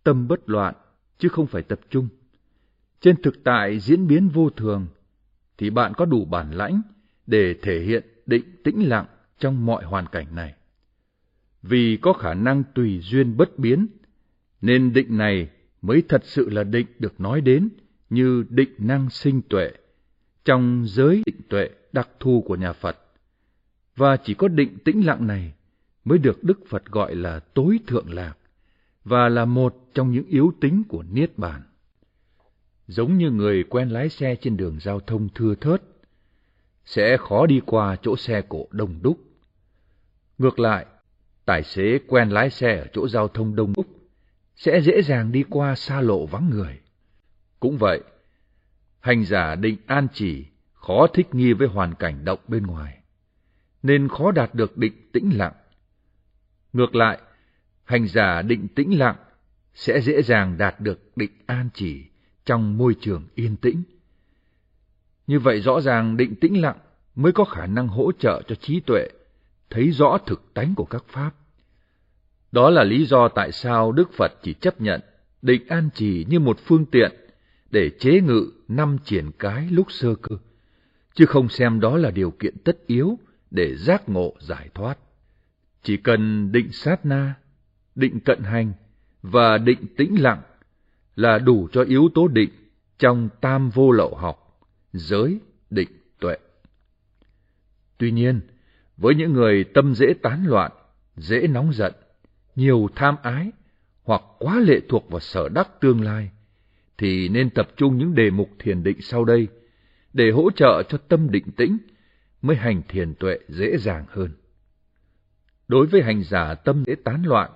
tâm 0.02 0.28
bất 0.28 0.48
loạn, 0.48 0.74
chứ 1.18 1.28
không 1.28 1.46
phải 1.46 1.62
tập 1.62 1.80
trung. 1.90 2.08
Trên 3.02 3.22
thực 3.22 3.44
tại 3.44 3.78
diễn 3.78 4.06
biến 4.06 4.28
vô 4.28 4.50
thường, 4.50 4.86
thì 5.58 5.70
bạn 5.70 5.92
có 5.96 6.04
đủ 6.04 6.24
bản 6.24 6.50
lãnh 6.50 6.82
để 7.26 7.54
thể 7.62 7.80
hiện 7.80 8.04
định 8.26 8.44
tĩnh 8.64 8.88
lặng 8.88 9.06
trong 9.38 9.66
mọi 9.66 9.84
hoàn 9.84 10.06
cảnh 10.06 10.34
này. 10.34 10.54
Vì 11.62 11.98
có 12.02 12.12
khả 12.12 12.34
năng 12.34 12.62
tùy 12.74 13.00
duyên 13.02 13.36
bất 13.36 13.58
biến, 13.58 13.86
nên 14.60 14.92
định 14.92 15.18
này 15.18 15.50
mới 15.82 16.02
thật 16.08 16.24
sự 16.24 16.50
là 16.50 16.64
định 16.64 16.86
được 16.98 17.20
nói 17.20 17.40
đến 17.40 17.68
như 18.10 18.44
định 18.48 18.74
năng 18.78 19.10
sinh 19.10 19.42
tuệ, 19.48 19.70
trong 20.44 20.84
giới 20.86 21.22
định 21.26 21.40
tuệ 21.48 21.70
đặc 21.92 22.08
thù 22.20 22.44
của 22.46 22.56
nhà 22.56 22.72
Phật. 22.72 22.98
Và 23.96 24.16
chỉ 24.16 24.34
có 24.34 24.48
định 24.48 24.78
tĩnh 24.84 25.06
lặng 25.06 25.26
này 25.26 25.52
mới 26.04 26.18
được 26.18 26.44
Đức 26.44 26.60
Phật 26.68 26.84
gọi 26.84 27.14
là 27.14 27.40
tối 27.40 27.78
thượng 27.86 28.14
lạc, 28.14 28.34
và 29.04 29.28
là 29.28 29.44
một 29.44 29.88
trong 29.94 30.12
những 30.12 30.26
yếu 30.26 30.52
tính 30.60 30.82
của 30.88 31.02
Niết 31.12 31.38
Bàn. 31.38 31.62
Giống 32.86 33.18
như 33.18 33.30
người 33.30 33.64
quen 33.64 33.88
lái 33.88 34.08
xe 34.08 34.34
trên 34.34 34.56
đường 34.56 34.78
giao 34.80 35.00
thông 35.00 35.28
thưa 35.34 35.54
thớt, 35.54 35.82
sẽ 36.84 37.16
khó 37.16 37.46
đi 37.46 37.60
qua 37.66 37.96
chỗ 38.02 38.16
xe 38.16 38.42
cộ 38.48 38.66
đông 38.70 39.02
đúc. 39.02 39.18
Ngược 40.38 40.58
lại, 40.58 40.86
tài 41.44 41.62
xế 41.62 41.98
quen 42.06 42.28
lái 42.28 42.50
xe 42.50 42.78
ở 42.78 42.86
chỗ 42.92 43.08
giao 43.08 43.28
thông 43.28 43.56
đông 43.56 43.72
đúc 43.76 43.86
sẽ 44.56 44.80
dễ 44.80 45.02
dàng 45.02 45.32
đi 45.32 45.44
qua 45.50 45.74
xa 45.74 46.00
lộ 46.00 46.26
vắng 46.26 46.50
người. 46.50 46.80
Cũng 47.60 47.78
vậy, 47.78 48.00
hành 49.00 49.24
giả 49.24 49.54
định 49.54 49.76
an 49.86 50.06
chỉ 50.12 50.46
khó 50.72 51.06
thích 51.06 51.34
nghi 51.34 51.52
với 51.52 51.68
hoàn 51.68 51.94
cảnh 51.94 52.24
động 52.24 52.40
bên 52.48 52.66
ngoài, 52.66 52.98
nên 53.82 54.08
khó 54.08 54.32
đạt 54.32 54.54
được 54.54 54.76
định 54.76 55.10
tĩnh 55.12 55.30
lặng. 55.34 55.52
Ngược 56.72 56.94
lại, 56.94 57.18
hành 57.84 58.06
giả 58.06 58.42
định 58.42 58.68
tĩnh 58.68 58.98
lặng 58.98 59.16
sẽ 59.74 60.00
dễ 60.00 60.22
dàng 60.22 60.58
đạt 60.58 60.80
được 60.80 61.16
định 61.16 61.32
an 61.46 61.68
chỉ 61.74 62.11
trong 62.44 62.78
môi 62.78 62.94
trường 63.00 63.24
yên 63.34 63.56
tĩnh. 63.56 63.82
Như 65.26 65.38
vậy 65.38 65.60
rõ 65.60 65.80
ràng 65.80 66.16
định 66.16 66.34
tĩnh 66.34 66.60
lặng 66.60 66.78
mới 67.14 67.32
có 67.32 67.44
khả 67.44 67.66
năng 67.66 67.88
hỗ 67.88 68.12
trợ 68.12 68.42
cho 68.48 68.54
trí 68.54 68.80
tuệ 68.80 69.08
thấy 69.70 69.90
rõ 69.90 70.18
thực 70.26 70.54
tánh 70.54 70.74
của 70.74 70.84
các 70.84 71.04
pháp. 71.08 71.30
Đó 72.52 72.70
là 72.70 72.84
lý 72.84 73.06
do 73.06 73.28
tại 73.28 73.52
sao 73.52 73.92
Đức 73.92 74.12
Phật 74.12 74.32
chỉ 74.42 74.54
chấp 74.54 74.80
nhận 74.80 75.00
định 75.42 75.68
an 75.68 75.88
trì 75.94 76.26
như 76.28 76.40
một 76.40 76.58
phương 76.64 76.84
tiện 76.86 77.12
để 77.70 77.90
chế 77.90 78.20
ngự 78.20 78.52
năm 78.68 78.98
triển 79.04 79.30
cái 79.38 79.68
lúc 79.70 79.92
sơ 79.92 80.14
cơ, 80.14 80.36
chứ 81.14 81.26
không 81.26 81.48
xem 81.48 81.80
đó 81.80 81.96
là 81.96 82.10
điều 82.10 82.30
kiện 82.30 82.54
tất 82.64 82.86
yếu 82.86 83.18
để 83.50 83.76
giác 83.76 84.08
ngộ 84.08 84.34
giải 84.40 84.68
thoát. 84.74 84.98
Chỉ 85.82 85.96
cần 85.96 86.52
định 86.52 86.72
sát 86.72 87.06
na, 87.06 87.34
định 87.94 88.20
cận 88.20 88.42
hành 88.42 88.72
và 89.22 89.58
định 89.58 89.86
tĩnh 89.96 90.22
lặng 90.22 90.42
là 91.16 91.38
đủ 91.38 91.68
cho 91.72 91.82
yếu 91.82 92.08
tố 92.14 92.28
định 92.28 92.50
trong 92.98 93.28
tam 93.40 93.70
vô 93.70 93.90
lậu 93.90 94.14
học, 94.14 94.60
giới, 94.92 95.40
định, 95.70 95.88
tuệ. 96.20 96.36
Tuy 97.98 98.10
nhiên, 98.10 98.40
với 98.96 99.14
những 99.14 99.32
người 99.32 99.64
tâm 99.64 99.94
dễ 99.94 100.06
tán 100.22 100.46
loạn, 100.46 100.72
dễ 101.16 101.46
nóng 101.46 101.72
giận, 101.72 101.92
nhiều 102.56 102.88
tham 102.94 103.16
ái 103.22 103.52
hoặc 104.02 104.22
quá 104.38 104.60
lệ 104.60 104.80
thuộc 104.88 105.10
vào 105.10 105.20
sở 105.20 105.48
đắc 105.48 105.80
tương 105.80 106.00
lai, 106.00 106.30
thì 106.98 107.28
nên 107.28 107.50
tập 107.50 107.68
trung 107.76 107.98
những 107.98 108.14
đề 108.14 108.30
mục 108.30 108.50
thiền 108.58 108.82
định 108.82 109.00
sau 109.00 109.24
đây 109.24 109.48
để 110.12 110.30
hỗ 110.30 110.50
trợ 110.50 110.82
cho 110.88 110.98
tâm 110.98 111.30
định 111.30 111.50
tĩnh 111.56 111.78
mới 112.42 112.56
hành 112.56 112.82
thiền 112.88 113.14
tuệ 113.14 113.38
dễ 113.48 113.76
dàng 113.78 114.04
hơn. 114.08 114.30
Đối 115.68 115.86
với 115.86 116.02
hành 116.02 116.22
giả 116.22 116.54
tâm 116.54 116.84
dễ 116.86 116.94
tán 117.04 117.22
loạn, 117.26 117.50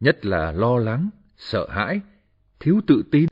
nhất 0.00 0.26
là 0.26 0.52
lo 0.52 0.78
lắng, 0.78 1.10
sợ 1.36 1.68
hãi, 1.70 2.00
thiếu 2.60 2.80
tự 2.86 3.04
tin, 3.10 3.26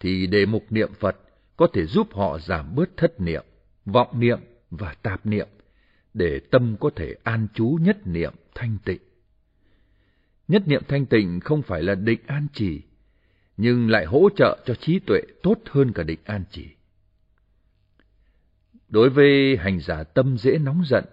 thì 0.00 0.26
đề 0.26 0.46
mục 0.46 0.66
niệm 0.70 0.92
Phật 1.00 1.16
có 1.56 1.66
thể 1.72 1.86
giúp 1.86 2.08
họ 2.14 2.38
giảm 2.38 2.74
bớt 2.74 2.96
thất 2.96 3.20
niệm, 3.20 3.44
vọng 3.84 4.20
niệm 4.20 4.38
và 4.70 4.94
tạp 5.02 5.26
niệm, 5.26 5.48
để 6.14 6.40
tâm 6.50 6.76
có 6.80 6.90
thể 6.96 7.14
an 7.24 7.46
trú 7.54 7.78
nhất 7.80 8.06
niệm 8.06 8.34
thanh 8.54 8.78
tịnh. 8.84 9.00
Nhất 10.48 10.62
niệm 10.66 10.82
thanh 10.88 11.06
tịnh 11.06 11.40
không 11.40 11.62
phải 11.62 11.82
là 11.82 11.94
định 11.94 12.20
an 12.26 12.46
chỉ, 12.52 12.82
nhưng 13.56 13.90
lại 13.90 14.04
hỗ 14.04 14.28
trợ 14.36 14.58
cho 14.66 14.74
trí 14.74 14.98
tuệ 14.98 15.20
tốt 15.42 15.58
hơn 15.70 15.92
cả 15.92 16.02
định 16.02 16.18
an 16.24 16.44
chỉ. 16.50 16.66
Đối 18.88 19.10
với 19.10 19.56
hành 19.56 19.80
giả 19.80 20.02
tâm 20.02 20.38
dễ 20.38 20.58
nóng 20.58 20.82
giận, 20.86 21.04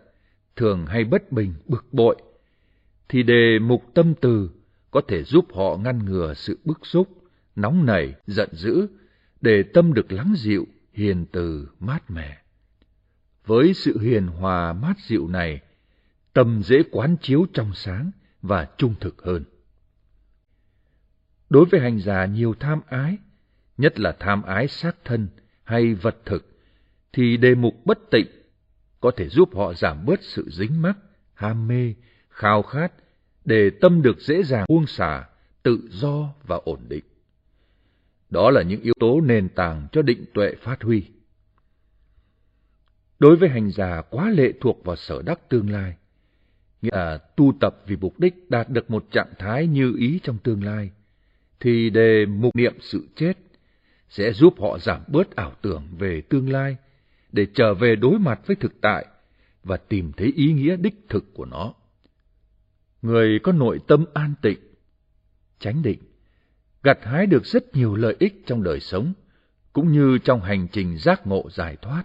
thường 0.55 0.85
hay 0.85 1.03
bất 1.03 1.31
bình, 1.31 1.53
bực 1.65 1.85
bội, 1.91 2.15
thì 3.09 3.23
đề 3.23 3.59
mục 3.59 3.83
tâm 3.93 4.13
từ 4.21 4.49
có 4.91 5.01
thể 5.07 5.23
giúp 5.23 5.45
họ 5.53 5.77
ngăn 5.77 6.05
ngừa 6.05 6.33
sự 6.33 6.59
bức 6.65 6.85
xúc, 6.85 7.16
nóng 7.57 7.85
nảy, 7.85 8.15
giận 8.27 8.49
dữ, 8.51 8.87
để 9.41 9.63
tâm 9.63 9.93
được 9.93 10.11
lắng 10.11 10.33
dịu, 10.37 10.67
hiền 10.93 11.25
từ, 11.31 11.67
mát 11.79 12.11
mẻ. 12.11 12.37
Với 13.45 13.73
sự 13.73 13.99
hiền 13.99 14.27
hòa 14.27 14.73
mát 14.73 14.99
dịu 14.99 15.27
này, 15.27 15.61
tâm 16.33 16.61
dễ 16.63 16.83
quán 16.91 17.15
chiếu 17.21 17.45
trong 17.53 17.73
sáng 17.73 18.11
và 18.41 18.67
trung 18.77 18.95
thực 18.99 19.21
hơn. 19.21 19.43
Đối 21.49 21.65
với 21.65 21.79
hành 21.79 21.99
giả 21.99 22.25
nhiều 22.25 22.55
tham 22.59 22.81
ái, 22.87 23.17
nhất 23.77 23.99
là 23.99 24.15
tham 24.19 24.43
ái 24.43 24.67
xác 24.67 24.95
thân 25.05 25.27
hay 25.63 25.93
vật 25.93 26.17
thực, 26.25 26.59
thì 27.13 27.37
đề 27.37 27.55
mục 27.55 27.85
bất 27.85 27.99
tịnh 28.11 28.27
có 28.99 29.11
thể 29.17 29.29
giúp 29.29 29.55
họ 29.55 29.73
giảm 29.73 30.05
bớt 30.05 30.19
sự 30.23 30.49
dính 30.49 30.81
mắc, 30.81 30.97
ham 31.33 31.67
mê, 31.67 31.93
khao 32.29 32.61
khát, 32.61 32.93
để 33.45 33.69
tâm 33.69 34.01
được 34.01 34.19
dễ 34.19 34.43
dàng 34.43 34.65
buông 34.69 34.87
xả, 34.87 35.25
tự 35.63 35.79
do 35.91 36.33
và 36.43 36.55
ổn 36.65 36.79
định. 36.87 37.03
Đó 38.29 38.51
là 38.51 38.61
những 38.61 38.81
yếu 38.81 38.93
tố 38.99 39.21
nền 39.21 39.49
tảng 39.49 39.87
cho 39.91 40.01
định 40.01 40.25
tuệ 40.33 40.55
phát 40.61 40.83
huy. 40.83 41.03
Đối 43.19 43.35
với 43.35 43.49
hành 43.49 43.71
giả 43.71 44.01
quá 44.09 44.29
lệ 44.29 44.53
thuộc 44.61 44.85
vào 44.85 44.95
sở 44.95 45.21
đắc 45.21 45.49
tương 45.49 45.69
lai, 45.69 45.95
nghĩa 46.81 46.89
là 46.93 47.17
tu 47.17 47.53
tập 47.59 47.75
vì 47.87 47.95
mục 47.95 48.19
đích 48.19 48.49
đạt 48.49 48.69
được 48.69 48.91
một 48.91 49.05
trạng 49.11 49.33
thái 49.39 49.67
như 49.67 49.95
ý 49.97 50.19
trong 50.23 50.37
tương 50.37 50.63
lai, 50.63 50.91
thì 51.59 51.89
đề 51.89 52.25
mục 52.25 52.55
niệm 52.55 52.73
sự 52.81 53.07
chết 53.15 53.33
sẽ 54.09 54.33
giúp 54.33 54.53
họ 54.59 54.79
giảm 54.79 55.01
bớt 55.07 55.35
ảo 55.35 55.53
tưởng 55.61 55.87
về 55.97 56.21
tương 56.21 56.49
lai 56.49 56.77
để 57.31 57.47
trở 57.53 57.73
về 57.73 57.95
đối 57.95 58.19
mặt 58.19 58.39
với 58.47 58.55
thực 58.55 58.81
tại 58.81 59.05
và 59.63 59.77
tìm 59.77 60.11
thấy 60.17 60.33
ý 60.35 60.53
nghĩa 60.53 60.75
đích 60.75 61.05
thực 61.09 61.33
của 61.33 61.45
nó. 61.45 61.73
Người 63.01 63.39
có 63.43 63.51
nội 63.51 63.79
tâm 63.87 64.05
an 64.13 64.33
tịnh, 64.41 64.59
chánh 65.59 65.83
định, 65.83 65.99
gặt 66.87 66.99
hái 67.03 67.25
được 67.25 67.45
rất 67.45 67.75
nhiều 67.75 67.95
lợi 67.95 68.15
ích 68.19 68.43
trong 68.45 68.63
đời 68.63 68.79
sống, 68.79 69.13
cũng 69.73 69.91
như 69.91 70.17
trong 70.17 70.41
hành 70.41 70.67
trình 70.71 70.97
giác 70.97 71.27
ngộ 71.27 71.49
giải 71.49 71.77
thoát. 71.81 72.03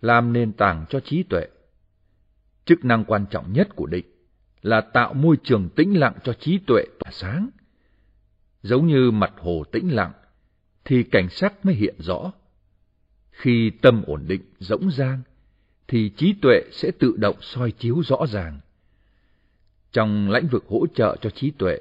Làm 0.00 0.32
nền 0.32 0.52
tảng 0.52 0.84
cho 0.88 1.00
trí 1.00 1.22
tuệ, 1.22 1.48
chức 2.64 2.84
năng 2.84 3.04
quan 3.04 3.26
trọng 3.30 3.52
nhất 3.52 3.68
của 3.76 3.86
định 3.86 4.06
là 4.62 4.80
tạo 4.80 5.14
môi 5.14 5.36
trường 5.42 5.68
tĩnh 5.68 6.00
lặng 6.00 6.14
cho 6.24 6.32
trí 6.32 6.58
tuệ 6.66 6.84
tỏa 6.98 7.12
sáng. 7.12 7.48
Giống 8.62 8.86
như 8.86 9.10
mặt 9.10 9.32
hồ 9.38 9.64
tĩnh 9.72 9.94
lặng, 9.94 10.12
thì 10.84 11.02
cảnh 11.02 11.28
sắc 11.28 11.64
mới 11.64 11.74
hiện 11.74 11.94
rõ. 11.98 12.32
Khi 13.30 13.70
tâm 13.82 14.02
ổn 14.06 14.24
định, 14.26 14.42
rỗng 14.58 14.90
rang, 14.90 15.22
thì 15.88 16.10
trí 16.16 16.34
tuệ 16.42 16.62
sẽ 16.72 16.90
tự 16.98 17.16
động 17.16 17.36
soi 17.40 17.70
chiếu 17.70 18.02
rõ 18.02 18.26
ràng. 18.28 18.60
Trong 19.92 20.30
lĩnh 20.30 20.46
vực 20.46 20.64
hỗ 20.68 20.86
trợ 20.94 21.16
cho 21.20 21.30
trí 21.30 21.50
tuệ, 21.50 21.78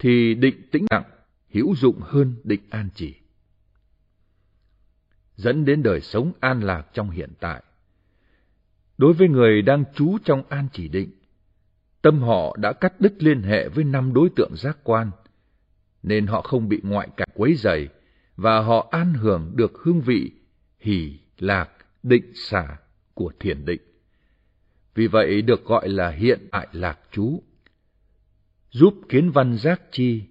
thì 0.00 0.34
định 0.34 0.68
tĩnh 0.70 0.86
lặng 0.90 1.04
hữu 1.50 1.76
dụng 1.76 2.00
hơn 2.00 2.34
định 2.44 2.60
an 2.70 2.88
chỉ. 2.94 3.14
Dẫn 5.36 5.64
đến 5.64 5.82
đời 5.82 6.00
sống 6.00 6.32
an 6.40 6.62
lạc 6.62 6.86
trong 6.92 7.10
hiện 7.10 7.30
tại. 7.40 7.62
Đối 8.98 9.12
với 9.12 9.28
người 9.28 9.62
đang 9.62 9.84
trú 9.94 10.18
trong 10.24 10.42
an 10.48 10.68
chỉ 10.72 10.88
định, 10.88 11.10
tâm 12.02 12.20
họ 12.22 12.56
đã 12.56 12.72
cắt 12.72 13.00
đứt 13.00 13.22
liên 13.22 13.42
hệ 13.42 13.68
với 13.68 13.84
năm 13.84 14.12
đối 14.14 14.28
tượng 14.36 14.52
giác 14.56 14.78
quan, 14.84 15.10
nên 16.02 16.26
họ 16.26 16.42
không 16.42 16.68
bị 16.68 16.80
ngoại 16.82 17.08
cảnh 17.16 17.28
quấy 17.34 17.54
rầy 17.54 17.88
và 18.36 18.60
họ 18.60 18.88
an 18.90 19.14
hưởng 19.14 19.52
được 19.56 19.72
hương 19.82 20.00
vị 20.00 20.32
hỷ, 20.78 21.18
lạc, 21.38 21.70
định 22.02 22.32
xả 22.34 22.76
của 23.14 23.32
thiền 23.40 23.64
định. 23.64 23.80
Vì 24.94 25.06
vậy 25.06 25.42
được 25.42 25.64
gọi 25.64 25.88
là 25.88 26.10
hiện 26.10 26.48
tại 26.50 26.68
lạc 26.72 26.98
trú. 27.10 27.42
Giúp 28.70 28.94
kiến 29.08 29.30
văn 29.30 29.56
giác 29.56 29.82
chi, 29.92 30.22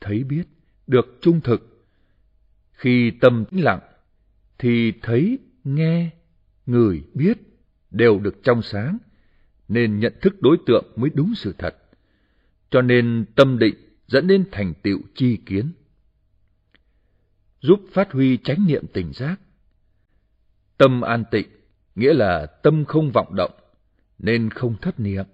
thấy 0.00 0.24
biết, 0.24 0.44
được 0.86 1.18
trung 1.20 1.40
thực. 1.40 1.86
Khi 2.72 3.10
tâm 3.20 3.44
tĩnh 3.50 3.64
lặng, 3.64 3.80
thì 4.58 4.92
thấy, 5.02 5.38
nghe, 5.64 6.10
người 6.66 7.04
biết 7.14 7.38
đều 7.90 8.18
được 8.18 8.42
trong 8.42 8.62
sáng, 8.62 8.98
nên 9.68 9.98
nhận 9.98 10.12
thức 10.20 10.42
đối 10.42 10.56
tượng 10.66 10.92
mới 10.96 11.10
đúng 11.14 11.34
sự 11.34 11.54
thật. 11.58 11.76
Cho 12.70 12.82
nên 12.82 13.24
tâm 13.36 13.58
định 13.58 13.74
dẫn 14.06 14.26
đến 14.26 14.44
thành 14.52 14.74
tựu 14.82 14.98
chi 15.14 15.38
kiến. 15.46 15.72
Giúp 17.60 17.80
phát 17.92 18.12
huy 18.12 18.36
chánh 18.36 18.66
niệm 18.66 18.86
tỉnh 18.92 19.12
giác. 19.12 19.40
Tâm 20.76 21.00
an 21.00 21.24
tịnh 21.30 21.48
nghĩa 21.94 22.14
là 22.14 22.46
tâm 22.46 22.84
không 22.84 23.10
vọng 23.10 23.34
động, 23.36 23.52
nên 24.18 24.50
không 24.50 24.76
thất 24.80 25.00
niệm, 25.00 25.24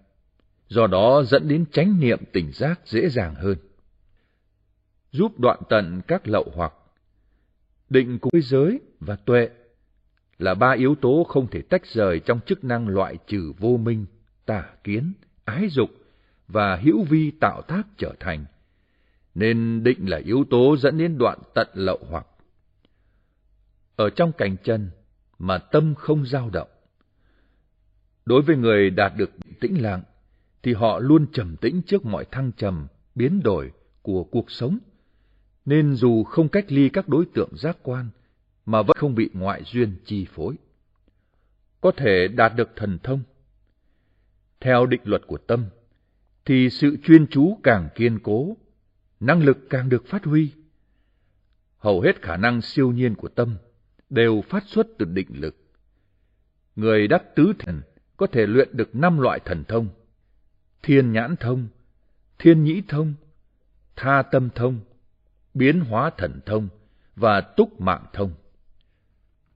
do 0.68 0.86
đó 0.86 1.22
dẫn 1.26 1.48
đến 1.48 1.64
chánh 1.72 2.00
niệm 2.00 2.18
tỉnh 2.32 2.52
giác 2.52 2.80
dễ 2.84 3.08
dàng 3.08 3.34
hơn. 3.34 3.56
Giúp 5.10 5.40
đoạn 5.40 5.60
tận 5.68 6.00
các 6.06 6.28
lậu 6.28 6.52
hoặc, 6.54 6.72
định 7.90 8.18
cùng 8.18 8.30
với 8.32 8.42
giới 8.42 8.80
và 9.00 9.16
tuệ 9.16 9.48
là 10.38 10.54
ba 10.54 10.70
yếu 10.72 10.94
tố 10.94 11.26
không 11.28 11.46
thể 11.50 11.62
tách 11.62 11.86
rời 11.86 12.20
trong 12.20 12.40
chức 12.46 12.64
năng 12.64 12.88
loại 12.88 13.18
trừ 13.26 13.52
vô 13.58 13.76
minh, 13.76 14.06
tà 14.46 14.64
kiến, 14.84 15.12
ái 15.44 15.68
dục 15.68 15.90
và 16.48 16.76
hữu 16.76 17.04
vi 17.04 17.30
tạo 17.40 17.62
tác 17.62 17.82
trở 17.96 18.14
thành, 18.20 18.44
nên 19.34 19.82
định 19.84 20.10
là 20.10 20.16
yếu 20.16 20.44
tố 20.50 20.76
dẫn 20.76 20.98
đến 20.98 21.18
đoạn 21.18 21.38
tận 21.54 21.68
lậu 21.74 21.98
hoặc. 22.10 22.26
Ở 23.96 24.10
trong 24.10 24.32
cảnh 24.32 24.56
chân 24.64 24.90
mà 25.38 25.58
tâm 25.58 25.94
không 25.94 26.26
dao 26.26 26.50
động. 26.50 26.68
Đối 28.26 28.42
với 28.42 28.56
người 28.56 28.90
đạt 28.90 29.12
được 29.16 29.30
tĩnh 29.60 29.82
lặng, 29.82 30.02
thì 30.62 30.74
họ 30.74 30.98
luôn 30.98 31.26
trầm 31.32 31.56
tĩnh 31.56 31.82
trước 31.82 32.06
mọi 32.06 32.24
thăng 32.30 32.52
trầm, 32.52 32.86
biến 33.14 33.42
đổi 33.42 33.72
của 34.02 34.24
cuộc 34.24 34.50
sống, 34.50 34.78
nên 35.64 35.94
dù 35.94 36.24
không 36.24 36.48
cách 36.48 36.72
ly 36.72 36.88
các 36.88 37.08
đối 37.08 37.26
tượng 37.34 37.56
giác 37.56 37.78
quan, 37.82 38.10
mà 38.66 38.82
vẫn 38.82 38.96
không 38.96 39.14
bị 39.14 39.30
ngoại 39.32 39.62
duyên 39.64 39.96
chi 40.04 40.26
phối. 40.34 40.54
Có 41.80 41.90
thể 41.96 42.28
đạt 42.28 42.52
được 42.56 42.70
thần 42.76 42.98
thông. 43.02 43.22
Theo 44.60 44.86
định 44.86 45.00
luật 45.04 45.22
của 45.26 45.38
tâm, 45.38 45.64
thì 46.44 46.70
sự 46.70 46.96
chuyên 47.04 47.26
chú 47.26 47.58
càng 47.62 47.88
kiên 47.94 48.18
cố, 48.22 48.56
năng 49.20 49.42
lực 49.42 49.58
càng 49.70 49.88
được 49.88 50.06
phát 50.06 50.24
huy. 50.24 50.52
Hầu 51.78 52.00
hết 52.00 52.22
khả 52.22 52.36
năng 52.36 52.62
siêu 52.62 52.92
nhiên 52.92 53.14
của 53.14 53.28
tâm 53.28 53.56
đều 54.10 54.42
phát 54.48 54.64
xuất 54.66 54.86
từ 54.98 55.06
định 55.06 55.28
lực. 55.40 55.56
Người 56.76 57.08
đắc 57.08 57.22
tứ 57.36 57.52
thần 57.58 57.82
có 58.16 58.26
thể 58.26 58.46
luyện 58.46 58.68
được 58.72 58.94
năm 58.94 59.18
loại 59.18 59.40
thần 59.44 59.64
thông, 59.64 59.88
thiên 60.82 61.12
nhãn 61.12 61.36
thông, 61.36 61.68
thiên 62.38 62.64
nhĩ 62.64 62.82
thông, 62.88 63.14
tha 63.96 64.22
tâm 64.22 64.48
thông, 64.54 64.80
biến 65.54 65.80
hóa 65.80 66.10
thần 66.18 66.40
thông 66.46 66.68
và 67.16 67.40
túc 67.40 67.80
mạng 67.80 68.04
thông. 68.12 68.32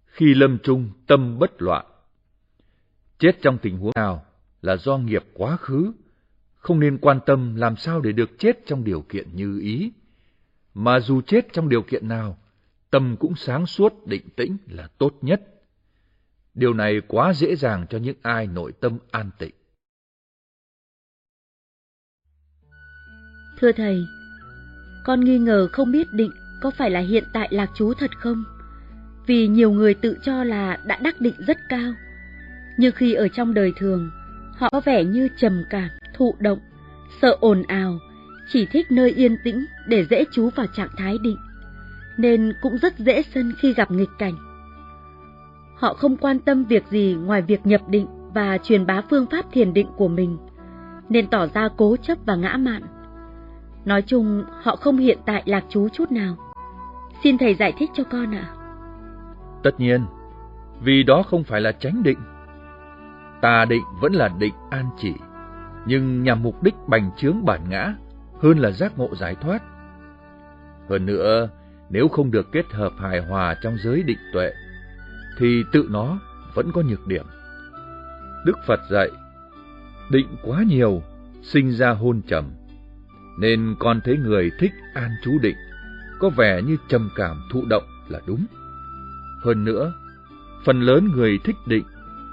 Khi 0.06 0.34
lâm 0.34 0.58
trung 0.62 0.90
tâm 1.06 1.38
bất 1.38 1.62
loạn, 1.62 1.86
chết 3.18 3.32
trong 3.42 3.58
tình 3.58 3.78
huống 3.78 3.92
nào 3.94 4.24
là 4.62 4.76
do 4.76 4.98
nghiệp 4.98 5.24
quá 5.34 5.56
khứ, 5.56 5.92
không 6.56 6.80
nên 6.80 6.98
quan 6.98 7.20
tâm 7.26 7.56
làm 7.56 7.76
sao 7.76 8.00
để 8.00 8.12
được 8.12 8.30
chết 8.38 8.66
trong 8.66 8.84
điều 8.84 9.02
kiện 9.02 9.36
như 9.36 9.60
ý, 9.60 9.92
mà 10.74 11.00
dù 11.00 11.20
chết 11.20 11.52
trong 11.52 11.68
điều 11.68 11.82
kiện 11.82 12.08
nào, 12.08 12.38
tâm 12.90 13.16
cũng 13.20 13.34
sáng 13.36 13.66
suốt 13.66 14.06
định 14.06 14.28
tĩnh 14.36 14.56
là 14.66 14.88
tốt 14.98 15.18
nhất. 15.20 15.42
Điều 16.54 16.74
này 16.74 17.00
quá 17.08 17.32
dễ 17.32 17.56
dàng 17.56 17.86
cho 17.90 17.98
những 17.98 18.16
ai 18.22 18.46
nội 18.46 18.72
tâm 18.72 18.98
an 19.10 19.30
tịnh. 19.38 19.54
Thưa 23.62 23.72
Thầy, 23.72 24.06
con 25.04 25.20
nghi 25.20 25.38
ngờ 25.38 25.68
không 25.72 25.92
biết 25.92 26.12
định 26.12 26.30
có 26.60 26.70
phải 26.70 26.90
là 26.90 27.00
hiện 27.00 27.24
tại 27.32 27.48
lạc 27.50 27.70
chú 27.74 27.94
thật 27.94 28.10
không? 28.18 28.44
Vì 29.26 29.48
nhiều 29.48 29.70
người 29.70 29.94
tự 29.94 30.18
cho 30.22 30.44
là 30.44 30.78
đã 30.86 30.98
đắc 31.02 31.20
định 31.20 31.34
rất 31.38 31.56
cao, 31.68 31.92
nhưng 32.78 32.92
khi 32.92 33.14
ở 33.14 33.28
trong 33.28 33.54
đời 33.54 33.72
thường, 33.76 34.10
họ 34.56 34.68
có 34.72 34.80
vẻ 34.84 35.04
như 35.04 35.28
trầm 35.36 35.64
cảm, 35.70 35.88
thụ 36.14 36.34
động, 36.38 36.58
sợ 37.22 37.36
ồn 37.40 37.62
ào, 37.62 37.98
chỉ 38.48 38.66
thích 38.66 38.86
nơi 38.90 39.10
yên 39.10 39.36
tĩnh 39.44 39.64
để 39.88 40.04
dễ 40.10 40.24
chú 40.32 40.50
vào 40.56 40.66
trạng 40.66 40.90
thái 40.96 41.18
định 41.22 41.36
nên 42.16 42.52
cũng 42.62 42.78
rất 42.78 42.98
dễ 42.98 43.22
sân 43.34 43.52
khi 43.58 43.74
gặp 43.74 43.90
nghịch 43.90 44.10
cảnh. 44.18 44.34
Họ 45.76 45.94
không 45.94 46.16
quan 46.16 46.38
tâm 46.38 46.64
việc 46.64 46.84
gì 46.90 47.16
ngoài 47.24 47.42
việc 47.42 47.66
nhập 47.66 47.80
định 47.88 48.06
và 48.34 48.58
truyền 48.58 48.86
bá 48.86 49.02
phương 49.10 49.26
pháp 49.30 49.44
thiền 49.52 49.74
định 49.74 49.88
của 49.96 50.08
mình, 50.08 50.38
nên 51.08 51.26
tỏ 51.26 51.46
ra 51.46 51.68
cố 51.76 51.96
chấp 51.96 52.18
và 52.26 52.34
ngã 52.34 52.56
mạn. 52.56 52.82
Nói 53.84 54.02
chung, 54.02 54.44
họ 54.62 54.76
không 54.76 54.96
hiện 54.96 55.18
tại 55.26 55.42
lạc 55.46 55.64
chú 55.68 55.88
chút 55.88 56.12
nào. 56.12 56.36
Xin 57.24 57.38
thầy 57.38 57.54
giải 57.54 57.72
thích 57.78 57.90
cho 57.94 58.04
con 58.04 58.34
ạ. 58.34 58.54
Tất 59.62 59.80
nhiên, 59.80 60.04
vì 60.80 61.02
đó 61.02 61.22
không 61.22 61.44
phải 61.44 61.60
là 61.60 61.72
tránh 61.72 62.02
định. 62.02 62.18
Tà 63.40 63.64
định 63.64 63.82
vẫn 64.00 64.12
là 64.12 64.28
định 64.38 64.54
an 64.70 64.90
chỉ, 64.98 65.14
nhưng 65.86 66.22
nhằm 66.22 66.42
mục 66.42 66.62
đích 66.62 66.74
bành 66.86 67.10
trướng 67.16 67.44
bản 67.44 67.60
ngã 67.68 67.94
hơn 68.40 68.58
là 68.58 68.70
giác 68.70 68.98
ngộ 68.98 69.14
giải 69.14 69.34
thoát. 69.34 69.62
Hơn 70.88 71.06
nữa, 71.06 71.48
nếu 71.90 72.08
không 72.08 72.30
được 72.30 72.52
kết 72.52 72.66
hợp 72.72 72.92
hài 72.98 73.20
hòa 73.20 73.54
trong 73.62 73.76
giới 73.84 74.02
định 74.02 74.18
tuệ, 74.32 74.52
thì 75.38 75.62
tự 75.72 75.86
nó 75.90 76.18
vẫn 76.54 76.70
có 76.74 76.82
nhược 76.82 77.06
điểm. 77.06 77.26
Đức 78.46 78.58
Phật 78.66 78.80
dạy, 78.90 79.10
định 80.10 80.26
quá 80.42 80.62
nhiều, 80.66 81.02
sinh 81.42 81.70
ra 81.70 81.90
hôn 81.90 82.22
trầm, 82.26 82.44
nên 83.38 83.74
con 83.78 84.00
thấy 84.04 84.16
người 84.16 84.50
thích 84.58 84.72
an 84.94 85.10
trú 85.24 85.38
định, 85.38 85.56
có 86.18 86.30
vẻ 86.30 86.62
như 86.62 86.76
trầm 86.88 87.10
cảm 87.16 87.42
thụ 87.52 87.64
động 87.68 87.84
là 88.08 88.20
đúng. 88.26 88.46
Hơn 89.44 89.64
nữa, 89.64 89.92
phần 90.64 90.80
lớn 90.80 91.08
người 91.14 91.38
thích 91.44 91.56
định 91.66 91.84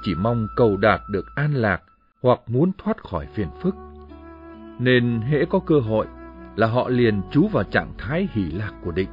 chỉ 0.04 0.16
mong 0.16 0.48
cầu 0.56 0.78
đạt 0.78 1.02
được 1.10 1.26
an 1.36 1.54
lạc 1.54 1.82
hoặc 2.22 2.40
muốn 2.48 2.72
thoát 2.78 3.04
khỏi 3.04 3.28
phiền 3.36 3.48
phức. 3.62 3.76
Nên 4.80 5.22
hễ 5.22 5.46
có 5.50 5.60
cơ 5.60 5.80
hội 5.80 6.06
là 6.56 6.68
họ 6.68 6.90
liền 6.90 7.22
trú 7.32 7.48
vào 7.48 7.64
trạng 7.64 7.94
thái 7.98 8.28
hỷ 8.34 8.52
lạc 8.52 8.74
của 8.84 8.92
định 8.92 9.10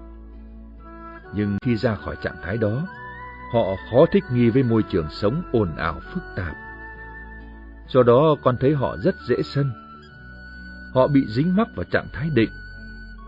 nhưng 1.34 1.58
khi 1.62 1.76
ra 1.76 1.94
khỏi 1.94 2.16
trạng 2.22 2.36
thái 2.42 2.56
đó, 2.56 2.86
họ 3.52 3.76
khó 3.90 4.06
thích 4.12 4.24
nghi 4.32 4.50
với 4.50 4.62
môi 4.62 4.82
trường 4.82 5.06
sống 5.10 5.42
ồn 5.52 5.76
ào 5.76 6.00
phức 6.12 6.22
tạp. 6.36 6.54
Do 7.88 8.02
đó 8.02 8.36
con 8.42 8.56
thấy 8.60 8.74
họ 8.74 8.96
rất 8.96 9.14
dễ 9.28 9.36
sân. 9.42 9.70
Họ 10.96 11.08
bị 11.08 11.26
dính 11.26 11.56
mắc 11.56 11.68
vào 11.76 11.84
trạng 11.84 12.06
thái 12.12 12.30
định, 12.34 12.50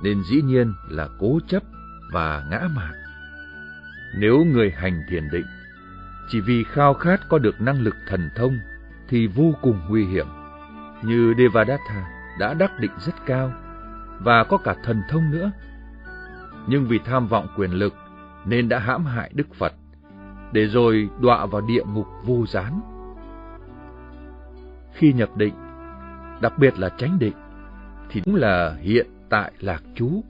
nên 0.02 0.22
dĩ 0.22 0.42
nhiên 0.42 0.74
là 0.88 1.08
cố 1.18 1.38
chấp 1.48 1.62
và 2.12 2.46
ngã 2.50 2.68
mạn. 2.76 2.92
Nếu 4.18 4.44
người 4.44 4.70
hành 4.70 5.02
thiền 5.08 5.30
định 5.32 5.46
chỉ 6.28 6.40
vì 6.40 6.64
khao 6.64 6.94
khát 6.94 7.28
có 7.28 7.38
được 7.38 7.60
năng 7.60 7.80
lực 7.80 7.94
thần 8.06 8.30
thông 8.36 8.58
thì 9.08 9.26
vô 9.26 9.52
cùng 9.62 9.80
nguy 9.88 10.04
hiểm. 10.04 10.26
Như 11.02 11.34
Devadatta 11.38 12.08
đã 12.38 12.54
đắc 12.54 12.80
định 12.80 12.90
rất 12.98 13.14
cao 13.26 13.52
và 14.18 14.44
có 14.44 14.56
cả 14.56 14.74
thần 14.84 15.02
thông 15.08 15.30
nữa 15.30 15.50
nhưng 16.66 16.84
vì 16.84 16.98
tham 17.04 17.26
vọng 17.26 17.48
quyền 17.56 17.70
lực 17.70 17.94
nên 18.44 18.68
đã 18.68 18.78
hãm 18.78 19.04
hại 19.04 19.30
Đức 19.34 19.54
Phật, 19.54 19.72
để 20.52 20.66
rồi 20.66 21.08
đọa 21.20 21.46
vào 21.46 21.60
địa 21.60 21.82
ngục 21.94 22.06
vô 22.24 22.46
gián. 22.46 22.80
Khi 24.92 25.12
nhập 25.12 25.36
định, 25.36 25.54
đặc 26.40 26.58
biệt 26.58 26.78
là 26.78 26.88
tránh 26.98 27.18
định, 27.18 27.34
thì 28.10 28.20
cũng 28.24 28.34
là 28.34 28.76
hiện 28.80 29.06
tại 29.28 29.52
lạc 29.60 29.82
trú, 29.94 30.24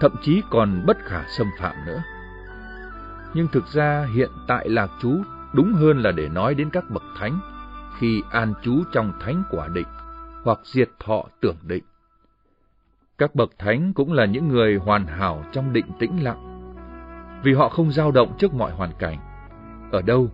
thậm 0.00 0.12
chí 0.22 0.42
còn 0.50 0.82
bất 0.86 0.98
khả 1.04 1.24
xâm 1.38 1.46
phạm 1.58 1.76
nữa. 1.86 2.02
Nhưng 3.34 3.48
thực 3.48 3.66
ra 3.66 4.06
hiện 4.14 4.30
tại 4.48 4.68
lạc 4.68 4.90
trú 5.02 5.16
đúng 5.52 5.72
hơn 5.72 6.02
là 6.02 6.12
để 6.12 6.28
nói 6.28 6.54
đến 6.54 6.70
các 6.70 6.90
bậc 6.90 7.02
thánh 7.18 7.40
khi 7.98 8.22
an 8.30 8.54
trú 8.62 8.84
trong 8.92 9.12
thánh 9.20 9.42
quả 9.50 9.68
định 9.68 9.86
hoặc 10.44 10.58
diệt 10.64 10.88
thọ 10.98 11.24
tưởng 11.40 11.56
định. 11.62 11.84
Các 13.18 13.34
bậc 13.34 13.50
thánh 13.58 13.92
cũng 13.92 14.12
là 14.12 14.24
những 14.24 14.48
người 14.48 14.76
hoàn 14.76 15.06
hảo 15.06 15.44
trong 15.52 15.72
định 15.72 15.86
tĩnh 15.98 16.24
lặng, 16.24 16.72
vì 17.42 17.54
họ 17.54 17.68
không 17.68 17.92
dao 17.92 18.10
động 18.10 18.36
trước 18.38 18.54
mọi 18.54 18.72
hoàn 18.72 18.92
cảnh, 18.98 19.18
ở 19.92 20.02
đâu 20.02 20.30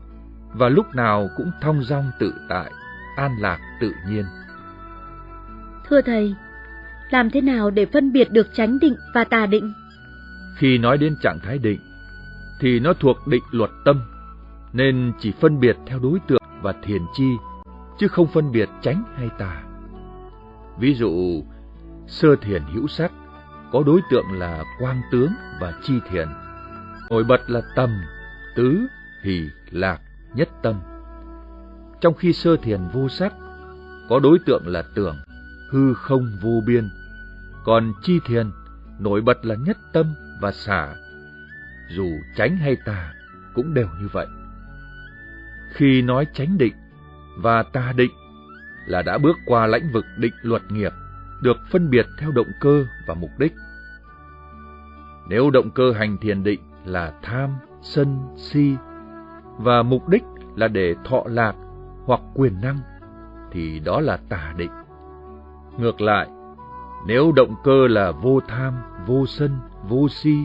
và 0.52 0.68
lúc 0.68 0.94
nào 0.94 1.28
cũng 1.36 1.50
thong 1.60 1.82
dong 1.82 2.10
tự 2.18 2.34
tại, 2.48 2.70
an 3.16 3.36
lạc 3.40 3.58
tự 3.80 3.92
nhiên. 4.08 4.24
Thưa 5.88 6.00
Thầy, 6.00 6.34
làm 7.10 7.30
thế 7.30 7.40
nào 7.40 7.70
để 7.70 7.86
phân 7.86 8.12
biệt 8.12 8.30
được 8.30 8.46
chánh 8.54 8.78
định 8.78 8.96
và 9.14 9.24
tà 9.24 9.46
định? 9.46 9.72
Khi 10.56 10.78
nói 10.78 10.98
đến 10.98 11.16
trạng 11.22 11.38
thái 11.42 11.58
định, 11.58 11.80
thì 12.60 12.80
nó 12.80 12.92
thuộc 12.92 13.16
định 13.26 13.42
luật 13.50 13.70
tâm, 13.84 14.00
nên 14.72 15.12
chỉ 15.20 15.32
phân 15.40 15.60
biệt 15.60 15.76
theo 15.86 15.98
đối 15.98 16.18
tượng 16.28 16.42
và 16.62 16.74
thiền 16.82 17.02
chi, 17.14 17.28
chứ 17.98 18.08
không 18.08 18.26
phân 18.26 18.52
biệt 18.52 18.68
chánh 18.82 19.02
hay 19.16 19.28
tà. 19.38 19.62
Ví 20.78 20.94
dụ, 20.94 21.42
Sơ 22.06 22.36
thiền 22.36 22.62
hữu 22.72 22.86
sắc, 22.86 23.12
có 23.72 23.82
đối 23.86 24.00
tượng 24.10 24.32
là 24.32 24.64
quang 24.78 25.02
tướng 25.10 25.32
và 25.60 25.72
chi 25.82 25.94
thiền. 26.10 26.28
Nổi 27.10 27.24
bật 27.24 27.50
là 27.50 27.60
tầm, 27.76 27.90
tứ, 28.56 28.86
hỷ, 29.22 29.48
lạc, 29.70 30.00
nhất 30.34 30.48
tâm. 30.62 30.80
Trong 32.00 32.14
khi 32.14 32.32
sơ 32.32 32.56
thiền 32.56 32.80
vô 32.92 33.08
sắc, 33.08 33.34
có 34.08 34.18
đối 34.18 34.38
tượng 34.46 34.62
là 34.66 34.82
tưởng, 34.94 35.16
hư 35.70 35.94
không 35.94 36.38
vô 36.40 36.62
biên. 36.66 36.90
Còn 37.64 37.92
chi 38.02 38.20
thiền 38.26 38.50
nổi 38.98 39.20
bật 39.20 39.44
là 39.44 39.54
nhất 39.54 39.78
tâm 39.92 40.06
và 40.40 40.52
xả. 40.52 40.94
Dù 41.88 42.06
tránh 42.36 42.56
hay 42.56 42.76
tà, 42.86 43.12
cũng 43.54 43.74
đều 43.74 43.88
như 44.00 44.08
vậy. 44.12 44.26
Khi 45.72 46.02
nói 46.02 46.26
tránh 46.34 46.58
định 46.58 46.74
và 47.38 47.62
tà 47.62 47.92
định 47.96 48.10
là 48.86 49.02
đã 49.02 49.18
bước 49.18 49.36
qua 49.46 49.66
lãnh 49.66 49.92
vực 49.92 50.04
định 50.18 50.34
luật 50.42 50.62
nghiệp, 50.72 50.92
được 51.42 51.56
phân 51.70 51.90
biệt 51.90 52.06
theo 52.18 52.30
động 52.30 52.50
cơ 52.60 52.84
và 53.08 53.14
mục 53.14 53.30
đích. 53.38 53.52
Nếu 55.28 55.50
động 55.50 55.70
cơ 55.70 55.92
hành 55.92 56.18
thiền 56.18 56.42
định 56.42 56.60
là 56.84 57.12
tham, 57.22 57.50
sân, 57.82 58.18
si, 58.36 58.76
và 59.58 59.82
mục 59.82 60.08
đích 60.08 60.22
là 60.56 60.68
để 60.68 60.94
thọ 61.04 61.22
lạc 61.26 61.54
hoặc 62.04 62.20
quyền 62.34 62.60
năng, 62.60 62.78
thì 63.52 63.80
đó 63.80 64.00
là 64.00 64.18
tà 64.28 64.54
định. 64.56 64.70
Ngược 65.78 66.00
lại, 66.00 66.28
nếu 67.06 67.32
động 67.32 67.54
cơ 67.64 67.88
là 67.88 68.10
vô 68.10 68.40
tham, 68.48 68.74
vô 69.06 69.26
sân, 69.26 69.58
vô 69.88 70.08
si, 70.08 70.36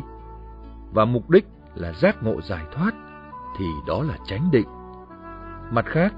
và 0.93 1.05
mục 1.05 1.29
đích 1.29 1.45
là 1.75 1.93
giác 1.93 2.23
ngộ 2.23 2.41
giải 2.41 2.65
thoát, 2.73 2.91
thì 3.57 3.65
đó 3.87 4.03
là 4.03 4.17
chánh 4.27 4.51
định. 4.51 4.67
Mặt 5.71 5.85
khác, 5.85 6.13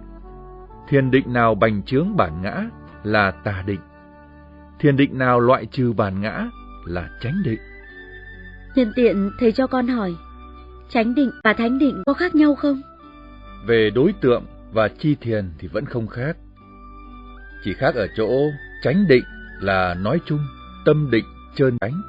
thiền 0.88 1.12
định 1.12 1.34
nào 1.34 1.56
bành 1.56 1.84
trướng 1.84 2.15
bản 2.15 2.41
ngã 2.41 2.63
là 3.04 3.32
tà 3.32 3.63
định. 3.65 3.80
Thiền 4.80 4.97
định 4.97 5.17
nào 5.17 5.39
loại 5.39 5.65
trừ 5.65 5.93
bản 5.93 6.21
ngã 6.21 6.47
là 6.86 7.10
chánh 7.21 7.36
định. 7.45 7.60
Nhân 8.76 8.91
tiện 8.95 9.32
thầy 9.39 9.52
cho 9.52 9.67
con 9.67 9.88
hỏi, 9.88 10.15
chánh 10.89 11.15
định 11.15 11.32
và 11.43 11.54
thánh 11.54 11.80
định 11.80 12.04
có 12.06 12.13
khác 12.13 12.36
nhau 12.36 12.56
không? 12.56 12.82
Về 13.67 13.89
đối 13.95 14.13
tượng 14.13 14.43
và 14.73 14.88
chi 14.88 15.15
thiền 15.21 15.52
thì 15.58 15.67
vẫn 15.67 15.86
không 15.86 16.08
khác. 16.08 16.38
Chỉ 17.63 17.73
khác 17.73 17.95
ở 17.95 18.08
chỗ 18.17 18.30
chánh 18.84 19.08
định 19.08 19.24
là 19.60 19.93
nói 19.93 20.19
chung 20.26 20.39
tâm 20.86 21.12
định 21.12 21.26
trơn 21.56 21.78
thánh, 21.80 22.02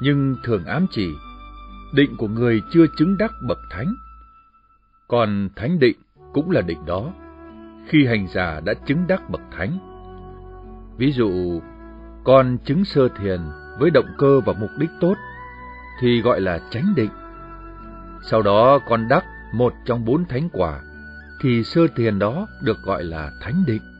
nhưng 0.00 0.36
thường 0.44 0.64
ám 0.64 0.86
chỉ 0.90 1.14
định 1.94 2.16
của 2.16 2.28
người 2.28 2.62
chưa 2.70 2.86
chứng 2.98 3.16
đắc 3.18 3.32
bậc 3.48 3.58
thánh. 3.70 3.94
Còn 5.08 5.48
thánh 5.56 5.78
định 5.78 5.96
cũng 6.32 6.50
là 6.50 6.60
định 6.60 6.86
đó, 6.86 7.12
khi 7.88 8.06
hành 8.06 8.26
giả 8.34 8.60
đã 8.64 8.74
chứng 8.74 9.06
đắc 9.08 9.30
bậc 9.30 9.40
thánh. 9.56 9.78
Ví 10.96 11.12
dụ, 11.12 11.60
con 12.24 12.58
chứng 12.64 12.84
sơ 12.84 13.08
thiền 13.08 13.40
với 13.78 13.90
động 13.90 14.08
cơ 14.18 14.40
và 14.40 14.52
mục 14.52 14.70
đích 14.78 14.90
tốt 15.00 15.14
thì 16.00 16.20
gọi 16.20 16.40
là 16.40 16.60
chánh 16.70 16.94
định. 16.96 17.10
Sau 18.30 18.42
đó 18.42 18.78
con 18.88 19.08
đắc 19.08 19.24
một 19.52 19.74
trong 19.84 20.04
bốn 20.04 20.24
thánh 20.24 20.48
quả 20.52 20.80
thì 21.40 21.64
sơ 21.64 21.86
thiền 21.96 22.18
đó 22.18 22.46
được 22.62 22.76
gọi 22.82 23.04
là 23.04 23.30
thánh 23.40 23.64
định. 23.66 23.93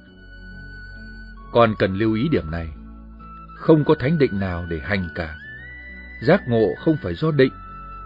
Con 1.55 1.75
cần 1.79 1.95
lưu 1.95 2.15
ý 2.15 2.29
điểm 2.29 2.51
này, 2.51 2.69
không 3.55 3.85
có 3.85 3.95
thánh 3.95 4.19
định 4.19 4.41
nào 4.41 4.65
để 4.71 4.81
hành 4.85 5.09
cả. 5.15 5.35
Giác 6.23 6.49
ngộ 6.49 6.69
không 6.85 6.97
phải 7.03 7.15
do 7.15 7.31
định, 7.31 7.53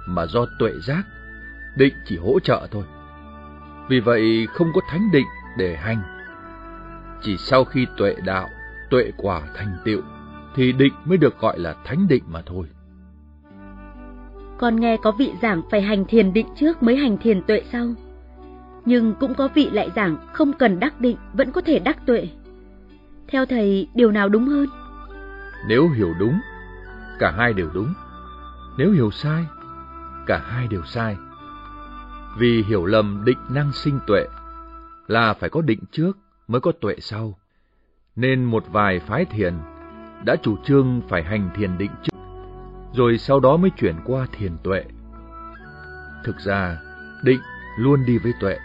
mà 0.09 0.27
do 0.27 0.47
tuệ 0.59 0.71
giác. 0.87 1.03
Định 1.77 1.95
chỉ 2.07 2.17
hỗ 2.17 2.41
trợ 2.41 2.69
thôi. 2.71 2.85
Vì 3.89 4.01
vậy 4.01 4.49
không 4.55 4.73
có 4.75 4.81
thánh 4.91 5.11
định 5.13 5.27
để 5.59 5.77
hành. 5.77 6.03
Chỉ 7.23 7.37
sau 7.37 7.65
khi 7.65 7.87
tuệ 7.97 8.17
đạo, 8.25 8.49
tuệ 8.91 9.13
quả 9.17 9.43
thành 9.55 9.77
tựu, 9.85 10.03
thì 10.55 10.73
định 10.73 10.95
mới 11.05 11.19
được 11.19 11.41
gọi 11.41 11.59
là 11.59 11.75
thánh 11.85 12.09
định 12.09 12.25
mà 12.27 12.43
thôi. 12.47 12.67
Con 14.59 14.81
nghe 14.81 14.97
có 15.03 15.13
vị 15.13 15.33
giảng 15.43 15.63
phải 15.71 15.83
hành 15.83 16.05
thiền 16.05 16.33
định 16.33 16.47
trước 16.57 16.83
mới 16.83 16.97
hành 16.97 17.19
thiền 17.19 17.43
tuệ 17.43 17.63
sau. 17.73 17.95
Nhưng 18.85 19.15
cũng 19.15 19.35
có 19.35 19.49
vị 19.55 19.71
lại 19.73 19.91
giảng 19.97 20.17
không 20.33 20.53
cần 20.53 20.81
đắc 20.81 21.01
định 21.01 21.17
vẫn 21.33 21.53
có 21.53 21.61
thể 21.61 21.79
đắc 21.79 22.07
tuệ. 22.07 22.29
Theo 23.29 23.47
thầy, 23.47 23.89
điều 23.95 24.11
nào 24.11 24.29
đúng 24.29 24.47
hơn? 24.47 24.67
Nếu 25.67 25.89
hiểu 25.89 26.15
đúng, 26.19 26.41
cả 27.19 27.31
hai 27.37 27.53
đều 27.53 27.71
đúng. 27.75 27.95
Nếu 28.79 28.93
hiểu 28.93 29.11
sai, 29.11 29.47
cả 30.27 30.39
hai 30.45 30.69
đều 30.69 30.83
sai. 30.85 31.17
Vì 32.39 32.63
hiểu 32.63 32.87
lầm 32.87 33.23
định 33.25 33.39
năng 33.49 33.73
sinh 33.73 34.01
tuệ 34.07 34.27
là 35.07 35.35
phải 35.35 35.51
có 35.51 35.61
định 35.61 35.81
trước 35.93 36.19
mới 36.49 36.61
có 36.61 36.73
tuệ 36.81 36.97
sau. 37.01 37.39
Nên 38.17 38.45
một 38.45 38.65
vài 38.73 39.01
phái 39.01 39.25
thiền 39.25 39.55
đã 40.25 40.37
chủ 40.43 40.57
trương 40.65 41.01
phải 41.09 41.23
hành 41.25 41.51
thiền 41.55 41.79
định 41.79 41.91
trước, 42.03 42.19
rồi 42.95 43.19
sau 43.19 43.41
đó 43.41 43.57
mới 43.57 43.71
chuyển 43.71 43.95
qua 44.05 44.27
thiền 44.33 44.53
tuệ. 44.63 44.85
Thực 46.25 46.39
ra, 46.39 46.79
định 47.25 47.41
luôn 47.79 48.05
đi 48.07 48.19
với 48.19 48.33
tuệ, 48.41 48.59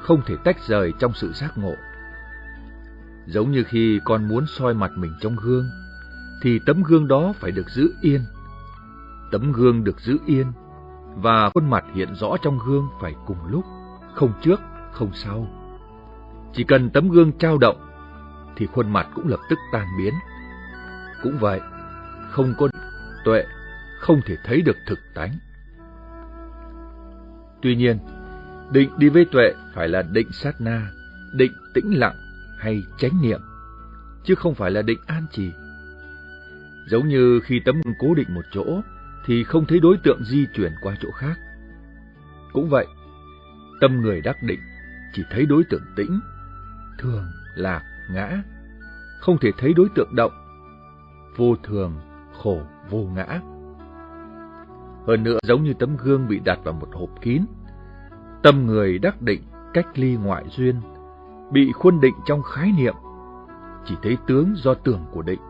không 0.00 0.22
thể 0.26 0.34
tách 0.44 0.56
rời 0.68 0.92
trong 0.98 1.12
sự 1.14 1.32
giác 1.32 1.58
ngộ. 1.58 1.74
Giống 3.26 3.50
như 3.50 3.64
khi 3.64 4.00
con 4.04 4.28
muốn 4.28 4.46
soi 4.46 4.74
mặt 4.74 4.90
mình 4.96 5.12
trong 5.20 5.36
gương, 5.36 5.64
thì 6.42 6.60
tấm 6.66 6.82
gương 6.82 7.08
đó 7.08 7.32
phải 7.40 7.50
được 7.50 7.70
giữ 7.70 7.94
yên. 8.00 8.20
Tấm 9.32 9.52
gương 9.52 9.84
được 9.84 10.00
giữ 10.00 10.18
yên, 10.26 10.52
và 11.16 11.50
khuôn 11.50 11.70
mặt 11.70 11.84
hiện 11.94 12.14
rõ 12.14 12.36
trong 12.42 12.58
gương 12.66 12.88
phải 13.00 13.14
cùng 13.26 13.46
lúc, 13.48 13.64
không 14.14 14.32
trước, 14.42 14.60
không 14.92 15.10
sau. 15.12 15.46
Chỉ 16.52 16.64
cần 16.64 16.90
tấm 16.90 17.08
gương 17.08 17.32
trao 17.38 17.58
động, 17.58 17.76
thì 18.56 18.66
khuôn 18.66 18.92
mặt 18.92 19.06
cũng 19.14 19.28
lập 19.28 19.40
tức 19.50 19.58
tan 19.72 19.86
biến. 19.98 20.14
Cũng 21.22 21.38
vậy, 21.38 21.60
không 22.30 22.54
có 22.58 22.68
tuệ, 23.24 23.44
không 24.00 24.20
thể 24.26 24.36
thấy 24.44 24.60
được 24.60 24.76
thực 24.86 24.98
tánh. 25.14 25.30
Tuy 27.62 27.76
nhiên, 27.76 27.98
định 28.70 28.90
đi 28.96 29.08
với 29.08 29.24
tuệ 29.32 29.54
phải 29.74 29.88
là 29.88 30.02
định 30.02 30.32
sát 30.32 30.60
na, 30.60 30.90
định 31.36 31.52
tĩnh 31.74 31.98
lặng 31.98 32.23
hay 32.64 32.86
chánh 32.98 33.22
niệm, 33.22 33.40
chứ 34.24 34.34
không 34.34 34.54
phải 34.54 34.70
là 34.70 34.82
định 34.82 34.98
an 35.06 35.26
trì. 35.32 35.52
Giống 36.90 37.08
như 37.08 37.40
khi 37.44 37.60
tấm 37.64 37.80
gương 37.84 37.92
cố 37.98 38.14
định 38.14 38.34
một 38.34 38.44
chỗ, 38.52 38.80
thì 39.26 39.44
không 39.44 39.66
thấy 39.66 39.80
đối 39.80 39.96
tượng 40.04 40.24
di 40.24 40.46
chuyển 40.54 40.72
qua 40.82 40.96
chỗ 41.02 41.10
khác. 41.10 41.38
Cũng 42.52 42.68
vậy, 42.68 42.86
tâm 43.80 44.00
người 44.00 44.20
đắc 44.20 44.36
định 44.42 44.60
chỉ 45.12 45.22
thấy 45.30 45.46
đối 45.46 45.64
tượng 45.64 45.82
tĩnh, 45.96 46.20
thường, 46.98 47.24
lạc, 47.54 47.82
ngã, 48.10 48.42
không 49.20 49.38
thể 49.38 49.50
thấy 49.58 49.72
đối 49.74 49.88
tượng 49.94 50.14
động, 50.16 50.32
vô 51.36 51.56
thường, 51.62 52.00
khổ, 52.42 52.62
vô 52.90 52.98
ngã. 53.14 53.40
Hơn 55.06 55.22
nữa 55.22 55.38
giống 55.42 55.64
như 55.64 55.74
tấm 55.78 55.96
gương 55.96 56.28
bị 56.28 56.40
đặt 56.44 56.58
vào 56.64 56.74
một 56.74 56.88
hộp 56.92 57.10
kín, 57.22 57.42
tâm 58.42 58.66
người 58.66 58.98
đắc 58.98 59.22
định 59.22 59.42
cách 59.74 59.86
ly 59.94 60.16
ngoại 60.16 60.44
duyên, 60.48 60.80
bị 61.54 61.72
khuôn 61.72 62.00
định 62.00 62.14
trong 62.26 62.42
khái 62.42 62.72
niệm, 62.72 62.94
chỉ 63.86 63.94
thấy 64.02 64.18
tướng 64.26 64.54
do 64.56 64.74
tưởng 64.74 65.04
của 65.12 65.22
định, 65.22 65.40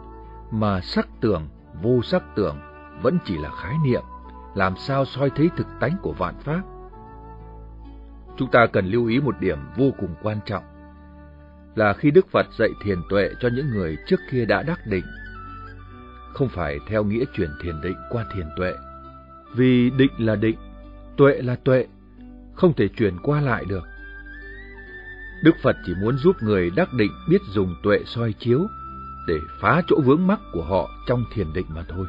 mà 0.50 0.80
sắc 0.80 1.08
tưởng, 1.20 1.48
vô 1.82 2.02
sắc 2.02 2.22
tưởng 2.36 2.56
vẫn 3.02 3.18
chỉ 3.24 3.38
là 3.38 3.50
khái 3.50 3.74
niệm, 3.84 4.02
làm 4.54 4.76
sao 4.76 5.04
soi 5.04 5.30
thấy 5.30 5.50
thực 5.56 5.66
tánh 5.80 5.96
của 6.02 6.12
vạn 6.12 6.34
pháp. 6.40 6.62
Chúng 8.36 8.50
ta 8.50 8.66
cần 8.72 8.86
lưu 8.86 9.06
ý 9.06 9.20
một 9.20 9.40
điểm 9.40 9.58
vô 9.76 9.90
cùng 9.98 10.14
quan 10.22 10.38
trọng, 10.46 10.64
là 11.74 11.92
khi 11.92 12.10
Đức 12.10 12.26
Phật 12.30 12.46
dạy 12.58 12.70
thiền 12.84 12.98
tuệ 13.08 13.30
cho 13.40 13.48
những 13.56 13.70
người 13.70 13.96
trước 14.06 14.20
kia 14.30 14.44
đã 14.44 14.62
đắc 14.62 14.80
định, 14.86 15.04
không 16.32 16.48
phải 16.48 16.78
theo 16.88 17.04
nghĩa 17.04 17.24
chuyển 17.36 17.50
thiền 17.62 17.80
định 17.80 17.96
qua 18.10 18.24
thiền 18.34 18.46
tuệ, 18.56 18.72
vì 19.54 19.90
định 19.90 20.12
là 20.18 20.36
định, 20.36 20.56
tuệ 21.16 21.42
là 21.42 21.56
tuệ, 21.64 21.86
không 22.54 22.72
thể 22.72 22.88
chuyển 22.88 23.18
qua 23.22 23.40
lại 23.40 23.64
được. 23.64 23.93
Đức 25.44 25.56
Phật 25.62 25.76
chỉ 25.86 25.94
muốn 25.94 26.18
giúp 26.18 26.36
người 26.42 26.70
đắc 26.70 26.92
định 26.92 27.12
biết 27.28 27.42
dùng 27.52 27.76
tuệ 27.82 27.98
soi 28.06 28.32
chiếu 28.32 28.66
để 29.26 29.38
phá 29.60 29.82
chỗ 29.86 30.00
vướng 30.04 30.26
mắc 30.26 30.40
của 30.52 30.62
họ 30.62 30.90
trong 31.06 31.24
thiền 31.32 31.52
định 31.52 31.66
mà 31.68 31.84
thôi. 31.88 32.06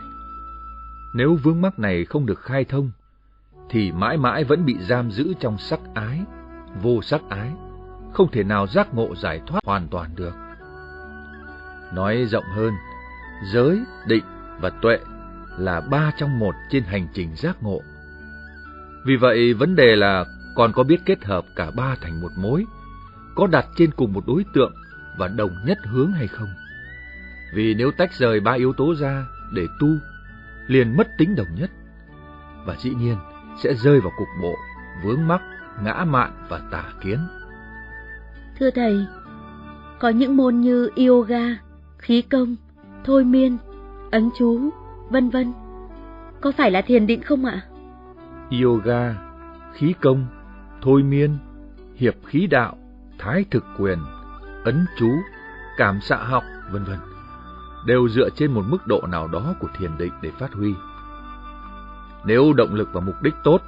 Nếu 1.14 1.36
vướng 1.44 1.62
mắc 1.62 1.80
này 1.80 2.06
không 2.06 2.26
được 2.26 2.40
khai 2.40 2.66
thông, 2.66 2.92
thì 3.70 3.92
mãi 3.92 4.18
mãi 4.18 4.44
vẫn 4.44 4.66
bị 4.66 4.78
giam 4.80 5.12
giữ 5.12 5.34
trong 5.40 5.58
sắc 5.58 5.80
ái, 5.94 6.22
vô 6.82 7.02
sắc 7.02 7.22
ái, 7.30 7.52
không 8.14 8.32
thể 8.32 8.44
nào 8.44 8.68
giác 8.68 8.94
ngộ 8.94 9.16
giải 9.16 9.42
thoát 9.48 9.60
hoàn 9.66 9.88
toàn 9.88 10.16
được. 10.16 10.34
Nói 11.94 12.26
rộng 12.26 12.46
hơn, 12.56 12.74
giới, 13.54 13.80
định 14.08 14.24
và 14.60 14.70
tuệ 14.70 15.00
là 15.58 15.82
ba 15.82 16.12
trong 16.18 16.40
một 16.40 16.56
trên 16.72 16.84
hành 16.84 17.08
trình 17.14 17.36
giác 17.36 17.64
ngộ. 17.64 17.82
Vì 19.06 19.16
vậy, 19.16 19.54
vấn 19.54 19.76
đề 19.76 19.96
là 19.96 20.26
còn 20.56 20.72
có 20.74 20.84
biết 20.84 21.02
kết 21.06 21.26
hợp 21.26 21.46
cả 21.56 21.72
ba 21.72 21.96
thành 22.02 22.22
một 22.22 22.32
mối, 22.38 22.66
có 23.36 23.48
đặt 23.48 23.66
trên 23.78 23.92
cùng 23.92 24.14
một 24.14 24.24
đối 24.28 24.46
tượng 24.54 24.74
và 25.18 25.28
đồng 25.28 25.52
nhất 25.66 25.78
hướng 25.86 26.12
hay 26.12 26.28
không. 26.28 26.50
Vì 27.54 27.74
nếu 27.74 27.92
tách 27.98 28.14
rời 28.14 28.40
ba 28.40 28.52
yếu 28.52 28.74
tố 28.74 28.96
ra 28.96 29.26
để 29.54 29.68
tu 29.80 29.88
liền 30.68 30.98
mất 30.98 31.08
tính 31.18 31.36
đồng 31.36 31.48
nhất, 31.60 31.72
và 32.66 32.76
dĩ 32.76 32.90
nhiên 32.90 33.18
sẽ 33.64 33.74
rơi 33.74 34.02
vào 34.02 34.12
cục 34.18 34.28
bộ, 34.42 34.56
vướng 35.04 35.28
mắc, 35.28 35.42
ngã 35.84 36.06
mạn 36.08 36.32
và 36.50 36.62
tà 36.72 36.84
kiến. 37.04 37.20
Thưa 38.60 38.72
Thầy, 38.72 39.06
có 40.00 40.10
những 40.10 40.38
môn 40.38 40.60
như 40.60 40.90
yoga, 41.08 41.42
khí 41.98 42.22
công, 42.22 42.56
thôi 43.04 43.24
miên, 43.24 43.58
ấn 44.12 44.30
chú, 44.40 44.70
vân 45.10 45.30
vân. 45.30 45.54
Có 46.42 46.52
phải 46.52 46.72
là 46.72 46.82
thiền 46.82 47.08
định 47.08 47.22
không 47.22 47.46
ạ? 47.46 47.62
Yoga, 48.64 49.16
khí 49.74 49.94
công, 50.02 50.26
thôi 50.82 51.04
miên, 51.04 51.38
hiệp 51.96 52.16
khí 52.26 52.48
đạo, 52.48 52.78
thái 53.20 53.46
thực 53.52 53.66
quyền, 53.78 54.00
ấn 54.64 54.86
chú, 55.00 55.12
cảm 55.78 56.02
xạ 56.02 56.18
học, 56.18 56.44
vân 56.72 56.84
vân 56.84 56.98
đều 57.86 58.10
dựa 58.10 58.30
trên 58.30 58.52
một 58.52 58.64
mức 58.68 58.88
độ 58.88 59.02
nào 59.08 59.28
đó 59.28 59.56
của 59.60 59.68
thiền 59.78 59.98
định 59.98 60.14
để 60.22 60.32
phát 60.32 60.54
huy. 60.54 60.74
Nếu 62.26 62.54
động 62.54 62.74
lực 62.74 62.90
và 62.94 63.02
mục 63.02 63.16
đích 63.22 63.34
tốt, 63.44 63.62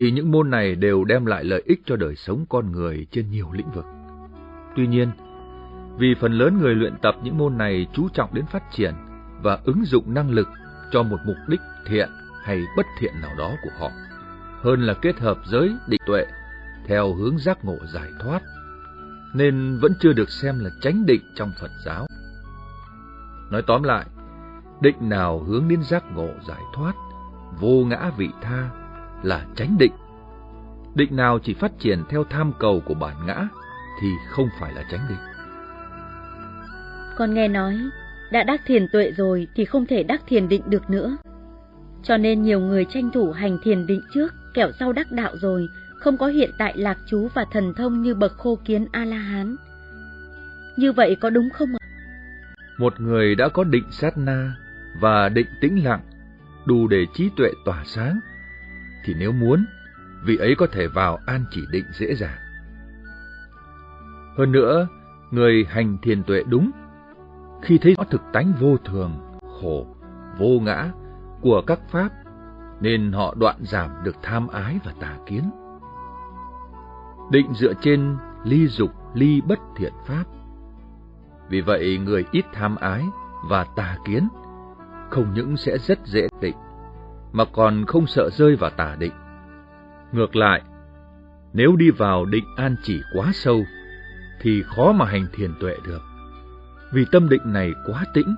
Thì 0.00 0.10
những 0.10 0.30
môn 0.30 0.50
này 0.50 0.74
đều 0.74 1.04
đem 1.04 1.26
lại 1.26 1.44
lợi 1.44 1.62
ích 1.66 1.80
cho 1.84 1.96
đời 1.96 2.16
sống 2.16 2.44
con 2.48 2.72
người 2.72 3.06
trên 3.10 3.30
nhiều 3.30 3.48
lĩnh 3.52 3.70
vực. 3.70 3.84
Tuy 4.76 4.86
nhiên, 4.86 5.10
vì 5.98 6.14
phần 6.20 6.32
lớn 6.32 6.58
người 6.58 6.74
luyện 6.74 6.94
tập 7.02 7.14
những 7.22 7.38
môn 7.38 7.58
này 7.58 7.86
chú 7.92 8.08
trọng 8.08 8.34
đến 8.34 8.46
phát 8.46 8.62
triển 8.70 8.94
và 9.42 9.58
ứng 9.64 9.84
dụng 9.84 10.14
năng 10.14 10.30
lực 10.30 10.48
cho 10.90 11.02
một 11.02 11.18
mục 11.26 11.36
đích 11.48 11.60
thiện 11.86 12.08
hay 12.44 12.64
bất 12.76 12.86
thiện 12.98 13.20
nào 13.20 13.30
đó 13.38 13.52
của 13.62 13.70
họ, 13.78 13.90
hơn 14.62 14.82
là 14.82 14.94
kết 14.94 15.18
hợp 15.20 15.36
giới 15.46 15.76
định 15.86 16.00
tuệ 16.06 16.26
theo 16.86 17.14
hướng 17.14 17.38
giác 17.38 17.64
ngộ 17.64 17.76
giải 17.94 18.08
thoát, 18.22 18.42
nên 19.34 19.78
vẫn 19.78 19.92
chưa 20.00 20.12
được 20.12 20.30
xem 20.30 20.58
là 20.58 20.70
chánh 20.80 21.06
định 21.06 21.22
trong 21.34 21.52
Phật 21.60 21.70
giáo. 21.84 22.06
Nói 23.50 23.62
tóm 23.66 23.82
lại, 23.82 24.06
định 24.80 24.96
nào 25.00 25.38
hướng 25.38 25.68
đến 25.68 25.82
giác 25.82 26.04
ngộ 26.14 26.28
giải 26.48 26.62
thoát, 26.74 26.92
vô 27.60 27.84
ngã 27.84 28.10
vị 28.16 28.28
tha 28.42 28.70
là 29.22 29.46
chánh 29.56 29.78
định. 29.78 29.92
Định 30.94 31.16
nào 31.16 31.38
chỉ 31.38 31.54
phát 31.54 31.78
triển 31.78 32.02
theo 32.08 32.24
tham 32.30 32.52
cầu 32.58 32.82
của 32.86 32.94
bản 32.94 33.16
ngã 33.26 33.48
thì 34.00 34.08
không 34.30 34.48
phải 34.60 34.72
là 34.74 34.84
chánh 34.90 35.06
định. 35.08 35.18
Con 37.16 37.34
nghe 37.34 37.48
nói, 37.48 37.78
đã 38.32 38.42
đắc 38.42 38.60
thiền 38.66 38.86
tuệ 38.92 39.12
rồi 39.16 39.46
thì 39.54 39.64
không 39.64 39.86
thể 39.86 40.02
đắc 40.02 40.22
thiền 40.26 40.48
định 40.48 40.62
được 40.66 40.90
nữa. 40.90 41.16
Cho 42.02 42.16
nên 42.16 42.42
nhiều 42.42 42.60
người 42.60 42.84
tranh 42.84 43.10
thủ 43.10 43.32
hành 43.32 43.58
thiền 43.62 43.86
định 43.86 44.00
trước, 44.14 44.34
kẻo 44.54 44.70
sau 44.78 44.92
đắc 44.92 45.12
đạo 45.12 45.32
rồi, 45.40 45.68
không 46.02 46.16
có 46.16 46.26
hiện 46.26 46.50
tại 46.58 46.76
lạc 46.76 46.98
chú 47.06 47.28
và 47.34 47.44
thần 47.52 47.74
thông 47.74 48.02
như 48.02 48.14
bậc 48.14 48.38
khô 48.38 48.58
kiến 48.64 48.86
A-la-hán. 48.92 49.56
Như 50.76 50.92
vậy 50.92 51.16
có 51.20 51.30
đúng 51.30 51.50
không 51.50 51.68
ạ? 51.80 51.82
Một 52.78 53.00
người 53.00 53.34
đã 53.34 53.48
có 53.48 53.64
định 53.64 53.84
sát 53.90 54.18
na 54.18 54.56
và 55.00 55.28
định 55.28 55.46
tĩnh 55.60 55.84
lặng, 55.84 56.00
đủ 56.64 56.88
để 56.88 57.06
trí 57.14 57.30
tuệ 57.36 57.50
tỏa 57.64 57.84
sáng, 57.84 58.20
thì 59.04 59.14
nếu 59.18 59.32
muốn, 59.32 59.64
vị 60.24 60.36
ấy 60.36 60.54
có 60.58 60.66
thể 60.66 60.86
vào 60.86 61.18
an 61.26 61.44
chỉ 61.50 61.60
định 61.70 61.84
dễ 61.92 62.14
dàng. 62.14 62.38
Hơn 64.38 64.52
nữa, 64.52 64.88
người 65.30 65.66
hành 65.68 65.98
thiền 66.02 66.22
tuệ 66.22 66.42
đúng, 66.48 66.70
khi 67.62 67.78
thấy 67.78 67.94
rõ 67.98 68.04
thực 68.10 68.22
tánh 68.32 68.52
vô 68.60 68.76
thường, 68.84 69.38
khổ, 69.60 69.96
vô 70.38 70.60
ngã 70.60 70.90
của 71.40 71.62
các 71.66 71.80
pháp, 71.90 72.08
nên 72.80 73.12
họ 73.12 73.34
đoạn 73.38 73.56
giảm 73.60 73.90
được 74.04 74.16
tham 74.22 74.48
ái 74.48 74.78
và 74.84 74.92
tà 75.00 75.16
kiến. 75.26 75.50
Định 77.32 77.54
dựa 77.54 77.72
trên 77.82 78.16
ly 78.44 78.66
dục, 78.66 78.90
ly 79.14 79.40
bất 79.40 79.58
thiện 79.76 79.92
pháp. 80.06 80.24
Vì 81.48 81.60
vậy, 81.60 81.98
người 81.98 82.24
ít 82.32 82.44
tham 82.52 82.76
ái 82.76 83.04
và 83.48 83.64
tà 83.76 83.96
kiến 84.06 84.28
không 85.10 85.34
những 85.34 85.56
sẽ 85.56 85.78
rất 85.78 85.98
dễ 86.06 86.28
định, 86.40 86.56
mà 87.32 87.44
còn 87.52 87.84
không 87.86 88.06
sợ 88.06 88.30
rơi 88.30 88.56
vào 88.56 88.70
tà 88.70 88.96
định. 88.98 89.12
Ngược 90.12 90.36
lại, 90.36 90.62
nếu 91.52 91.76
đi 91.76 91.90
vào 91.90 92.24
định 92.24 92.44
an 92.56 92.76
chỉ 92.82 93.00
quá 93.16 93.30
sâu, 93.34 93.64
thì 94.40 94.62
khó 94.62 94.92
mà 94.92 95.06
hành 95.06 95.26
thiền 95.32 95.54
tuệ 95.60 95.76
được. 95.86 96.02
Vì 96.92 97.04
tâm 97.12 97.28
định 97.28 97.52
này 97.52 97.72
quá 97.86 98.04
tĩnh, 98.14 98.34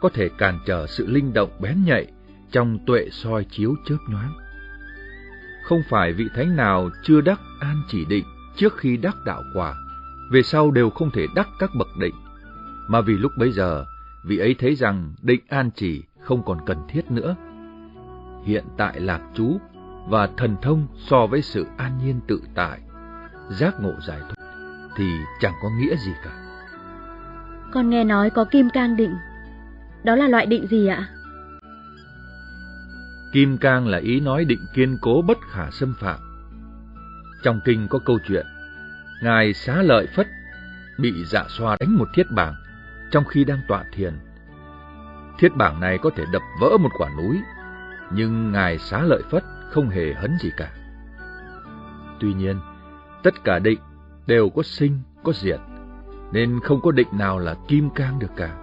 có 0.00 0.08
thể 0.08 0.28
cản 0.38 0.58
trở 0.66 0.86
sự 0.86 1.06
linh 1.06 1.32
động 1.32 1.50
bén 1.60 1.84
nhạy 1.84 2.06
trong 2.50 2.78
tuệ 2.86 3.08
soi 3.10 3.44
chiếu 3.50 3.74
chớp 3.84 3.98
nhoáng. 4.08 4.41
Không 5.62 5.82
phải 5.88 6.12
vị 6.12 6.28
thánh 6.34 6.56
nào 6.56 6.90
chưa 7.02 7.20
đắc 7.20 7.40
an 7.60 7.82
chỉ 7.88 8.04
định 8.04 8.24
trước 8.56 8.76
khi 8.76 8.96
đắc 8.96 9.16
đạo 9.24 9.42
quả, 9.54 9.74
về 10.32 10.42
sau 10.42 10.70
đều 10.70 10.90
không 10.90 11.10
thể 11.10 11.26
đắc 11.34 11.48
các 11.58 11.70
bậc 11.78 11.88
định, 12.00 12.14
mà 12.88 13.00
vì 13.00 13.14
lúc 13.14 13.32
bấy 13.38 13.52
giờ 13.52 13.84
vị 14.24 14.38
ấy 14.38 14.54
thấy 14.58 14.74
rằng 14.74 15.14
định 15.22 15.40
an 15.48 15.70
chỉ 15.74 16.02
không 16.20 16.42
còn 16.44 16.58
cần 16.66 16.78
thiết 16.88 17.10
nữa. 17.10 17.36
Hiện 18.44 18.64
tại 18.76 19.00
lạc 19.00 19.20
chú 19.34 19.60
và 20.08 20.28
thần 20.36 20.56
thông 20.62 20.86
so 20.96 21.26
với 21.26 21.42
sự 21.42 21.66
an 21.76 21.98
nhiên 22.04 22.20
tự 22.26 22.42
tại, 22.54 22.80
giác 23.50 23.74
ngộ 23.80 23.92
giải 24.06 24.20
thoát 24.20 24.34
thì 24.96 25.04
chẳng 25.40 25.54
có 25.62 25.68
nghĩa 25.70 25.96
gì 25.96 26.12
cả. 26.24 26.32
Con 27.72 27.90
nghe 27.90 28.04
nói 28.04 28.30
có 28.30 28.44
kim 28.44 28.70
cang 28.70 28.96
định. 28.96 29.14
Đó 30.04 30.14
là 30.16 30.28
loại 30.28 30.46
định 30.46 30.66
gì 30.66 30.86
ạ? 30.86 31.08
Kim 33.32 33.58
cang 33.58 33.86
là 33.86 33.98
ý 33.98 34.20
nói 34.20 34.44
định 34.44 34.66
kiên 34.74 34.98
cố 35.00 35.22
bất 35.22 35.38
khả 35.50 35.70
xâm 35.70 35.94
phạm. 36.00 36.18
Trong 37.42 37.60
kinh 37.64 37.88
có 37.88 37.98
câu 37.98 38.18
chuyện, 38.28 38.46
Ngài 39.22 39.52
xá 39.52 39.82
lợi 39.82 40.06
Phất 40.16 40.26
bị 40.98 41.24
dạ 41.24 41.44
xoa 41.48 41.76
đánh 41.80 41.98
một 41.98 42.08
thiết 42.14 42.30
bảng 42.30 42.54
trong 43.10 43.24
khi 43.24 43.44
đang 43.44 43.60
tọa 43.68 43.84
thiền. 43.92 44.14
Thiết 45.38 45.56
bảng 45.56 45.80
này 45.80 45.98
có 45.98 46.10
thể 46.16 46.24
đập 46.32 46.42
vỡ 46.60 46.76
một 46.80 46.90
quả 46.98 47.10
núi, 47.16 47.40
nhưng 48.10 48.52
Ngài 48.52 48.78
xá 48.78 49.02
lợi 49.02 49.22
Phất 49.30 49.44
không 49.70 49.88
hề 49.88 50.12
hấn 50.14 50.38
gì 50.40 50.50
cả. 50.56 50.70
Tuy 52.20 52.34
nhiên, 52.34 52.56
tất 53.22 53.44
cả 53.44 53.58
định 53.58 53.78
đều 54.26 54.50
có 54.50 54.62
sinh, 54.62 54.98
có 55.24 55.32
diệt, 55.32 55.60
nên 56.32 56.60
không 56.60 56.80
có 56.80 56.90
định 56.90 57.08
nào 57.12 57.38
là 57.38 57.54
kim 57.68 57.90
cang 57.90 58.18
được 58.18 58.30
cả. 58.36 58.56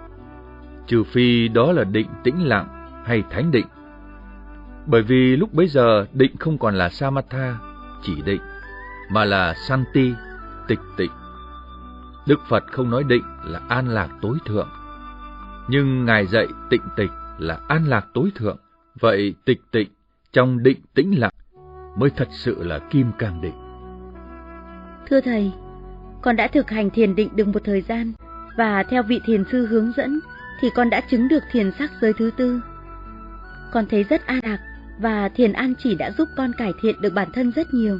Trừ 0.88 1.03
phi 1.03 1.47
đó 1.47 1.72
là 1.72 1.84
định 1.84 2.07
tĩnh 2.24 2.47
lặng 2.47 3.03
hay 3.05 3.24
thánh 3.30 3.51
định. 3.51 3.65
Bởi 4.90 5.02
vì 5.02 5.36
lúc 5.36 5.54
bấy 5.54 5.68
giờ 5.68 6.06
định 6.14 6.38
không 6.40 6.58
còn 6.58 6.76
là 6.76 6.90
Samatha, 6.90 7.58
chỉ 8.04 8.22
định, 8.22 8.42
mà 9.12 9.26
là 9.26 9.54
Santi, 9.68 10.14
tịch 10.68 10.80
tịnh. 10.98 11.12
Đức 12.28 12.40
Phật 12.48 12.64
không 12.72 12.90
nói 12.90 13.04
định 13.04 13.24
là 13.44 13.60
an 13.70 13.88
lạc 13.88 14.10
tối 14.22 14.38
thượng, 14.46 14.70
nhưng 15.68 16.06
Ngài 16.06 16.26
dạy 16.26 16.48
tịnh 16.70 16.82
tịch 16.96 17.12
là 17.38 17.60
an 17.68 17.86
lạc 17.86 18.08
tối 18.14 18.32
thượng. 18.36 18.58
Vậy 19.00 19.36
tịch 19.46 19.62
tịnh 19.72 19.90
trong 20.34 20.64
định 20.64 20.80
tĩnh 20.94 21.20
lặng 21.20 21.34
mới 21.98 22.10
thật 22.10 22.28
sự 22.32 22.64
là 22.64 22.80
kim 22.80 23.12
cang 23.20 23.42
định. 23.42 23.56
Thưa 25.10 25.22
Thầy, 25.22 25.52
con 26.22 26.36
đã 26.36 26.48
thực 26.48 26.70
hành 26.70 26.90
thiền 26.90 27.16
định 27.16 27.30
được 27.36 27.48
một 27.48 27.60
thời 27.64 27.82
gian, 27.82 28.14
và 28.58 28.84
theo 28.84 29.04
vị 29.04 29.22
thiền 29.26 29.44
sư 29.52 29.66
hướng 29.66 29.92
dẫn, 29.98 30.20
thì 30.62 30.70
con 30.76 30.90
đã 30.90 31.02
chứng 31.02 31.28
được 31.28 31.44
thiền 31.52 31.72
sắc 31.80 31.92
giới 32.02 32.14
thứ 32.14 32.32
tư. 32.38 32.62
Con 33.72 33.86
thấy 33.90 34.04
rất 34.04 34.26
an 34.26 34.40
lạc, 34.44 34.60
và 35.00 35.30
thiền 35.30 35.54
an 35.54 35.74
chỉ 35.76 35.95
đã 35.95 36.12
giúp 36.12 36.28
con 36.38 36.52
cải 36.58 36.74
thiện 36.82 37.02
được 37.02 37.14
bản 37.14 37.28
thân 37.34 37.52
rất 37.52 37.74
nhiều. 37.74 38.00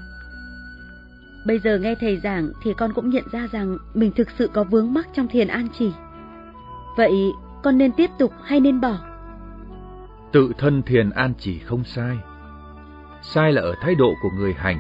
Bây 1.46 1.60
giờ 1.60 1.78
nghe 1.78 1.96
thầy 1.96 2.18
giảng 2.18 2.50
thì 2.64 2.74
con 2.78 2.94
cũng 2.94 3.10
nhận 3.10 3.24
ra 3.32 3.48
rằng 3.52 3.78
mình 3.94 4.12
thực 4.16 4.28
sự 4.38 4.50
có 4.54 4.64
vướng 4.64 4.94
mắc 4.94 5.08
trong 5.16 5.28
thiền 5.28 5.48
an 5.48 5.68
chỉ. 5.80 5.92
Vậy 6.98 7.12
con 7.64 7.78
nên 7.78 7.92
tiếp 7.92 8.10
tục 8.20 8.34
hay 8.44 8.60
nên 8.60 8.82
bỏ? 8.82 8.98
Tự 10.32 10.52
thân 10.58 10.82
thiền 10.82 11.10
an 11.10 11.34
chỉ 11.40 11.60
không 11.60 11.84
sai. 11.84 12.18
Sai 13.22 13.54
là 13.54 13.62
ở 13.62 13.76
thái 13.82 13.96
độ 13.96 14.14
của 14.22 14.30
người 14.38 14.54
hành. 14.54 14.80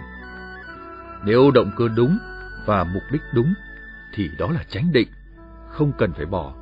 Nếu 1.26 1.52
động 1.52 1.72
cơ 1.78 1.88
đúng 1.96 2.18
và 2.66 2.84
mục 2.84 3.04
đích 3.12 3.22
đúng 3.34 3.54
thì 4.16 4.30
đó 4.40 4.52
là 4.52 4.64
chánh 4.70 4.92
định, 4.92 5.08
không 5.70 5.92
cần 5.98 6.12
phải 6.14 6.26
bỏ. 6.26 6.54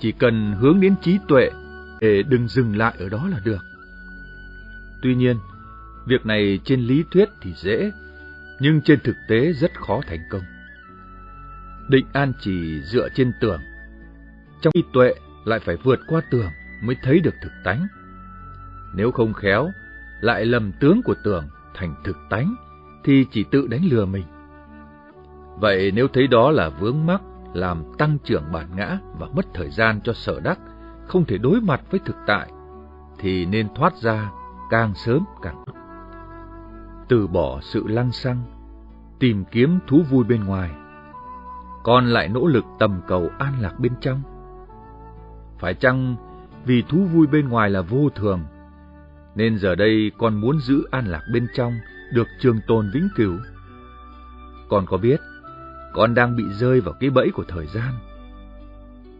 Chỉ 0.00 0.12
cần 0.12 0.52
hướng 0.60 0.80
đến 0.80 0.94
trí 1.02 1.18
tuệ 1.28 1.50
để 2.00 2.22
đừng 2.22 2.48
dừng 2.48 2.76
lại 2.76 2.94
ở 2.98 3.08
đó 3.08 3.28
là 3.30 3.40
được. 3.44 3.67
Tuy 5.02 5.14
nhiên, 5.14 5.36
việc 6.06 6.26
này 6.26 6.60
trên 6.64 6.80
lý 6.80 7.04
thuyết 7.10 7.28
thì 7.42 7.52
dễ, 7.52 7.92
nhưng 8.60 8.80
trên 8.80 9.00
thực 9.04 9.16
tế 9.28 9.52
rất 9.52 9.74
khó 9.74 10.00
thành 10.06 10.20
công. 10.30 10.42
Định 11.88 12.06
an 12.12 12.32
chỉ 12.40 12.82
dựa 12.82 13.08
trên 13.14 13.32
tưởng, 13.40 13.60
trong 14.60 14.72
khi 14.74 14.82
tuệ 14.92 15.14
lại 15.44 15.58
phải 15.58 15.76
vượt 15.76 16.00
qua 16.08 16.20
tưởng 16.30 16.50
mới 16.82 16.96
thấy 17.02 17.20
được 17.20 17.34
thực 17.42 17.52
tánh. 17.64 17.86
Nếu 18.94 19.10
không 19.10 19.32
khéo, 19.32 19.70
lại 20.20 20.44
lầm 20.44 20.72
tướng 20.80 21.02
của 21.02 21.14
tưởng 21.24 21.48
thành 21.74 21.94
thực 22.04 22.16
tánh, 22.30 22.54
thì 23.04 23.26
chỉ 23.30 23.44
tự 23.50 23.66
đánh 23.66 23.82
lừa 23.90 24.06
mình. 24.06 24.24
Vậy 25.60 25.92
nếu 25.94 26.08
thấy 26.08 26.26
đó 26.26 26.50
là 26.50 26.68
vướng 26.68 27.06
mắc, 27.06 27.20
làm 27.54 27.84
tăng 27.98 28.18
trưởng 28.24 28.52
bản 28.52 28.66
ngã 28.76 28.98
và 29.18 29.26
mất 29.26 29.46
thời 29.54 29.70
gian 29.70 30.00
cho 30.04 30.12
sở 30.12 30.40
đắc, 30.40 30.58
không 31.06 31.24
thể 31.24 31.38
đối 31.38 31.60
mặt 31.60 31.80
với 31.90 32.00
thực 32.04 32.16
tại, 32.26 32.50
thì 33.18 33.46
nên 33.46 33.68
thoát 33.74 33.96
ra 33.96 34.30
càng 34.70 34.94
sớm 34.94 35.24
càng 35.42 35.62
tốt. 35.66 35.72
Từ 37.08 37.26
bỏ 37.26 37.60
sự 37.60 37.88
lăng 37.88 38.12
xăng, 38.12 38.42
tìm 39.18 39.44
kiếm 39.44 39.78
thú 39.86 40.02
vui 40.10 40.24
bên 40.24 40.44
ngoài, 40.44 40.70
con 41.84 42.06
lại 42.06 42.28
nỗ 42.28 42.46
lực 42.46 42.64
tầm 42.78 43.00
cầu 43.06 43.30
an 43.38 43.52
lạc 43.60 43.80
bên 43.80 43.92
trong. 44.00 44.22
Phải 45.58 45.74
chăng 45.74 46.16
vì 46.64 46.82
thú 46.82 47.04
vui 47.04 47.26
bên 47.26 47.48
ngoài 47.48 47.70
là 47.70 47.80
vô 47.80 48.08
thường, 48.14 48.40
nên 49.34 49.58
giờ 49.58 49.74
đây 49.74 50.12
con 50.18 50.40
muốn 50.40 50.60
giữ 50.60 50.84
an 50.90 51.06
lạc 51.06 51.22
bên 51.32 51.46
trong 51.54 51.78
được 52.12 52.26
trường 52.40 52.60
tồn 52.66 52.90
vĩnh 52.94 53.08
cửu? 53.16 53.38
Con 54.68 54.86
có 54.86 54.96
biết, 54.96 55.20
con 55.94 56.14
đang 56.14 56.36
bị 56.36 56.44
rơi 56.48 56.80
vào 56.80 56.94
cái 57.00 57.10
bẫy 57.10 57.30
của 57.34 57.44
thời 57.48 57.66
gian. 57.66 57.94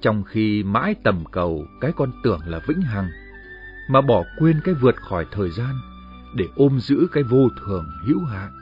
Trong 0.00 0.24
khi 0.24 0.62
mãi 0.62 0.94
tầm 1.04 1.24
cầu 1.30 1.64
cái 1.80 1.92
con 1.96 2.12
tưởng 2.24 2.40
là 2.46 2.60
vĩnh 2.66 2.80
hằng, 2.80 3.08
mà 3.88 4.00
bỏ 4.00 4.24
quên 4.38 4.60
cái 4.64 4.74
vượt 4.74 4.96
khỏi 4.96 5.26
thời 5.30 5.50
gian 5.50 5.74
để 6.34 6.48
ôm 6.56 6.80
giữ 6.80 7.08
cái 7.12 7.22
vô 7.22 7.48
thường 7.66 7.86
hữu 8.06 8.24
hạn. 8.24 8.57